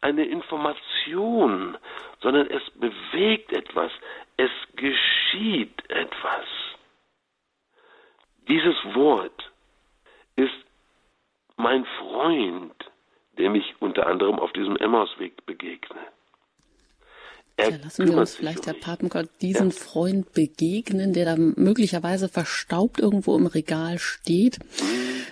eine 0.00 0.24
Information, 0.24 1.76
sondern 2.20 2.46
es 2.46 2.62
bewegt 2.76 3.50
etwas, 3.50 3.90
es 4.36 4.50
geschieht 4.76 5.90
etwas. 5.90 6.46
Dieses 8.46 8.76
Wort 8.94 9.50
ist 10.36 10.54
mein 11.62 11.84
Freund, 12.00 12.74
dem 13.38 13.54
ich 13.54 13.74
unter 13.80 14.06
anderem 14.06 14.38
auf 14.38 14.52
diesem 14.52 14.76
Emmausweg 14.76 15.46
begegne. 15.46 16.00
Er 17.56 17.70
ja, 17.70 17.76
lassen 17.84 18.08
wir 18.08 18.16
uns 18.16 18.34
vielleicht, 18.34 18.60
um 18.60 18.64
Herr 18.64 18.74
Papengott, 18.74 19.28
diesen 19.42 19.70
ja. 19.70 19.76
Freund 19.76 20.32
begegnen, 20.32 21.12
der 21.12 21.24
da 21.26 21.36
möglicherweise 21.36 22.28
verstaubt 22.28 22.98
irgendwo 22.98 23.36
im 23.36 23.46
Regal 23.46 23.98
steht. 23.98 24.58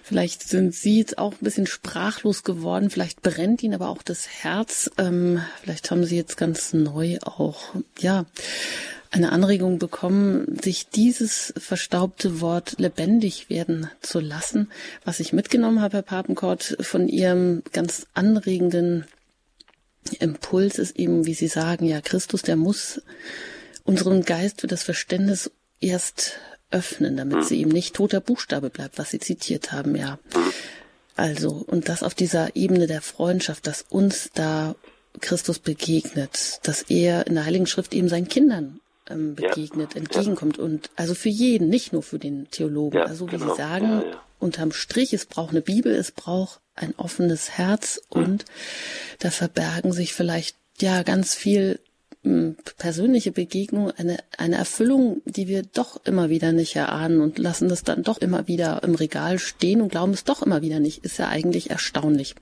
Vielleicht 0.02 0.42
sind 0.42 0.74
Sie 0.74 0.98
jetzt 0.98 1.18
auch 1.18 1.32
ein 1.32 1.44
bisschen 1.44 1.66
sprachlos 1.66 2.44
geworden, 2.44 2.90
vielleicht 2.90 3.22
brennt 3.22 3.62
Ihnen 3.62 3.74
aber 3.74 3.88
auch 3.88 4.02
das 4.02 4.28
Herz. 4.28 4.90
Ähm, 4.98 5.42
vielleicht 5.62 5.90
haben 5.90 6.04
Sie 6.04 6.16
jetzt 6.16 6.36
ganz 6.36 6.74
neu 6.74 7.18
auch, 7.24 7.74
ja, 7.98 8.26
eine 9.10 9.32
Anregung 9.32 9.78
bekommen, 9.78 10.58
sich 10.62 10.88
dieses 10.88 11.52
verstaubte 11.56 12.40
Wort 12.40 12.78
lebendig 12.78 13.50
werden 13.50 13.90
zu 14.00 14.20
lassen. 14.20 14.70
Was 15.04 15.18
ich 15.18 15.32
mitgenommen 15.32 15.80
habe, 15.80 15.98
Herr 15.98 16.02
Papenkort, 16.02 16.76
von 16.80 17.08
Ihrem 17.08 17.62
ganz 17.72 18.06
anregenden 18.14 19.04
Impuls 20.20 20.78
ist 20.78 20.96
eben, 20.96 21.26
wie 21.26 21.34
Sie 21.34 21.48
sagen, 21.48 21.86
ja, 21.86 22.00
Christus, 22.00 22.42
der 22.42 22.56
muss 22.56 23.02
unseren 23.84 24.22
Geist 24.22 24.60
für 24.60 24.68
das 24.68 24.84
Verständnis 24.84 25.50
erst 25.80 26.38
öffnen, 26.70 27.16
damit 27.16 27.44
sie 27.44 27.60
ihm 27.60 27.68
nicht 27.68 27.94
toter 27.96 28.20
Buchstabe 28.20 28.70
bleibt, 28.70 28.98
was 28.98 29.10
Sie 29.10 29.18
zitiert 29.18 29.72
haben, 29.72 29.96
ja. 29.96 30.20
Also, 31.16 31.64
und 31.66 31.88
das 31.88 32.02
auf 32.04 32.14
dieser 32.14 32.54
Ebene 32.54 32.86
der 32.86 33.02
Freundschaft, 33.02 33.66
dass 33.66 33.84
uns 33.88 34.30
da 34.34 34.76
Christus 35.20 35.58
begegnet, 35.58 36.60
dass 36.62 36.82
er 36.82 37.26
in 37.26 37.34
der 37.34 37.44
Heiligen 37.44 37.66
Schrift 37.66 37.92
eben 37.92 38.08
seinen 38.08 38.28
Kindern 38.28 38.80
ähm, 39.10 39.34
begegnet, 39.34 39.94
ja. 39.94 40.00
entgegenkommt 40.00 40.58
und 40.58 40.90
also 40.96 41.14
für 41.14 41.28
jeden, 41.28 41.68
nicht 41.68 41.92
nur 41.92 42.02
für 42.02 42.18
den 42.18 42.48
Theologen. 42.50 42.98
Ja, 42.98 43.04
also 43.04 43.26
wie 43.26 43.36
genau. 43.36 43.52
Sie 43.52 43.56
sagen, 43.56 44.02
ja, 44.02 44.22
unterm 44.38 44.72
Strich, 44.72 45.12
es 45.12 45.26
braucht 45.26 45.50
eine 45.50 45.60
Bibel, 45.60 45.94
es 45.94 46.12
braucht 46.12 46.60
ein 46.74 46.94
offenes 46.96 47.50
Herz 47.50 48.00
und 48.08 48.44
da 49.18 49.30
verbergen 49.30 49.92
sich 49.92 50.14
vielleicht 50.14 50.56
ja 50.80 51.02
ganz 51.02 51.34
viel 51.34 51.78
hm, 52.22 52.56
persönliche 52.78 53.32
Begegnung, 53.32 53.90
eine, 53.92 54.18
eine 54.36 54.56
Erfüllung, 54.56 55.22
die 55.24 55.48
wir 55.48 55.62
doch 55.62 56.04
immer 56.04 56.30
wieder 56.30 56.52
nicht 56.52 56.76
erahnen 56.76 57.20
und 57.20 57.38
lassen 57.38 57.68
das 57.68 57.82
dann 57.82 58.02
doch 58.02 58.18
immer 58.18 58.48
wieder 58.48 58.82
im 58.82 58.94
Regal 58.94 59.38
stehen 59.38 59.80
und 59.80 59.90
glauben 59.90 60.12
es 60.12 60.24
doch 60.24 60.42
immer 60.42 60.62
wieder 60.62 60.80
nicht, 60.80 61.04
ist 61.04 61.18
ja 61.18 61.28
eigentlich 61.28 61.70
erstaunlich. 61.70 62.34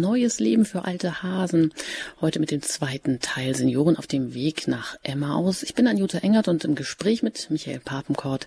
Neues 0.00 0.40
Leben 0.40 0.64
für 0.64 0.84
alte 0.84 1.22
Hasen. 1.22 1.72
Heute 2.20 2.38
mit 2.38 2.50
dem 2.50 2.62
zweiten 2.62 3.20
Teil 3.20 3.54
Senioren 3.54 3.96
auf 3.96 4.06
dem 4.06 4.34
Weg 4.34 4.68
nach 4.68 4.96
Emmaus. 5.02 5.62
Ich 5.62 5.74
bin 5.74 5.86
Anjuta 5.86 6.18
Engert 6.18 6.48
und 6.48 6.64
im 6.64 6.74
Gespräch 6.74 7.22
mit 7.22 7.50
Michael 7.50 7.80
Papenkort. 7.80 8.46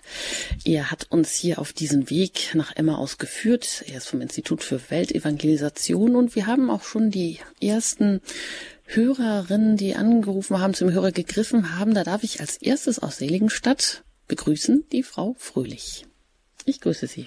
Er 0.64 0.90
hat 0.90 1.06
uns 1.10 1.34
hier 1.34 1.58
auf 1.58 1.72
diesen 1.72 2.08
Weg 2.10 2.54
nach 2.54 2.74
Emmaus 2.76 3.18
geführt. 3.18 3.84
Er 3.88 3.98
ist 3.98 4.08
vom 4.08 4.20
Institut 4.20 4.62
für 4.62 4.80
Weltevangelisation 4.90 6.16
und 6.16 6.34
wir 6.34 6.46
haben 6.46 6.70
auch 6.70 6.84
schon 6.84 7.10
die 7.10 7.38
ersten 7.60 8.20
Hörerinnen, 8.86 9.76
die 9.76 9.94
angerufen 9.94 10.60
haben, 10.60 10.74
zum 10.74 10.92
Hörer 10.92 11.12
gegriffen 11.12 11.78
haben. 11.78 11.94
Da 11.94 12.04
darf 12.04 12.22
ich 12.22 12.40
als 12.40 12.56
erstes 12.56 12.98
aus 12.98 13.18
Seligenstadt 13.18 14.04
begrüßen 14.28 14.88
die 14.92 15.02
Frau 15.02 15.34
Fröhlich. 15.38 16.06
Ich 16.64 16.80
grüße 16.80 17.06
Sie 17.06 17.26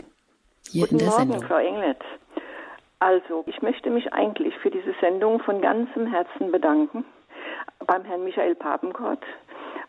hier 0.71 0.81
Guten 0.83 0.95
in 0.95 0.99
der 0.99 1.07
Morgen, 1.09 1.31
Sendung. 1.31 1.47
Frau 1.47 1.57
Englet. 1.57 1.97
Also, 3.03 3.43
ich 3.47 3.61
möchte 3.61 3.89
mich 3.89 4.13
eigentlich 4.13 4.57
für 4.59 4.71
diese 4.71 4.93
Sendung 5.01 5.41
von 5.41 5.59
ganzem 5.59 6.07
Herzen 6.07 6.53
bedanken 6.53 7.03
beim 7.85 8.05
Herrn 8.05 8.23
Michael 8.23 8.55
Papenkort. 8.55 9.21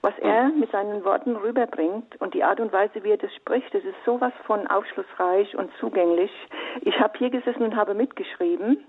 Was 0.03 0.19
er 0.19 0.49
mit 0.49 0.73
seinen 0.73 1.05
Worten 1.05 1.37
rüberbringt 1.37 2.21
und 2.21 2.35
die 2.35 2.43
Art 2.43 2.59
und 2.59 2.73
Weise, 2.73 3.05
wie 3.05 3.11
er 3.11 3.17
das 3.17 3.33
spricht, 3.37 3.73
das 3.73 3.85
ist 3.85 3.95
sowas 4.05 4.33
von 4.47 4.67
aufschlussreich 4.67 5.57
und 5.57 5.71
zugänglich. 5.79 6.33
Ich 6.81 6.99
habe 6.99 7.17
hier 7.17 7.31
gesessen 7.31 7.63
und 7.63 7.77
habe 7.77 7.95
mitgeschrieben 7.95 8.85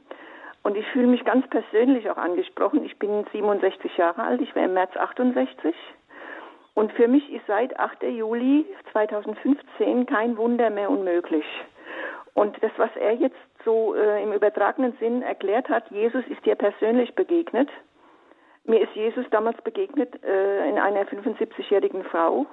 und 0.64 0.76
ich 0.76 0.88
fühle 0.88 1.06
mich 1.06 1.24
ganz 1.24 1.48
persönlich 1.52 2.10
auch 2.10 2.18
angesprochen. 2.18 2.84
Ich 2.84 2.98
bin 2.98 3.28
67 3.32 3.96
Jahre 3.96 4.24
alt, 4.24 4.42
ich 4.42 4.56
wäre 4.56 4.66
im 4.66 4.74
März 4.74 4.98
68. 4.98 5.76
Und 6.74 6.92
für 6.94 7.08
mich 7.08 7.32
ist 7.32 7.46
seit 7.46 7.80
8. 7.80 8.02
Juli 8.06 8.66
2015 8.92 10.08
kein 10.08 10.36
Wunder 10.36 10.72
mehr 10.72 10.90
unmöglich. 10.90 11.46
Und 12.36 12.62
das, 12.62 12.72
was 12.78 12.90
er 13.00 13.14
jetzt 13.14 13.36
so 13.64 13.96
äh, 13.96 14.22
im 14.22 14.34
übertragenen 14.34 14.96
Sinn 15.00 15.22
erklärt 15.22 15.70
hat, 15.70 15.90
Jesus 15.90 16.24
ist 16.28 16.46
dir 16.46 16.56
persönlich 16.56 17.16
begegnet. 17.16 17.70
Mir 18.66 18.82
ist 18.82 18.94
Jesus 18.94 19.26
damals 19.32 19.60
begegnet 19.62 20.22
äh, 20.24 20.70
in 20.70 20.78
einer 20.78 21.06
75-jährigen 21.06 22.04
Frau 22.04 22.46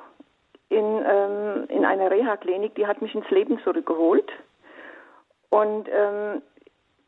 in, 0.69 1.03
ähm, 1.05 1.65
in 1.69 1.85
einer 1.85 2.11
Reha-Klinik, 2.11 2.77
die 2.77 2.87
hat 2.87 3.03
mich 3.03 3.15
ins 3.15 3.29
Leben 3.31 3.59
zurückgeholt. 3.65 4.31
Und 5.51 5.89
ähm, 5.91 6.43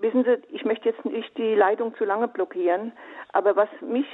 wissen 0.00 0.24
Sie, 0.24 0.42
ich 0.48 0.64
möchte 0.64 0.88
jetzt 0.88 1.04
nicht 1.04 1.38
die 1.38 1.54
Leitung 1.54 1.94
zu 1.94 2.04
lange 2.04 2.26
blockieren, 2.26 2.92
aber 3.32 3.54
was 3.54 3.68
mich, 3.80 4.06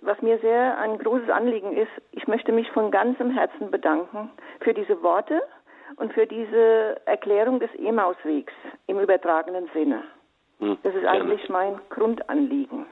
was 0.00 0.20
mir 0.22 0.38
sehr 0.38 0.78
ein 0.78 0.98
großes 0.98 1.28
Anliegen 1.28 1.76
ist, 1.76 1.92
ich 2.10 2.26
möchte 2.26 2.52
mich 2.52 2.70
von 2.72 2.90
ganzem 2.90 3.30
Herzen 3.30 3.70
bedanken 3.70 4.30
für 4.60 4.72
diese 4.72 5.02
Worte 5.02 5.42
und 5.96 6.12
für 6.12 6.26
diese 6.26 7.00
Erklärung 7.06 7.60
des 7.60 7.70
Emauswegs 7.78 8.52
im 8.86 8.98
übertragenen 9.00 9.68
Sinne. 9.74 10.02
Hm, 10.60 10.78
Das 10.82 10.94
ist 10.94 11.02
gerne. 11.02 11.20
eigentlich 11.20 11.48
mein 11.48 11.78
Grundanliegen. 11.90 12.86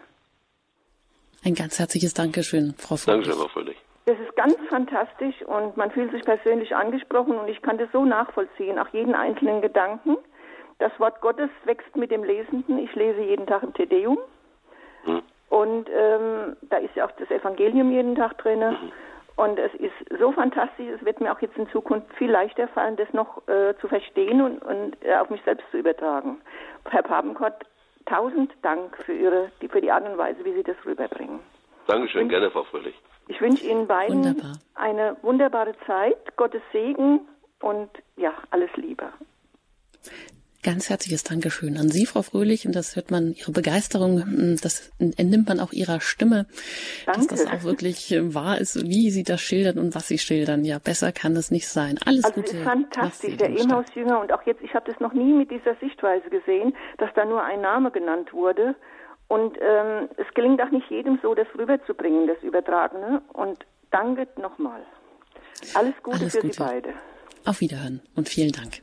Ein 1.45 1.55
ganz 1.55 1.79
herzliches 1.79 2.15
Dankeschön, 2.15 2.75
Frau 2.77 2.97
Fröhlich. 2.97 3.25
Dankeschön, 3.27 3.35
Frau 3.43 3.49
Fröhlich. 3.49 3.77
Das 4.07 4.19
ist 4.19 4.35
ganz 4.37 4.57
fantastisch 4.69 5.41
und 5.43 5.77
man 5.77 5.91
fühlt 5.91 6.11
sich 6.11 6.23
persönlich 6.23 6.75
angesprochen 6.75 7.39
und 7.39 7.49
ich 7.49 7.63
kann 7.63 7.79
das 7.79 7.89
so 7.93 8.05
nachvollziehen, 8.05 8.79
auch 8.79 8.89
jeden 8.89 9.15
einzelnen 9.15 9.61
Gedanken. 9.61 10.17
Das 10.79 10.91
Wort 10.99 11.21
Gottes 11.21 11.51
wächst 11.65 11.95
mit 11.95 12.11
dem 12.11 12.25
Lesenden. 12.25 12.79
Ich 12.79 12.95
lese 12.95 13.21
jeden 13.21 13.47
Tag 13.47 13.63
im 13.63 13.73
Tedeum 13.75 14.19
Hm. 15.05 15.23
und 15.51 15.89
ähm, 15.91 16.57
da 16.63 16.77
ist 16.79 16.95
ja 16.95 17.07
auch 17.07 17.13
das 17.13 17.31
Evangelium 17.31 17.91
jeden 17.93 18.15
Tag 18.17 18.37
drin. 18.39 18.77
Und 19.37 19.59
es 19.59 19.73
ist 19.75 20.19
so 20.19 20.33
fantastisch, 20.33 20.87
es 20.89 21.05
wird 21.05 21.21
mir 21.21 21.33
auch 21.33 21.41
jetzt 21.41 21.57
in 21.57 21.69
Zukunft 21.71 22.13
viel 22.15 22.31
leichter 22.31 22.69
fallen, 22.69 22.97
das 22.97 23.13
noch 23.13 23.47
äh, 23.49 23.75
zu 23.81 23.89
verstehen 23.89 24.43
und, 24.43 24.63
und 24.63 24.97
äh, 25.03 25.15
auf 25.15 25.31
mich 25.31 25.43
selbst 25.45 25.65
zu 25.71 25.79
übertragen. 25.79 26.41
Herr 26.89 27.03
Papenkort, 27.03 27.65
tausend 28.07 28.53
Dank 28.63 28.97
für, 29.05 29.15
Ihre, 29.15 29.51
die, 29.63 29.69
für 29.69 29.81
die 29.81 29.91
Art 29.91 30.07
und 30.09 30.19
Weise, 30.19 30.45
wie 30.45 30.53
Sie 30.55 30.63
das 30.63 30.77
rüberbringen. 30.85 31.41
Dankeschön, 31.87 32.29
gerne, 32.29 32.51
Frau 32.51 32.65
Fröhlich. 32.65 32.95
Ich 33.29 33.41
wünsche 33.41 33.67
Ihnen 33.67 33.87
beiden 33.87 34.25
Wunderbar. 34.25 34.53
eine 34.75 35.17
wunderbare 35.23 35.75
Zeit, 35.87 36.37
Gottes 36.37 36.63
Segen 36.73 37.21
und 37.61 37.91
ja, 38.17 38.33
alles 38.51 38.71
Liebe. 38.77 39.09
Ganz 40.63 40.91
herzliches 40.91 41.25
Dankeschön 41.25 41.79
an 41.79 41.89
Sie, 41.89 42.05
Frau 42.05 42.21
Fröhlich. 42.21 42.67
Und 42.67 42.77
das 42.77 42.95
hört 42.95 43.11
man, 43.11 43.33
Ihre 43.33 43.51
Begeisterung, 43.51 44.19
mm, 44.19 44.57
das 44.61 44.93
entnimmt 44.99 45.49
man 45.49 45.59
auch 45.59 45.73
Ihrer 45.73 46.03
Stimme, 46.03 46.47
dass 47.07 47.27
Danke. 47.27 47.35
das 47.35 47.47
auch 47.47 47.63
wirklich 47.65 48.13
äh, 48.13 48.35
wahr 48.35 48.59
ist, 48.59 48.85
wie 48.87 49.11
Sie 49.11 49.23
das 49.23 49.41
schildern 49.41 49.79
und 49.79 49.95
was 49.95 50.09
Sie 50.09 50.19
schildern. 50.19 50.67
Ja, 50.67 50.79
besser 50.79 51.13
kann 51.13 51.35
es 51.35 51.51
nicht 51.51 51.67
sein. 51.67 51.99
Alles 52.05 52.25
Also 52.25 52.43
Gute. 52.43 52.59
fantastisch, 52.63 53.39
der. 53.39 53.49
Emmaus-Jünger 53.49 54.21
und 54.21 54.33
auch 54.33 54.43
jetzt, 54.45 54.61
ich 54.63 54.75
habe 54.75 54.91
das 54.91 55.01
noch 55.01 55.15
nie 55.15 55.33
mit 55.33 55.51
dieser 55.51 55.77
Sichtweise 55.77 56.29
gesehen, 56.29 56.75
dass 56.99 57.09
da 57.15 57.25
nur 57.25 57.43
ein 57.43 57.63
Name 57.63 57.91
genannt 57.91 58.35
wurde. 58.35 58.75
Und 59.29 59.57
ähm, 59.63 60.09
es 60.19 60.27
gelingt 60.35 60.61
auch 60.61 60.71
nicht 60.71 60.91
jedem 60.91 61.19
so, 61.23 61.35
das 61.35 61.47
rüberzubringen, 61.57 62.27
das 62.27 62.43
Übertragene. 62.43 63.23
Und 63.33 63.65
danke 63.91 64.27
nochmal. 64.39 64.83
Alles 65.75 65.95
Gute 66.03 66.19
Alles 66.19 66.33
für 66.35 66.43
Gute. 66.43 66.53
Sie 66.53 66.59
beide. 66.63 66.95
Auf 67.47 67.61
Wiederhören 67.63 68.03
und 68.15 68.29
vielen 68.29 68.53
Dank. 68.53 68.83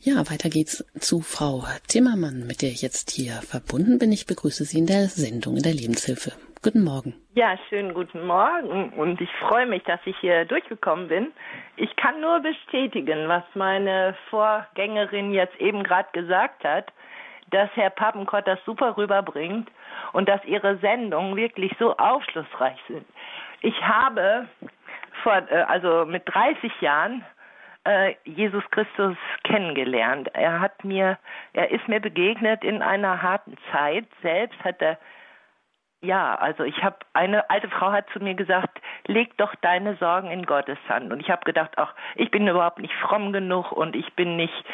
Ja, 0.00 0.18
weiter 0.30 0.48
geht's 0.48 0.84
zu 1.00 1.22
Frau 1.22 1.64
Timmermann, 1.88 2.46
mit 2.46 2.62
der 2.62 2.68
ich 2.68 2.82
jetzt 2.82 3.10
hier 3.10 3.42
verbunden 3.42 3.98
bin. 3.98 4.12
Ich 4.12 4.26
begrüße 4.26 4.62
Sie 4.62 4.78
in 4.78 4.86
der 4.86 5.08
Sendung 5.08 5.56
in 5.56 5.64
der 5.64 5.74
Lebenshilfe. 5.74 6.30
Guten 6.62 6.84
Morgen. 6.84 7.14
Ja, 7.34 7.58
schönen 7.68 7.94
guten 7.94 8.24
Morgen 8.24 8.90
und 8.90 9.20
ich 9.20 9.30
freue 9.40 9.66
mich, 9.66 9.82
dass 9.82 9.98
ich 10.04 10.16
hier 10.20 10.44
durchgekommen 10.44 11.08
bin. 11.08 11.32
Ich 11.76 11.96
kann 11.96 12.20
nur 12.20 12.38
bestätigen, 12.38 13.26
was 13.26 13.42
meine 13.54 14.14
Vorgängerin 14.30 15.32
jetzt 15.32 15.60
eben 15.60 15.82
gerade 15.82 16.08
gesagt 16.12 16.62
hat, 16.62 16.92
dass 17.50 17.68
Herr 17.74 17.90
Pappenkott 17.90 18.46
das 18.46 18.60
super 18.64 18.96
rüberbringt 18.96 19.68
und 20.12 20.28
dass 20.28 20.44
Ihre 20.44 20.78
Sendungen 20.78 21.34
wirklich 21.34 21.72
so 21.80 21.96
aufschlussreich 21.96 22.78
sind. 22.86 23.04
Ich 23.62 23.82
habe 23.82 24.48
vor, 25.24 25.42
äh, 25.50 25.62
also 25.66 26.04
mit 26.06 26.22
30 26.26 26.70
Jahren 26.80 27.24
äh, 27.88 28.14
Jesus 28.24 28.62
Christus 28.70 29.16
kennengelernt. 29.44 30.28
Er 30.34 30.60
hat 30.60 30.84
mir, 30.84 31.18
er 31.54 31.70
ist 31.70 31.88
mir 31.88 32.00
begegnet 32.00 32.62
in 32.62 32.82
einer 32.82 33.22
harten 33.22 33.56
Zeit. 33.72 34.06
Selbst 34.22 34.62
hat 34.62 34.80
er 34.82 34.98
ja, 36.00 36.36
also 36.36 36.62
ich 36.62 36.84
habe 36.84 36.98
eine 37.12 37.50
alte 37.50 37.68
Frau 37.68 37.90
hat 37.90 38.08
zu 38.12 38.20
mir 38.20 38.34
gesagt, 38.34 38.80
leg 39.06 39.36
doch 39.36 39.52
deine 39.62 39.96
Sorgen 39.96 40.30
in 40.30 40.46
Gottes 40.46 40.78
Hand. 40.88 41.12
Und 41.12 41.18
ich 41.18 41.28
habe 41.28 41.44
gedacht, 41.44 41.72
ach, 41.76 41.92
ich 42.14 42.30
bin 42.30 42.46
überhaupt 42.46 42.78
nicht 42.78 42.94
fromm 42.94 43.32
genug 43.32 43.72
und 43.72 43.96
ich 43.96 44.14
bin 44.14 44.36
nicht 44.36 44.64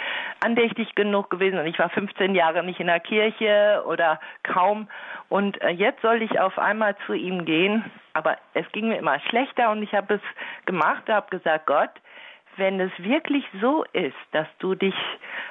andächtig 0.44 0.94
genug 0.94 1.30
gewesen 1.30 1.58
und 1.58 1.66
ich 1.66 1.78
war 1.78 1.88
15 1.88 2.34
Jahre 2.34 2.62
nicht 2.62 2.78
in 2.78 2.88
der 2.88 3.00
Kirche 3.00 3.82
oder 3.86 4.20
kaum. 4.42 4.88
Und 5.30 5.62
äh, 5.62 5.70
jetzt 5.70 6.02
soll 6.02 6.20
ich 6.20 6.40
auf 6.40 6.58
einmal 6.58 6.94
zu 7.06 7.14
ihm 7.14 7.46
gehen, 7.46 7.90
aber 8.12 8.36
es 8.52 8.70
ging 8.72 8.88
mir 8.88 8.98
immer 8.98 9.18
schlechter 9.20 9.70
und 9.70 9.82
ich 9.82 9.94
habe 9.94 10.16
es 10.16 10.20
gemacht, 10.66 11.08
habe 11.08 11.30
gesagt, 11.30 11.64
Gott, 11.64 11.90
wenn 12.56 12.80
es 12.80 12.92
wirklich 12.98 13.44
so 13.60 13.84
ist, 13.92 14.16
dass 14.32 14.46
du 14.58 14.74
dich 14.74 14.94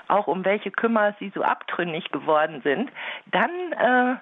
auch 0.07 0.27
um 0.27 0.45
welche 0.45 0.71
kümmerst, 0.71 1.19
die 1.19 1.29
so 1.29 1.43
abtrünnig 1.43 2.11
geworden 2.11 2.61
sind, 2.63 2.91
dann 3.27 3.71
äh, 3.73 4.15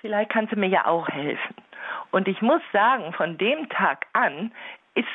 vielleicht 0.00 0.30
kannst 0.30 0.52
du 0.52 0.56
mir 0.58 0.68
ja 0.68 0.86
auch 0.86 1.08
helfen. 1.08 1.54
Und 2.10 2.28
ich 2.28 2.40
muss 2.42 2.62
sagen, 2.72 3.12
von 3.12 3.38
dem 3.38 3.68
Tag 3.68 4.06
an 4.12 4.52
ist 4.94 5.08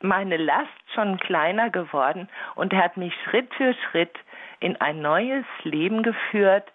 meine 0.00 0.36
Last 0.36 0.68
schon 0.94 1.18
kleiner 1.18 1.70
geworden 1.70 2.28
und 2.54 2.72
er 2.72 2.84
hat 2.84 2.96
mich 2.96 3.12
Schritt 3.24 3.52
für 3.54 3.74
Schritt 3.74 4.16
in 4.60 4.76
ein 4.80 5.00
neues 5.00 5.44
Leben 5.64 6.02
geführt 6.02 6.70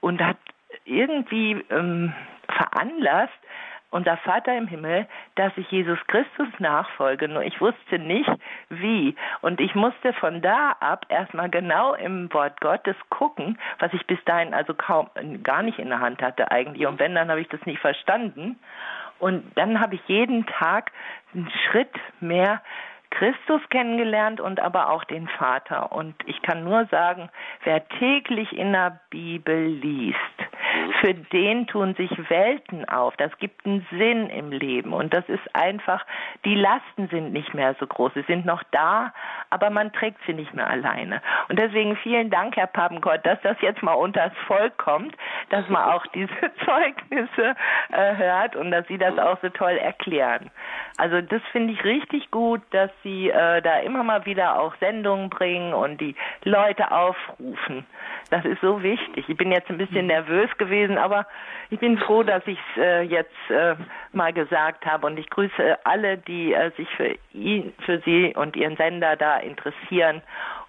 und 0.00 0.22
hat 0.22 0.38
irgendwie 0.84 1.64
ähm, 1.70 2.14
veranlasst, 2.48 3.32
unser 3.94 4.16
Vater 4.18 4.56
im 4.56 4.66
Himmel, 4.66 5.06
dass 5.36 5.52
ich 5.56 5.70
Jesus 5.70 5.98
Christus 6.08 6.48
nachfolge. 6.58 7.28
Nur 7.28 7.44
ich 7.44 7.60
wusste 7.60 8.00
nicht, 8.00 8.30
wie. 8.68 9.14
Und 9.40 9.60
ich 9.60 9.76
musste 9.76 10.12
von 10.14 10.42
da 10.42 10.72
ab 10.80 11.06
erstmal 11.08 11.48
genau 11.48 11.94
im 11.94 12.32
Wort 12.34 12.60
Gottes 12.60 12.96
gucken, 13.08 13.56
was 13.78 13.92
ich 13.92 14.04
bis 14.06 14.18
dahin 14.24 14.52
also 14.52 14.74
kaum, 14.74 15.08
gar 15.44 15.62
nicht 15.62 15.78
in 15.78 15.90
der 15.90 16.00
Hand 16.00 16.20
hatte 16.22 16.50
eigentlich. 16.50 16.86
Und 16.88 16.98
wenn, 16.98 17.14
dann 17.14 17.30
habe 17.30 17.40
ich 17.40 17.48
das 17.48 17.64
nicht 17.66 17.80
verstanden. 17.80 18.58
Und 19.20 19.44
dann 19.56 19.80
habe 19.80 19.94
ich 19.94 20.02
jeden 20.08 20.44
Tag 20.46 20.90
einen 21.32 21.50
Schritt 21.70 21.94
mehr 22.18 22.62
Christus 23.10 23.62
kennengelernt 23.70 24.40
und 24.40 24.58
aber 24.58 24.90
auch 24.90 25.04
den 25.04 25.28
Vater. 25.28 25.92
Und 25.92 26.16
ich 26.26 26.42
kann 26.42 26.64
nur 26.64 26.86
sagen, 26.86 27.30
wer 27.62 27.86
täglich 27.88 28.52
in 28.52 28.72
der 28.72 29.00
Bibel 29.10 29.66
liest, 29.66 30.18
für 31.00 31.14
den 31.14 31.66
tun 31.66 31.94
sich 31.94 32.10
Welten 32.28 32.88
auf. 32.88 33.16
Das 33.16 33.36
gibt 33.38 33.64
einen 33.64 33.86
Sinn 33.90 34.28
im 34.30 34.50
Leben. 34.50 34.92
Und 34.92 35.14
das 35.14 35.28
ist 35.28 35.54
einfach, 35.54 36.04
die 36.44 36.54
Lasten 36.54 37.08
sind 37.08 37.32
nicht 37.32 37.54
mehr 37.54 37.74
so 37.80 37.86
groß. 37.86 38.12
Sie 38.14 38.22
sind 38.22 38.44
noch 38.44 38.62
da, 38.70 39.12
aber 39.50 39.70
man 39.70 39.92
trägt 39.92 40.18
sie 40.26 40.34
nicht 40.34 40.54
mehr 40.54 40.68
alleine. 40.68 41.22
Und 41.48 41.58
deswegen 41.58 41.96
vielen 41.96 42.30
Dank, 42.30 42.56
Herr 42.56 42.66
Papenkort, 42.66 43.24
dass 43.26 43.40
das 43.42 43.56
jetzt 43.60 43.82
mal 43.82 43.94
unters 43.94 44.32
Volk 44.46 44.76
kommt, 44.78 45.16
dass 45.50 45.68
man 45.68 45.82
auch 45.82 46.06
diese 46.08 46.34
Zeugnisse 46.64 47.54
äh, 47.92 48.16
hört 48.16 48.56
und 48.56 48.70
dass 48.70 48.86
Sie 48.88 48.98
das 48.98 49.18
auch 49.18 49.38
so 49.40 49.48
toll 49.48 49.76
erklären. 49.76 50.50
Also 50.96 51.20
das 51.20 51.42
finde 51.52 51.72
ich 51.72 51.84
richtig 51.84 52.30
gut, 52.30 52.62
dass 52.70 52.90
Sie 53.02 53.30
äh, 53.30 53.62
da 53.62 53.78
immer 53.78 54.02
mal 54.02 54.26
wieder 54.26 54.60
auch 54.60 54.74
Sendungen 54.80 55.30
bringen 55.30 55.74
und 55.74 56.00
die 56.00 56.14
Leute 56.44 56.90
aufrufen. 56.92 57.86
Das 58.30 58.44
ist 58.44 58.60
so 58.60 58.82
wichtig. 58.82 59.28
Ich 59.28 59.36
bin 59.36 59.52
jetzt 59.52 59.70
ein 59.70 59.78
bisschen 59.78 60.06
nervös 60.06 60.50
gewesen, 60.56 60.73
aber 60.98 61.26
ich 61.70 61.78
bin 61.80 61.98
froh, 61.98 62.22
dass 62.22 62.42
ich 62.46 62.58
es 62.76 62.82
äh, 62.82 63.02
jetzt 63.02 63.50
äh, 63.50 63.74
mal 64.12 64.32
gesagt 64.32 64.84
habe 64.86 65.06
und 65.06 65.18
ich 65.18 65.28
grüße 65.30 65.78
alle, 65.84 66.18
die 66.18 66.52
äh, 66.52 66.70
sich 66.76 66.88
für 66.96 67.16
ihn, 67.32 67.72
für 67.84 68.00
Sie 68.04 68.34
und 68.34 68.56
Ihren 68.56 68.76
Sender 68.76 69.16
da 69.16 69.38
interessieren. 69.38 70.22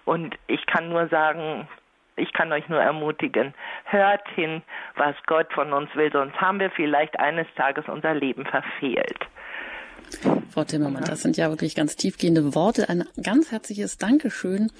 Und 0.04 0.36
ich 0.46 0.64
kann 0.66 0.88
nur 0.88 1.08
sagen, 1.08 1.68
ich 2.16 2.32
kann 2.32 2.52
euch 2.52 2.68
nur 2.68 2.80
ermutigen, 2.80 3.54
hört 3.84 4.26
hin, 4.34 4.62
was 4.94 5.14
Gott 5.26 5.52
von 5.52 5.72
uns 5.72 5.94
will, 5.94 6.10
sonst 6.10 6.40
haben 6.40 6.60
wir 6.60 6.70
vielleicht 6.70 7.18
eines 7.20 7.46
Tages 7.56 7.84
unser 7.88 8.14
Leben 8.14 8.46
verfehlt. 8.46 9.18
Frau 10.50 10.64
Timmermann, 10.64 11.04
das 11.04 11.22
sind 11.22 11.36
ja 11.36 11.50
wirklich 11.50 11.74
ganz 11.74 11.96
tiefgehende 11.96 12.54
Worte. 12.54 12.88
Ein 12.88 13.04
ganz 13.22 13.50
herzliches 13.50 13.98
Dankeschön 13.98 14.70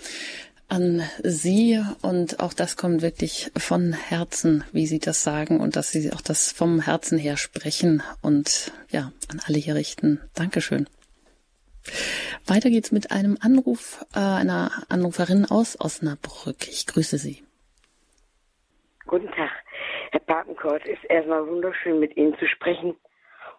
an 0.68 1.02
Sie 1.22 1.80
und 2.02 2.40
auch 2.40 2.52
das 2.52 2.76
kommt 2.76 3.02
wirklich 3.02 3.50
von 3.56 3.92
Herzen, 3.92 4.64
wie 4.72 4.86
Sie 4.86 4.98
das 4.98 5.22
sagen 5.22 5.60
und 5.60 5.76
dass 5.76 5.90
Sie 5.90 6.12
auch 6.12 6.20
das 6.20 6.52
vom 6.52 6.80
Herzen 6.80 7.18
her 7.18 7.36
sprechen 7.36 8.02
und 8.22 8.72
ja, 8.90 9.12
an 9.30 9.40
alle 9.46 9.58
hier 9.58 9.74
richten. 9.74 10.20
Dankeschön. 10.34 10.88
Weiter 12.46 12.70
geht's 12.70 12.90
mit 12.90 13.12
einem 13.12 13.38
Anruf 13.40 14.04
äh, 14.14 14.18
einer 14.18 14.70
Anruferin 14.88 15.46
aus 15.48 15.78
Osnabrück. 15.80 16.68
Ich 16.68 16.86
grüße 16.86 17.18
Sie. 17.18 17.44
Guten 19.06 19.28
Tag, 19.28 19.52
Herr 20.10 20.20
Papenkort. 20.20 20.84
Ist 20.86 21.04
erstmal 21.04 21.46
wunderschön, 21.46 22.00
mit 22.00 22.16
Ihnen 22.16 22.36
zu 22.38 22.46
sprechen. 22.48 22.96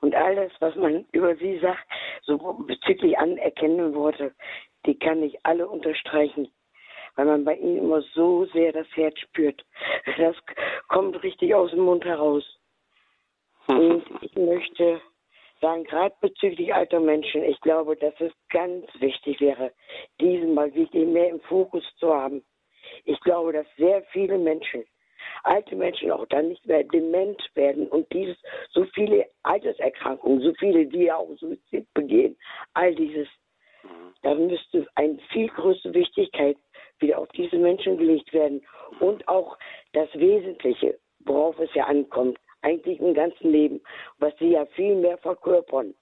Und 0.01 0.13
alles, 0.13 0.51
was 0.59 0.75
man 0.75 1.05
über 1.13 1.35
Sie 1.37 1.57
sagt, 1.59 1.87
so 2.21 2.37
bezüglich 2.67 3.17
anerkennende 3.17 3.95
Worte, 3.95 4.33
die 4.85 4.99
kann 4.99 5.23
ich 5.23 5.37
alle 5.43 5.67
unterstreichen 5.67 6.49
weil 7.17 7.25
man 7.25 7.43
bei 7.43 7.55
ihnen 7.55 7.79
immer 7.79 8.01
so 8.13 8.45
sehr 8.53 8.71
das 8.71 8.87
Herz 8.95 9.19
spürt. 9.19 9.65
Das 10.17 10.35
kommt 10.87 11.21
richtig 11.23 11.53
aus 11.53 11.71
dem 11.71 11.81
Mund 11.81 12.05
heraus. 12.05 12.43
Und 13.67 14.03
ich 14.21 14.33
möchte 14.35 15.01
sagen, 15.59 15.83
gerade 15.83 16.15
bezüglich 16.21 16.73
alter 16.73 16.99
Menschen, 16.99 17.43
ich 17.43 17.59
glaube, 17.61 17.97
dass 17.97 18.13
es 18.19 18.31
ganz 18.49 18.85
wichtig 18.99 19.41
wäre, 19.41 19.73
diesen 20.21 20.53
mal 20.53 20.73
wirklich 20.73 21.07
mehr 21.07 21.29
im 21.29 21.41
Fokus 21.41 21.83
zu 21.97 22.13
haben. 22.13 22.45
Ich 23.03 23.19
glaube, 23.21 23.51
dass 23.51 23.65
sehr 23.77 24.03
viele 24.11 24.37
Menschen, 24.37 24.85
alte 25.43 25.75
Menschen 25.75 26.11
auch 26.11 26.25
dann 26.27 26.49
nicht 26.49 26.65
mehr 26.67 26.83
dement 26.83 27.41
werden 27.55 27.87
und 27.87 28.11
dieses, 28.13 28.37
so 28.69 28.85
viele 28.93 29.25
Alterserkrankungen, 29.41 30.41
so 30.41 30.53
viele, 30.59 30.85
die 30.85 31.05
ja 31.05 31.17
auch 31.17 31.35
Suizid 31.37 31.91
begehen, 31.95 32.37
all 32.75 32.93
dieses, 32.93 33.27
mhm. 33.83 34.13
da 34.21 34.35
müsste 34.35 34.87
eine 34.95 35.17
viel 35.31 35.49
größere 35.49 35.93
Wichtigkeit 35.95 36.57
wieder 36.99 37.19
auf 37.19 37.29
diese 37.29 37.57
Menschen 37.57 37.97
gelegt 37.97 38.33
werden. 38.33 38.65
Und 38.99 39.27
auch 39.27 39.57
das 39.93 40.09
Wesentliche, 40.13 40.97
worauf 41.19 41.59
es 41.59 41.73
ja 41.73 41.85
ankommt, 41.85 42.37
eigentlich 42.61 42.99
im 42.99 43.13
ganzen 43.13 43.51
Leben, 43.51 43.81
was 44.17 44.35
sie 44.39 44.49
ja 44.49 44.65
viel 44.67 44.95
mehr 44.95 45.17
verkörpern, 45.19 45.93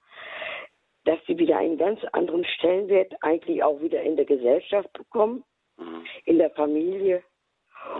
dass 1.03 1.19
sie 1.27 1.37
wieder 1.37 1.57
einen 1.57 1.77
ganz 1.77 2.03
anderen 2.13 2.45
Stellenwert 2.45 3.13
eigentlich 3.21 3.63
auch 3.63 3.79
wieder 3.81 4.01
in 4.01 4.15
der 4.15 4.25
Gesellschaft 4.25 4.91
bekommen, 4.93 5.43
mhm. 5.77 6.05
in 6.25 6.37
der 6.37 6.49
Familie 6.51 7.23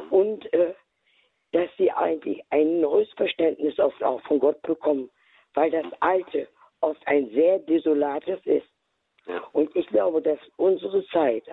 und 0.10 0.52
äh, 0.54 0.74
dass 1.52 1.70
sie 1.78 1.92
eigentlich 1.92 2.44
ein 2.50 2.82
neues 2.82 3.10
Verständnis 3.14 3.80
oft 3.80 4.04
auch 4.04 4.22
von 4.24 4.40
Gott 4.40 4.62
bekommen, 4.64 5.10
weil 5.54 5.72
das 5.72 5.86
Alte 6.00 6.48
oft 6.82 7.06
ein 7.08 7.30
sehr 7.30 7.60
desolates 7.60 8.40
ist. 8.46 8.68
Und 9.54 9.76
ich 9.76 9.88
glaube, 9.88 10.22
dass 10.22 10.40
unsere 10.58 11.06
Zeit, 11.08 11.44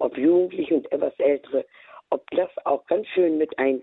ob 0.00 0.16
Jugendliche 0.16 0.74
und 0.74 0.90
etwas 0.92 1.18
Ältere, 1.18 1.64
ob 2.10 2.28
das 2.30 2.50
auch 2.64 2.84
ganz 2.86 3.06
schön 3.08 3.38
mit 3.38 3.56
ein, 3.58 3.82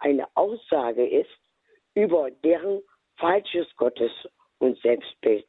eine 0.00 0.26
Aussage 0.34 1.06
ist 1.06 1.30
über 1.94 2.30
deren 2.30 2.82
falsches 3.16 3.66
Gottes- 3.76 4.28
und 4.58 4.78
Selbstbild. 4.80 5.46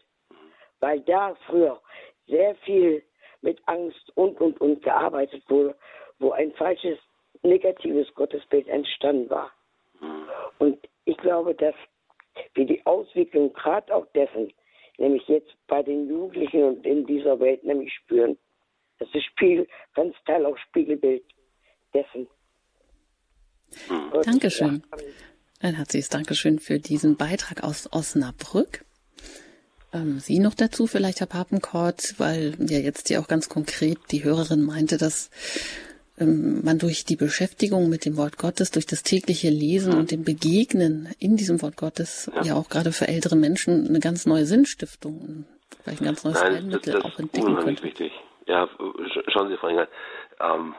Weil 0.79 1.01
da 1.01 1.35
früher 1.47 1.81
sehr 2.27 2.55
viel 2.55 3.03
mit 3.41 3.59
Angst 3.67 4.11
und, 4.15 4.39
und, 4.39 4.59
und 4.61 4.83
gearbeitet 4.83 5.43
wurde, 5.49 5.75
wo 6.19 6.31
ein 6.31 6.51
falsches, 6.53 6.97
negatives 7.41 8.13
Gottesbild 8.15 8.67
entstanden 8.67 9.29
war. 9.29 9.51
Und 10.59 10.77
ich 11.05 11.17
glaube, 11.17 11.55
dass 11.55 11.75
wir 12.53 12.65
die 12.65 12.85
Auswicklung 12.85 13.53
gerade 13.53 13.93
auch 13.93 14.05
dessen, 14.13 14.51
nämlich 14.97 15.27
jetzt 15.27 15.53
bei 15.67 15.81
den 15.83 16.09
Jugendlichen 16.09 16.63
und 16.63 16.85
in 16.85 17.05
dieser 17.05 17.39
Welt 17.39 17.63
nämlich 17.63 17.93
spüren. 17.93 18.37
Das 18.99 19.07
ist 19.13 19.25
Spiel, 19.25 19.67
ganz 19.95 20.15
Teil 20.25 20.45
auch 20.45 20.57
Spiegelbild 20.69 21.23
dessen. 21.93 22.27
Und 24.11 24.27
Dankeschön. 24.27 24.83
Ein 25.61 25.75
herzliches 25.75 26.09
Dankeschön 26.09 26.59
für 26.59 26.79
diesen 26.79 27.17
Beitrag 27.17 27.63
aus 27.63 27.91
Osnabrück. 27.91 28.85
Ähm, 29.93 30.19
Sie 30.19 30.39
noch 30.39 30.53
dazu 30.53 30.87
vielleicht, 30.87 31.19
Herr 31.19 31.27
Papenkort, 31.27 32.15
weil 32.17 32.55
ja 32.59 32.79
jetzt 32.79 33.09
ja 33.09 33.19
auch 33.19 33.27
ganz 33.27 33.49
konkret 33.49 33.97
die 34.11 34.23
Hörerin 34.23 34.61
meinte, 34.61 34.97
dass 34.97 35.29
ähm, 36.19 36.63
man 36.63 36.77
durch 36.77 37.05
die 37.05 37.15
Beschäftigung 37.15 37.89
mit 37.89 38.05
dem 38.05 38.17
Wort 38.17 38.37
Gottes, 38.37 38.71
durch 38.71 38.85
das 38.85 39.03
tägliche 39.03 39.49
Lesen 39.49 39.93
und 39.93 40.11
dem 40.11 40.23
Begegnen 40.23 41.09
in 41.19 41.37
diesem 41.37 41.61
Wort 41.61 41.77
Gottes 41.77 42.29
ja, 42.35 42.43
ja 42.43 42.55
auch 42.55 42.69
gerade 42.69 42.91
für 42.91 43.07
ältere 43.07 43.35
Menschen 43.35 43.87
eine 43.87 43.99
ganz 43.99 44.25
neue 44.25 44.45
Sinnstiftung, 44.45 45.45
vielleicht 45.83 46.01
ein 46.01 46.05
ganz 46.05 46.23
neues 46.23 46.39
Nein, 46.39 46.53
Heilmittel 46.53 47.01
auch 47.01 47.17
entdecken 47.19 47.55
könnte. 47.55 47.83
wichtig. 47.83 48.11
Ja, 48.49 48.67
schauen 49.27 49.49
Sie, 49.49 49.57
Frau 49.57 49.67
Engel, 49.67 49.87
ähm, 50.39 50.73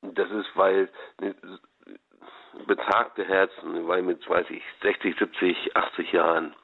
das 0.00 0.30
ist, 0.30 0.46
weil 0.54 0.88
betagte 2.66 3.24
Herzen, 3.24 3.86
weil 3.86 4.00
mit, 4.00 4.26
weiß 4.26 4.48
ich, 4.48 4.62
60, 4.80 5.18
70, 5.18 5.76
80 5.76 6.12
Jahren, 6.12 6.54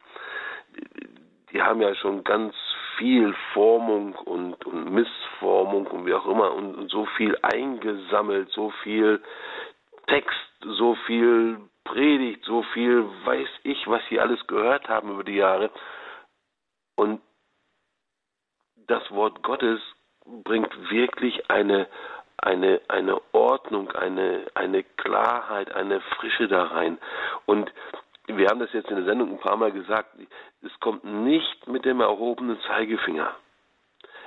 die 1.52 1.60
haben 1.60 1.82
ja 1.82 1.94
schon 1.96 2.24
ganz 2.24 2.54
viel 2.96 3.34
Formung 3.52 4.14
und, 4.14 4.64
und 4.64 4.94
Missformung 4.94 5.86
und 5.88 6.06
wie 6.06 6.14
auch 6.14 6.26
immer 6.26 6.54
und, 6.54 6.74
und 6.76 6.90
so 6.90 7.04
viel 7.18 7.36
eingesammelt, 7.42 8.48
so 8.52 8.70
viel 8.82 9.22
Text, 10.06 10.40
so 10.60 10.94
viel 11.06 11.60
Predigt, 11.84 12.46
so 12.46 12.62
viel 12.72 13.04
weiß 13.24 13.48
ich, 13.64 13.86
was 13.86 14.00
sie 14.08 14.20
alles 14.20 14.46
gehört 14.46 14.88
haben 14.88 15.10
über 15.10 15.24
die 15.24 15.36
Jahre. 15.36 15.70
Und 16.96 17.20
das 18.90 19.08
Wort 19.12 19.42
Gottes 19.42 19.80
bringt 20.44 20.90
wirklich 20.90 21.48
eine, 21.48 21.86
eine, 22.38 22.80
eine 22.88 23.20
Ordnung, 23.32 23.90
eine, 23.92 24.46
eine 24.54 24.82
Klarheit, 24.82 25.72
eine 25.72 26.00
Frische 26.00 26.48
da 26.48 26.64
rein. 26.64 26.98
Und 27.46 27.72
wir 28.26 28.48
haben 28.48 28.60
das 28.60 28.72
jetzt 28.72 28.90
in 28.90 28.96
der 28.96 29.04
Sendung 29.04 29.30
ein 29.30 29.38
paar 29.38 29.56
Mal 29.56 29.72
gesagt, 29.72 30.10
es 30.62 30.80
kommt 30.80 31.04
nicht 31.04 31.68
mit 31.68 31.84
dem 31.84 32.00
erhobenen 32.00 32.58
Zeigefinger. 32.66 33.34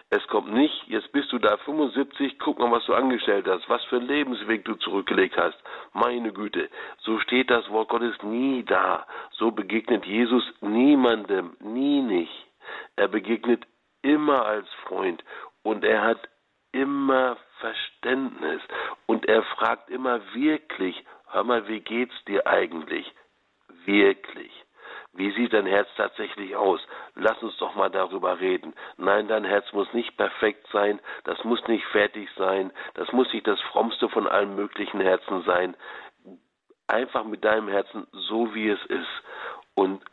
Es 0.09 0.26
kommt 0.28 0.53
nicht, 0.53 0.88
jetzt 0.88 1.11
bist 1.11 1.32
du 1.32 1.39
da 1.39 1.57
75, 1.57 2.38
guck 2.38 2.59
mal, 2.59 2.72
was 2.72 2.86
du 2.86 2.93
angestellt 2.93 3.47
hast, 3.47 3.68
was 3.68 3.84
für 3.86 3.97
einen 3.97 4.07
Lebensweg 4.07 4.64
du 4.64 4.76
zurückgelegt 4.76 5.36
hast. 5.38 5.57
Meine 5.93 6.32
Güte, 6.32 6.70
so 6.99 7.20
steht 7.20 7.49
das 7.49 7.68
Wort 7.70 7.89
Gottes 7.89 8.16
nie 8.22 8.64
da. 8.64 9.07
So 9.32 9.51
begegnet 9.51 10.05
Jesus 10.05 10.43
niemandem, 10.61 11.57
nie 11.59 12.01
nicht. 12.01 12.45
Er 12.95 13.07
begegnet 13.07 13.66
immer 14.03 14.45
als 14.45 14.69
Freund 14.87 15.23
und 15.63 15.83
er 15.83 16.03
hat 16.03 16.29
immer 16.71 17.37
Verständnis 17.59 18.61
und 19.07 19.25
er 19.27 19.43
fragt 19.43 19.89
immer 19.89 20.21
wirklich, 20.33 21.03
hör 21.31 21.43
mal, 21.43 21.67
wie 21.67 21.79
geht's 21.79 22.15
dir 22.25 22.45
eigentlich? 22.45 23.11
wirklich? 23.85 24.51
Wie 25.13 25.31
sieht 25.31 25.53
dein 25.53 25.67
Herz 25.67 25.87
tatsächlich 25.95 26.55
aus? 26.55 26.81
Lass 27.15 27.41
uns 27.43 27.55
doch 27.57 27.75
mal 27.75 27.89
darüber 27.89 28.39
reden. 28.39 28.73
Nein, 28.97 29.27
dein 29.27 29.43
Herz 29.43 29.71
muss 29.71 29.91
nicht 29.93 30.17
perfekt 30.17 30.65
sein, 30.71 30.99
das 31.23 31.43
muss 31.43 31.65
nicht 31.67 31.85
fertig 31.87 32.29
sein, 32.35 32.71
das 32.95 33.11
muss 33.11 33.31
nicht 33.31 33.45
das 33.45 33.61
frommste 33.61 34.09
von 34.09 34.27
allen 34.27 34.55
möglichen 34.55 35.01
Herzen 35.01 35.43
sein. 35.43 35.75
Einfach 36.87 37.25
mit 37.25 37.45
deinem 37.45 37.67
Herzen 37.67 38.07
so 38.11 38.53
wie 38.55 38.69
es 38.69 38.83
ist. 38.87 39.23
Und 39.75 40.03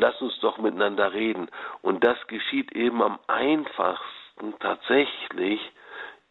lass 0.00 0.20
uns 0.20 0.38
doch 0.40 0.58
miteinander 0.58 1.12
reden. 1.12 1.48
Und 1.82 2.04
das 2.04 2.16
geschieht 2.26 2.72
eben 2.72 3.02
am 3.02 3.18
einfachsten 3.26 4.54
tatsächlich 4.60 5.60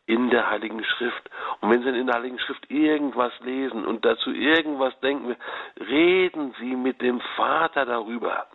in 0.08 0.30
der 0.30 0.50
Heiligen 0.50 0.84
Schrift. 0.84 1.30
Und 1.62 1.72
wenn 1.72 1.84
Sie 1.84 1.90
in 1.90 2.08
der 2.08 2.16
Heiligen 2.16 2.40
Schrift 2.40 2.70
irgendwas 2.70 3.34
lesen 3.42 3.86
und 3.86 4.06
dazu 4.06 4.32
irgendwas 4.32 4.98
denken, 5.00 5.36
reden 5.80 6.54
Sie 6.60 6.76
mit 6.76 7.02
dem 7.02 7.20
Vater 7.36 7.86
darüber. 7.86 8.48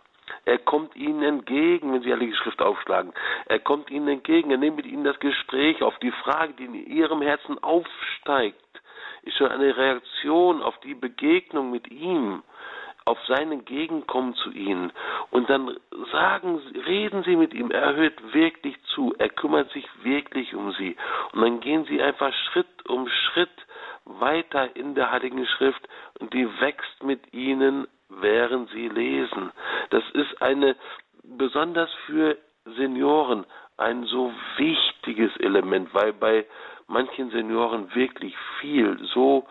Er 0.45 0.57
kommt 0.59 0.95
Ihnen 0.95 1.23
entgegen, 1.23 1.91
wenn 1.91 2.01
Sie 2.01 2.07
die 2.07 2.13
Heilige 2.13 2.35
Schrift 2.35 2.61
aufschlagen. 2.61 3.13
Er 3.47 3.59
kommt 3.59 3.91
Ihnen 3.91 4.07
entgegen. 4.07 4.51
Er 4.51 4.57
nimmt 4.57 4.77
mit 4.77 4.85
Ihnen 4.85 5.03
das 5.03 5.19
Gespräch 5.19 5.81
auf. 5.83 5.97
Die 5.99 6.11
Frage, 6.11 6.53
die 6.53 6.65
in 6.65 6.73
Ihrem 6.73 7.21
Herzen 7.21 7.61
aufsteigt, 7.61 8.57
ist 9.23 9.37
schon 9.37 9.49
eine 9.49 9.75
Reaktion 9.75 10.61
auf 10.61 10.79
die 10.79 10.95
Begegnung 10.95 11.69
mit 11.69 11.91
ihm 11.91 12.43
auf 13.05 13.17
sein 13.27 13.51
Entgegenkommen 13.51 14.35
zu 14.35 14.51
ihnen. 14.51 14.91
Und 15.31 15.49
dann 15.49 15.75
sagen, 16.11 16.61
reden 16.85 17.23
sie 17.23 17.35
mit 17.35 17.53
ihm, 17.53 17.71
er 17.71 17.95
hört 17.95 18.33
wirklich 18.33 18.75
zu, 18.93 19.13
er 19.17 19.29
kümmert 19.29 19.71
sich 19.71 19.87
wirklich 20.03 20.53
um 20.55 20.71
sie. 20.73 20.95
Und 21.33 21.41
dann 21.41 21.59
gehen 21.59 21.85
sie 21.85 22.01
einfach 22.01 22.33
Schritt 22.51 22.67
um 22.87 23.07
Schritt 23.07 23.49
weiter 24.05 24.75
in 24.75 24.95
der 24.95 25.11
Heiligen 25.11 25.45
Schrift 25.45 25.87
und 26.19 26.33
die 26.33 26.47
wächst 26.59 27.03
mit 27.03 27.33
ihnen, 27.33 27.87
während 28.09 28.69
sie 28.71 28.87
lesen. 28.87 29.51
Das 29.89 30.03
ist 30.13 30.41
eine, 30.41 30.75
besonders 31.23 31.91
für 32.05 32.37
Senioren, 32.65 33.45
ein 33.77 34.03
so 34.05 34.31
wichtiges 34.57 35.35
Element, 35.37 35.93
weil 35.93 36.13
bei 36.13 36.45
manchen 36.87 37.31
Senioren 37.31 37.93
wirklich 37.95 38.35
viel 38.59 38.99
so 39.13 39.47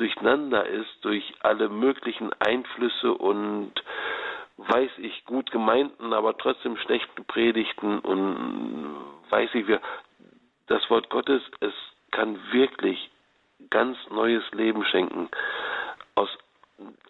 durcheinander 0.00 0.66
ist 0.66 0.88
durch 1.02 1.34
alle 1.40 1.68
möglichen 1.68 2.32
Einflüsse 2.40 3.12
und 3.12 3.72
weiß 4.56 4.90
ich 4.96 5.24
gut 5.26 5.50
gemeinten, 5.50 6.14
aber 6.14 6.36
trotzdem 6.38 6.76
schlechten 6.78 7.24
Predigten 7.26 7.98
und 7.98 8.96
weiß 9.28 9.50
ich, 9.54 9.68
wir, 9.68 9.80
das 10.68 10.88
Wort 10.88 11.10
Gottes, 11.10 11.42
es 11.60 11.74
kann 12.12 12.38
wirklich 12.50 13.10
ganz 13.68 13.98
neues 14.10 14.42
Leben 14.52 14.84
schenken. 14.86 15.28
Aus, 16.14 16.30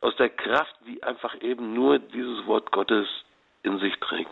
aus 0.01 0.16
der 0.16 0.28
Kraft, 0.28 0.74
die 0.86 1.03
einfach 1.05 1.41
eben 1.43 1.72
nur 1.74 2.01
dieses 2.01 2.45
Wort 2.47 2.72
Gottes 2.72 3.07
in 3.62 3.78
sich 3.78 3.95
trägt. 4.01 4.30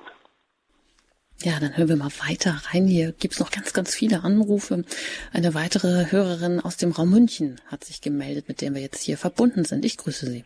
Ja, 1.40 1.52
dann 1.60 1.76
hören 1.76 1.88
wir 1.88 1.96
mal 1.96 2.10
weiter 2.28 2.50
rein. 2.72 2.88
Hier 2.88 3.12
gibt's 3.12 3.38
noch 3.38 3.52
ganz, 3.52 3.72
ganz 3.72 3.94
viele 3.94 4.24
Anrufe. 4.24 4.84
Eine 5.32 5.54
weitere 5.54 6.10
Hörerin 6.10 6.58
aus 6.60 6.76
dem 6.76 6.90
Raum 6.90 7.10
München 7.10 7.60
hat 7.70 7.84
sich 7.84 8.00
gemeldet, 8.00 8.48
mit 8.48 8.60
der 8.60 8.74
wir 8.74 8.80
jetzt 8.80 9.02
hier 9.04 9.16
verbunden 9.16 9.64
sind. 9.64 9.84
Ich 9.84 9.98
grüße 9.98 10.26
Sie. 10.26 10.44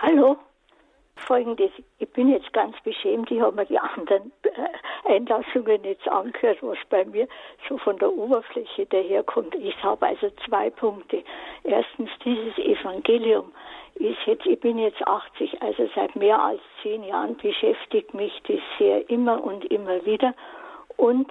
Hallo. 0.00 0.38
Folgendes, 1.26 1.70
ich 1.98 2.08
bin 2.12 2.28
jetzt 2.28 2.52
ganz 2.52 2.76
beschämt, 2.84 3.30
ich 3.30 3.40
habe 3.40 3.56
mir 3.56 3.64
die 3.64 3.78
anderen 3.78 4.30
äh, 4.42 5.10
Einlassungen 5.14 5.82
jetzt 5.84 6.06
angehört, 6.06 6.58
was 6.60 6.76
bei 6.90 7.04
mir 7.06 7.26
so 7.66 7.78
von 7.78 7.98
der 7.98 8.12
Oberfläche 8.12 8.84
daherkommt. 8.86 9.54
Ich 9.54 9.74
habe 9.82 10.06
also 10.06 10.30
zwei 10.46 10.68
Punkte. 10.70 11.22
Erstens 11.62 12.10
dieses 12.24 12.58
Evangelium 12.58 13.52
ist 13.94 14.18
jetzt, 14.26 14.46
ich 14.46 14.60
bin 14.60 14.78
jetzt 14.78 15.06
80, 15.06 15.62
also 15.62 15.88
seit 15.94 16.16
mehr 16.16 16.40
als 16.40 16.60
zehn 16.82 17.04
Jahren 17.04 17.36
beschäftigt 17.36 18.12
mich 18.14 18.32
das 18.46 18.60
sehr 18.78 19.08
immer 19.08 19.42
und 19.42 19.64
immer 19.66 20.04
wieder. 20.04 20.34
Und 20.96 21.30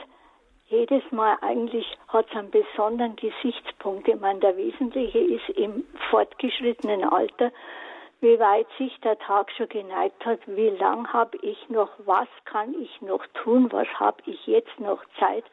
jedes 0.68 1.04
Mal 1.12 1.38
eigentlich 1.42 1.86
hat 2.08 2.26
es 2.30 2.36
einen 2.36 2.50
besonderen 2.50 3.16
Gesichtspunkt. 3.16 4.08
Ich 4.08 4.20
meine, 4.20 4.40
der 4.40 4.58
Wesentliche 4.58 5.20
ist 5.20 5.50
im 5.50 5.86
fortgeschrittenen 6.10 7.04
Alter, 7.04 7.52
wie 8.22 8.40
weit 8.40 8.68
sich 8.78 8.98
der 9.02 9.20
Tag 9.20 9.52
schon 9.52 9.68
geneigt 9.68 10.26
hat, 10.26 10.40
wie 10.48 10.70
lang 10.70 11.12
habe 11.12 11.38
ich 11.42 11.70
noch, 11.70 11.90
was 12.06 12.30
kann 12.46 12.74
ich 12.82 13.02
noch 13.02 13.26
tun, 13.34 13.68
was 13.72 13.88
habe 14.00 14.24
ich 14.26 14.48
jetzt 14.48 14.80
noch 14.80 15.04
Zeit, 15.20 15.44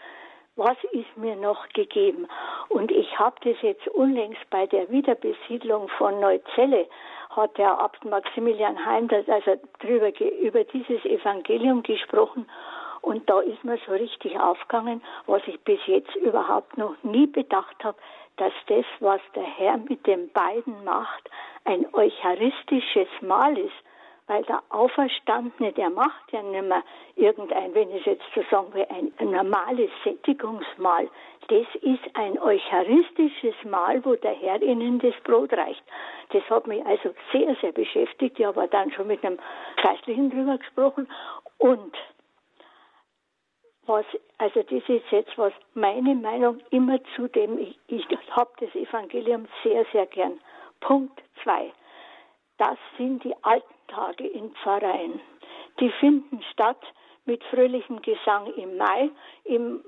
was 0.61 0.76
ist 0.92 1.16
mir 1.16 1.36
noch 1.36 1.66
gegeben. 1.70 2.28
Und 2.68 2.92
ich 2.92 3.18
habe 3.18 3.36
das 3.42 3.56
jetzt 3.62 3.88
unlängst 3.88 4.42
bei 4.50 4.66
der 4.66 4.90
Wiederbesiedlung 4.90 5.88
von 5.96 6.20
Neuzelle, 6.20 6.86
hat 7.30 7.56
der 7.56 7.80
Abt 7.80 8.04
Maximilian 8.04 8.84
Heim 8.84 9.08
also 9.26 9.58
drüber, 9.78 10.12
über 10.20 10.64
dieses 10.64 11.02
Evangelium 11.06 11.82
gesprochen. 11.82 12.46
Und 13.00 13.28
da 13.30 13.40
ist 13.40 13.64
mir 13.64 13.78
so 13.86 13.92
richtig 13.92 14.38
aufgegangen, 14.38 15.00
was 15.26 15.40
ich 15.46 15.58
bis 15.61 15.80
jetzt 15.86 16.14
überhaupt 16.16 16.76
noch 16.76 16.94
nie 17.02 17.26
bedacht 17.26 17.82
habe, 17.82 17.96
dass 18.36 18.52
das, 18.66 18.84
was 19.00 19.20
der 19.34 19.44
Herr 19.44 19.78
mit 19.78 20.06
den 20.06 20.30
beiden 20.32 20.84
macht, 20.84 21.30
ein 21.64 21.86
eucharistisches 21.94 23.08
Mahl 23.22 23.56
ist 23.56 23.82
weil 24.30 24.44
der 24.44 24.62
Auferstandene, 24.68 25.72
der 25.72 25.90
macht 25.90 26.30
ja 26.30 26.40
nicht 26.40 26.62
mehr 26.62 26.84
irgendein, 27.16 27.74
wenn 27.74 27.90
ich 27.90 28.06
jetzt 28.06 28.22
so 28.32 28.44
sagen 28.48 28.72
will, 28.74 28.86
ein, 28.88 29.12
normales 29.28 29.90
Sättigungsmahl. 30.04 31.10
Das 31.48 31.66
ist 31.82 32.04
ein 32.14 32.38
eucharistisches 32.38 33.56
Mahl, 33.64 34.04
wo 34.04 34.14
der 34.14 34.34
Herr 34.34 34.62
ihnen 34.62 35.00
das 35.00 35.16
Brot 35.24 35.52
reicht. 35.52 35.82
Das 36.32 36.48
hat 36.48 36.68
mich 36.68 36.86
also 36.86 37.12
sehr, 37.32 37.56
sehr 37.60 37.72
beschäftigt. 37.72 38.38
Ich 38.38 38.46
habe 38.46 38.68
dann 38.68 38.92
schon 38.92 39.08
mit 39.08 39.24
einem 39.24 39.40
Geistlichen 39.82 40.30
drüber 40.30 40.58
gesprochen. 40.58 41.08
Und 41.58 41.96
was, 43.86 44.06
also 44.38 44.62
das 44.62 44.88
ist 44.88 45.10
jetzt 45.10 45.36
was, 45.38 45.52
meine 45.74 46.14
Meinung 46.14 46.60
immer 46.70 47.02
zu 47.16 47.26
dem, 47.26 47.58
ich, 47.58 47.76
ich 47.88 48.06
habe 48.30 48.50
das 48.60 48.72
Evangelium 48.76 49.48
sehr, 49.64 49.84
sehr 49.90 50.06
gern. 50.06 50.38
Punkt 50.78 51.20
zwei. 51.42 51.72
Das 52.58 52.78
sind 52.98 53.24
die 53.24 53.34
alten 53.42 53.79
Tage 53.91 54.26
in 54.26 54.51
Pfarreien. 54.57 55.20
Die 55.78 55.91
finden 56.01 56.43
statt 56.53 56.82
mit 57.26 57.45
fröhlichem 57.45 58.01
Gesang 58.03 58.47
im 58.55 58.76
Mai, 58.76 59.11
im 59.45 59.84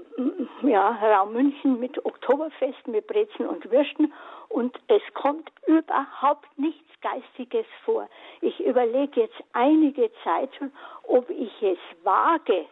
ja, 0.63 0.91
Raum 0.91 1.33
München 1.33 1.81
mit 1.81 2.05
Oktoberfest, 2.05 2.87
mit 2.87 3.07
Brezen 3.07 3.47
und 3.47 3.71
Würsten 3.71 4.13
und 4.49 4.79
es 4.89 5.03
kommt 5.15 5.51
überhaupt 5.67 6.47
nichts 6.59 6.89
Geistiges 7.01 7.67
vor. 7.85 8.09
Ich 8.43 8.61
überlege 8.61 9.23
jetzt 9.23 9.43
einige 9.55 10.11
Zeit 10.23 10.55
schon, 10.57 10.73
ob 11.05 11.29
ich 11.31 11.51
es 11.63 11.79
wage, 12.05 12.67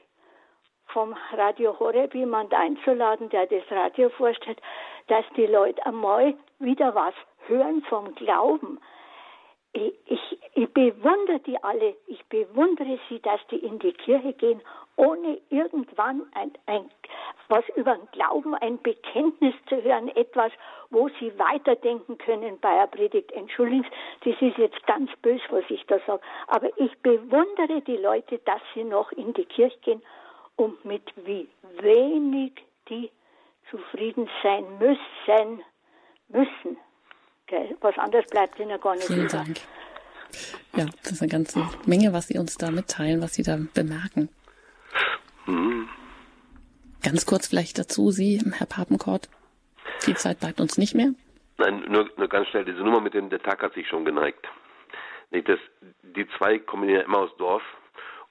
vom 0.86 1.14
Radio 1.32 1.78
Horeb 1.78 2.14
jemand 2.14 2.52
einzuladen, 2.52 3.28
der 3.30 3.46
das 3.46 3.62
Radio 3.70 4.08
vorstellt, 4.10 4.60
dass 5.06 5.24
die 5.36 5.46
Leute 5.46 5.84
einmal 5.86 6.34
wieder 6.58 6.94
was 6.94 7.14
hören 7.46 7.82
vom 7.88 8.14
Glauben, 8.14 8.78
ich, 9.72 10.38
ich, 10.54 10.72
bewundere 10.72 11.40
die 11.40 11.62
alle, 11.62 11.94
ich 12.06 12.24
bewundere 12.26 12.98
sie, 13.08 13.20
dass 13.20 13.40
die 13.50 13.56
in 13.56 13.78
die 13.78 13.92
Kirche 13.92 14.32
gehen, 14.32 14.60
ohne 14.96 15.40
irgendwann 15.50 16.22
ein, 16.34 16.52
ein, 16.66 16.90
was 17.48 17.64
über 17.76 17.96
den 17.96 18.08
Glauben, 18.12 18.54
ein 18.54 18.80
Bekenntnis 18.82 19.54
zu 19.68 19.82
hören, 19.82 20.08
etwas, 20.08 20.52
wo 20.90 21.08
sie 21.20 21.36
weiterdenken 21.38 22.18
können 22.18 22.58
bei 22.60 22.68
einer 22.68 22.86
Predigt. 22.86 23.32
Entschuldigen 23.32 23.86
Sie, 24.24 24.32
das 24.32 24.42
ist 24.42 24.58
jetzt 24.58 24.86
ganz 24.86 25.10
böse, 25.22 25.44
was 25.50 25.64
ich 25.68 25.84
da 25.86 25.98
sage, 26.06 26.22
aber 26.48 26.68
ich 26.78 26.96
bewundere 26.98 27.80
die 27.82 27.96
Leute, 27.96 28.38
dass 28.44 28.60
sie 28.74 28.84
noch 28.84 29.12
in 29.12 29.32
die 29.34 29.46
Kirche 29.46 29.78
gehen 29.80 30.02
und 30.56 30.84
mit 30.84 31.02
wie 31.24 31.48
wenig 31.80 32.52
die 32.88 33.10
zufrieden 33.70 34.28
sein 34.42 34.64
müssen, 34.78 35.62
müssen. 36.28 36.76
Was 37.80 37.98
anderes 37.98 38.26
bleibt 38.30 38.58
ihnen 38.58 38.80
gar 38.80 38.94
nicht 38.94 39.06
Vielen 39.06 39.26
über. 39.26 39.28
Dank. 39.28 39.56
Ja, 40.76 40.86
das 41.02 41.12
ist 41.12 41.22
eine 41.22 41.30
ganze 41.30 41.68
Menge, 41.86 42.12
was 42.12 42.28
Sie 42.28 42.38
uns 42.38 42.56
da 42.56 42.70
mitteilen, 42.70 43.20
was 43.22 43.34
Sie 43.34 43.42
da 43.42 43.58
bemerken. 43.74 44.28
Hm. 45.46 45.88
Ganz 47.02 47.26
kurz 47.26 47.48
vielleicht 47.48 47.78
dazu, 47.78 48.10
Sie, 48.10 48.40
Herr 48.52 48.66
Papenkort. 48.66 49.28
Viel 50.00 50.16
Zeit 50.16 50.40
bleibt 50.40 50.60
uns 50.60 50.78
nicht 50.78 50.94
mehr. 50.94 51.12
Nein, 51.58 51.84
nur, 51.88 52.08
nur 52.16 52.28
ganz 52.28 52.48
schnell, 52.48 52.64
diese 52.64 52.78
Nummer 52.78 53.00
mit 53.00 53.14
dem, 53.14 53.28
der 53.28 53.42
Tag 53.42 53.62
hat 53.62 53.74
sich 53.74 53.86
schon 53.88 54.04
geneigt. 54.04 54.46
Nee, 55.30 55.42
das, 55.42 55.58
die 56.02 56.26
zwei 56.38 56.58
kommen 56.58 56.88
ja 56.88 57.00
immer 57.00 57.18
aus 57.18 57.36
Dorf 57.36 57.62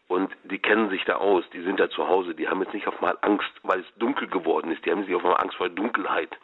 und 0.09 0.35
die 0.43 0.57
kennen 0.57 0.89
sich 0.89 1.05
da 1.05 1.17
aus, 1.17 1.43
die 1.53 1.61
sind 1.61 1.79
da 1.79 1.87
zu 1.89 2.07
Hause, 2.07 2.33
die 2.33 2.49
haben 2.49 2.61
jetzt 2.61 2.73
nicht 2.73 2.87
auf 2.87 2.99
mal 2.99 3.15
Angst, 3.21 3.51
weil 3.61 3.81
es 3.81 3.85
dunkel 3.97 4.27
geworden 4.27 4.71
ist, 4.71 4.83
die 4.83 4.91
haben 4.91 5.01
nicht 5.01 5.13
auf 5.13 5.21
mal 5.21 5.35
Angst 5.35 5.55
vor 5.55 5.69
Dunkelheit. 5.69 6.35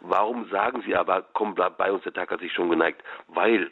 Warum 0.00 0.48
sagen 0.50 0.82
sie 0.86 0.94
aber, 0.94 1.22
komm, 1.32 1.54
bleib 1.54 1.78
bei 1.78 1.90
uns, 1.92 2.04
der 2.04 2.12
Tag 2.12 2.30
hat 2.30 2.40
sich 2.40 2.52
schon 2.52 2.70
geneigt? 2.70 3.02
Weil 3.26 3.70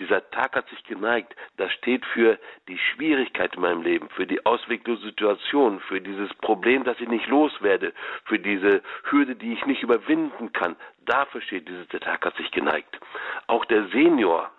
dieser 0.00 0.28
Tag 0.30 0.56
hat 0.56 0.68
sich 0.68 0.82
geneigt, 0.84 1.34
das 1.56 1.72
steht 1.72 2.04
für 2.06 2.38
die 2.68 2.78
Schwierigkeit 2.78 3.54
in 3.54 3.62
meinem 3.62 3.82
Leben, 3.82 4.08
für 4.10 4.26
die 4.26 4.44
ausweglose 4.44 5.02
Situation, 5.02 5.78
für 5.80 6.00
dieses 6.00 6.32
Problem, 6.34 6.82
das 6.82 7.00
ich 7.00 7.08
nicht 7.08 7.28
loswerde, 7.28 7.92
für 8.24 8.38
diese 8.40 8.82
Hürde, 9.10 9.36
die 9.36 9.52
ich 9.52 9.64
nicht 9.64 9.84
überwinden 9.84 10.52
kann. 10.52 10.74
Dafür 11.04 11.40
steht 11.40 11.68
dieses, 11.68 11.86
der 11.88 12.00
Tag 12.00 12.26
hat 12.26 12.36
sich 12.36 12.50
geneigt. 12.50 12.98
Auch 13.46 13.64
der 13.64 13.86
Senior 13.88 14.50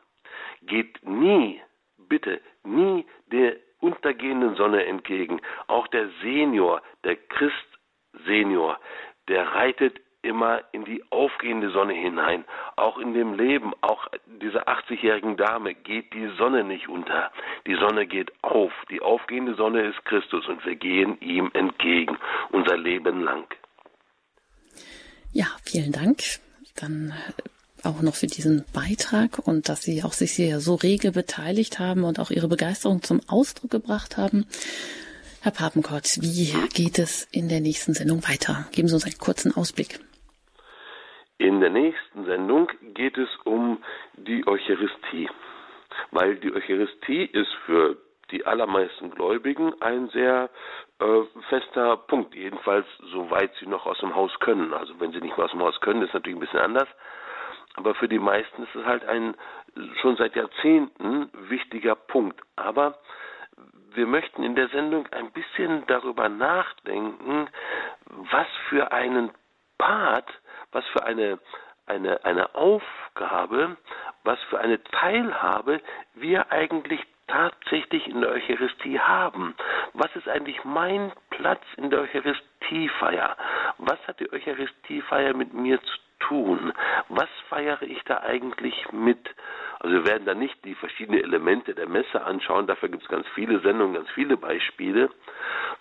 geht 0.61 1.05
nie, 1.05 1.61
bitte, 1.97 2.39
nie 2.63 3.05
der 3.27 3.57
untergehenden 3.83 4.55
Sonne 4.55 4.85
entgegen. 4.85 5.41
Auch 5.67 5.87
der 5.87 6.09
Senior, 6.21 6.81
der 7.03 7.17
Christ 7.17 7.67
Senior, 8.25 8.79
der 9.27 9.45
reitet 9.53 9.99
immer 10.21 10.63
in 10.71 10.85
die 10.85 11.03
aufgehende 11.11 11.69
Sonne 11.69 11.93
hinein. 11.93 12.45
Auch 12.77 12.97
in 12.97 13.13
dem 13.13 13.33
Leben, 13.33 13.73
auch 13.81 14.07
dieser 14.41 14.69
80-jährigen 14.69 15.35
Dame 15.35 15.73
geht 15.75 16.13
die 16.13 16.29
Sonne 16.37 16.63
nicht 16.63 16.87
unter. 16.87 17.31
Die 17.67 17.75
Sonne 17.75 18.07
geht 18.07 18.31
auf. 18.41 18.71
Die 18.89 19.01
aufgehende 19.01 19.55
Sonne 19.55 19.81
ist 19.81 20.03
Christus 20.05 20.47
und 20.47 20.65
wir 20.65 20.75
gehen 20.75 21.19
ihm 21.19 21.51
entgegen 21.53 22.17
unser 22.51 22.77
Leben 22.77 23.21
lang. 23.21 23.45
Ja, 25.33 25.47
vielen 25.65 25.91
Dank. 25.91 26.19
Dann 26.79 27.13
auch 27.83 28.01
noch 28.01 28.15
für 28.15 28.27
diesen 28.27 28.65
Beitrag 28.73 29.39
und 29.39 29.69
dass 29.69 29.81
Sie 29.81 30.03
auch 30.03 30.13
sich 30.13 30.31
hier 30.31 30.59
so 30.59 30.75
rege 30.75 31.11
beteiligt 31.11 31.79
haben 31.79 32.03
und 32.03 32.19
auch 32.19 32.31
Ihre 32.31 32.47
Begeisterung 32.47 33.01
zum 33.01 33.21
Ausdruck 33.27 33.71
gebracht 33.71 34.17
haben. 34.17 34.45
Herr 35.41 35.51
Papenkort, 35.51 36.21
wie 36.21 36.53
geht 36.73 36.99
es 36.99 37.27
in 37.31 37.49
der 37.49 37.59
nächsten 37.59 37.93
Sendung 37.93 38.23
weiter? 38.27 38.65
Geben 38.71 38.87
Sie 38.87 38.93
uns 38.93 39.05
einen 39.05 39.17
kurzen 39.17 39.55
Ausblick. 39.55 39.99
In 41.37 41.59
der 41.59 41.69
nächsten 41.69 42.25
Sendung 42.25 42.69
geht 42.93 43.17
es 43.17 43.27
um 43.43 43.83
die 44.15 44.47
Eucharistie, 44.47 45.29
weil 46.11 46.37
die 46.37 46.53
Eucharistie 46.53 47.25
ist 47.25 47.51
für 47.65 47.97
die 48.31 48.45
allermeisten 48.45 49.11
Gläubigen 49.11 49.73
ein 49.81 50.09
sehr 50.09 50.49
äh, 50.99 51.05
fester 51.49 51.97
Punkt, 51.97 52.33
jedenfalls 52.33 52.85
soweit 53.11 53.51
sie 53.59 53.67
noch 53.67 53.85
aus 53.85 53.99
dem 53.99 54.15
Haus 54.15 54.31
können. 54.39 54.73
Also 54.73 54.93
wenn 54.99 55.11
sie 55.11 55.19
nicht 55.19 55.37
mehr 55.37 55.45
aus 55.45 55.51
dem 55.51 55.61
Haus 55.61 55.79
können, 55.81 56.01
ist 56.01 56.13
natürlich 56.13 56.37
ein 56.37 56.41
bisschen 56.41 56.59
anders. 56.59 56.87
Aber 57.75 57.95
für 57.95 58.07
die 58.07 58.19
meisten 58.19 58.63
ist 58.63 58.75
es 58.75 58.85
halt 58.85 59.05
ein 59.05 59.35
schon 60.01 60.15
seit 60.17 60.35
Jahrzehnten 60.35 61.29
wichtiger 61.49 61.95
Punkt. 61.95 62.39
Aber 62.55 62.99
wir 63.93 64.07
möchten 64.07 64.43
in 64.43 64.55
der 64.55 64.69
Sendung 64.69 65.07
ein 65.07 65.31
bisschen 65.31 65.85
darüber 65.87 66.29
nachdenken, 66.29 67.47
was 68.31 68.47
für 68.69 68.91
einen 68.91 69.31
Part, 69.77 70.29
was 70.71 70.85
für 70.87 71.03
eine, 71.03 71.39
eine, 71.85 72.23
eine 72.23 72.53
Aufgabe, 72.55 73.77
was 74.23 74.39
für 74.49 74.59
eine 74.59 74.83
Teilhabe 74.83 75.81
wir 76.15 76.51
eigentlich 76.51 77.01
tatsächlich 77.27 78.07
in 78.07 78.21
der 78.21 78.31
Eucharistie 78.31 78.99
haben. 78.99 79.55
Was 79.93 80.15
ist 80.15 80.27
eigentlich 80.27 80.63
mein 80.63 81.11
Platz 81.29 81.63
in 81.77 81.89
der 81.89 82.01
Eucharistiefeier? 82.01 83.37
Was 83.77 83.99
hat 84.07 84.19
die 84.19 84.31
Eucharistiefeier 84.31 85.33
mit 85.33 85.53
mir 85.53 85.81
zu 85.81 85.93
tun? 86.27 86.73
Was 87.09 87.29
feiere 87.49 87.81
ich 87.83 88.01
da 88.03 88.21
eigentlich 88.21 88.91
mit? 88.91 89.29
Also 89.79 89.95
wir 89.95 90.05
werden 90.05 90.25
da 90.25 90.33
nicht 90.33 90.63
die 90.63 90.75
verschiedenen 90.75 91.21
Elemente 91.21 91.75
der 91.75 91.89
Messe 91.89 92.23
anschauen, 92.23 92.67
dafür 92.67 92.89
gibt 92.89 93.03
es 93.03 93.09
ganz 93.09 93.27
viele 93.35 93.59
Sendungen, 93.59 93.95
ganz 93.95 94.09
viele 94.11 94.37
Beispiele, 94.37 95.09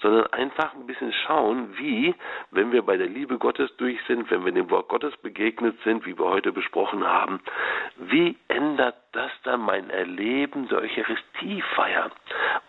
sondern 0.01 0.27
einfach 0.33 0.75
ein 0.75 0.87
bisschen 0.87 1.13
schauen, 1.27 1.77
wie, 1.79 2.15
wenn 2.51 2.73
wir 2.73 2.83
bei 2.83 2.97
der 2.97 3.07
Liebe 3.07 3.39
Gottes 3.39 3.75
durch 3.77 3.99
sind, 4.09 4.31
wenn 4.31 4.45
wir 4.45 4.53
dem 4.53 4.71
Wort 4.71 4.89
Gottes 4.89 5.17
begegnet 5.19 5.77
sind, 5.85 6.05
wie 6.05 6.19
wir 6.19 6.27
heute 6.27 6.53
besprochen 6.53 7.07
haben, 7.07 7.41
wie 7.97 8.37
ändert 8.49 8.97
das 9.13 9.31
dann 9.45 9.61
mein 9.61 9.91
Erleben 9.91 10.69
der 10.69 10.79
Eucharistiefeier? 10.79 12.11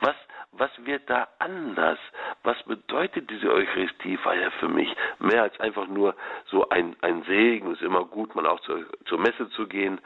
Was 0.01 0.15
was 0.57 0.71
wird 0.85 1.09
da 1.09 1.27
anders? 1.39 1.99
Was 2.43 2.61
bedeutet 2.63 3.29
diese 3.29 3.51
Eucharistiefeier 3.51 4.51
für 4.59 4.69
mich? 4.69 4.93
Mehr 5.19 5.43
als 5.43 5.59
einfach 5.59 5.87
nur 5.87 6.15
so 6.45 6.69
ein, 6.69 6.95
ein 7.01 7.23
Segen, 7.23 7.71
es 7.71 7.81
ist 7.81 7.85
immer 7.85 8.05
gut, 8.05 8.35
mal 8.35 8.45
auch 8.47 8.59
zur, 8.61 8.85
zur 9.05 9.19
Messe 9.19 9.49
zu 9.51 9.67
gehen. 9.67 9.99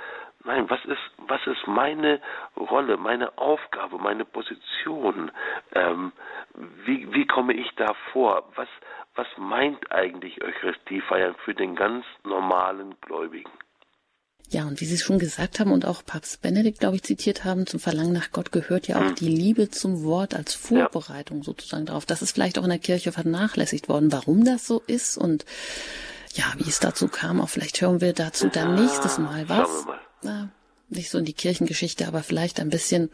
Nein, 0.43 0.69
was 0.69 0.83
ist, 0.85 1.11
was 1.27 1.45
ist 1.47 1.67
meine 1.67 2.21
Rolle, 2.55 2.97
meine 2.97 3.37
Aufgabe, 3.37 3.97
meine 3.97 4.23
Position? 4.23 5.31
Ähm, 5.73 6.11
wie, 6.85 7.11
wie 7.13 7.27
komme 7.27 7.53
ich 7.53 7.69
da 7.75 7.93
vor? 8.13 8.47
Was, 8.55 8.69
was 9.15 9.27
meint 9.37 9.91
eigentlich 9.91 10.41
Eucharistiefeiern 10.43 11.35
für 11.43 11.53
den 11.53 11.75
ganz 11.75 12.05
normalen 12.23 12.95
Gläubigen? 13.01 13.51
Ja, 14.49 14.65
und 14.65 14.79
wie 14.79 14.85
Sie 14.85 14.97
schon 14.97 15.19
gesagt 15.19 15.59
haben 15.59 15.71
und 15.71 15.85
auch 15.85 16.05
Papst 16.05 16.41
Benedikt, 16.41 16.79
glaube 16.79 16.95
ich, 16.95 17.03
zitiert 17.03 17.43
haben, 17.43 17.67
zum 17.67 17.81
Verlangen 17.81 18.13
nach 18.13 18.31
Gott 18.31 18.53
gehört 18.53 18.87
ja 18.87 18.97
auch 18.97 19.09
hm. 19.09 19.15
die 19.15 19.27
Liebe 19.27 19.69
zum 19.69 20.03
Wort 20.03 20.33
als 20.33 20.53
Vorbereitung 20.53 21.39
ja. 21.39 21.43
sozusagen 21.43 21.85
darauf. 21.85 22.05
Das 22.05 22.21
ist 22.21 22.31
vielleicht 22.31 22.57
auch 22.57 22.63
in 22.63 22.69
der 22.69 22.79
Kirche 22.79 23.11
vernachlässigt 23.11 23.89
worden, 23.89 24.11
warum 24.11 24.45
das 24.45 24.65
so 24.65 24.81
ist 24.87 25.17
und 25.17 25.45
ja, 26.33 26.45
wie 26.57 26.69
es 26.69 26.79
dazu 26.79 27.07
kam. 27.09 27.41
Auch 27.41 27.49
vielleicht 27.49 27.81
hören 27.81 27.99
wir 27.99 28.13
dazu 28.13 28.47
dann 28.47 28.75
nächstes 28.75 29.17
Mal 29.17 29.49
was. 29.49 29.69
Ja, 30.23 30.49
nicht 30.89 31.09
so 31.09 31.17
in 31.17 31.25
die 31.25 31.33
Kirchengeschichte, 31.33 32.07
aber 32.07 32.23
vielleicht 32.23 32.59
ein 32.59 32.69
bisschen, 32.69 33.09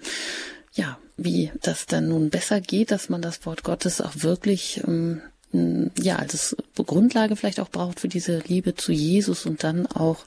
ja, 0.74 1.00
wie 1.18 1.52
das 1.62 1.88
dann 1.88 2.10
nun 2.10 2.30
besser 2.30 2.62
geht, 2.62 2.92
dass 2.92 3.10
man 3.10 3.22
das 3.22 3.46
Wort 3.46 3.64
Gottes 3.64 4.02
auch 4.02 4.14
wirklich 4.18 4.84
ähm, 4.86 5.22
ja, 5.54 6.16
als 6.16 6.56
Grundlage 6.76 7.36
vielleicht 7.36 7.60
auch 7.60 7.70
braucht 7.70 8.00
für 8.00 8.08
diese 8.08 8.40
Liebe 8.40 8.76
zu 8.76 8.92
Jesus 8.92 9.46
und 9.46 9.64
dann 9.64 9.86
auch, 9.86 10.26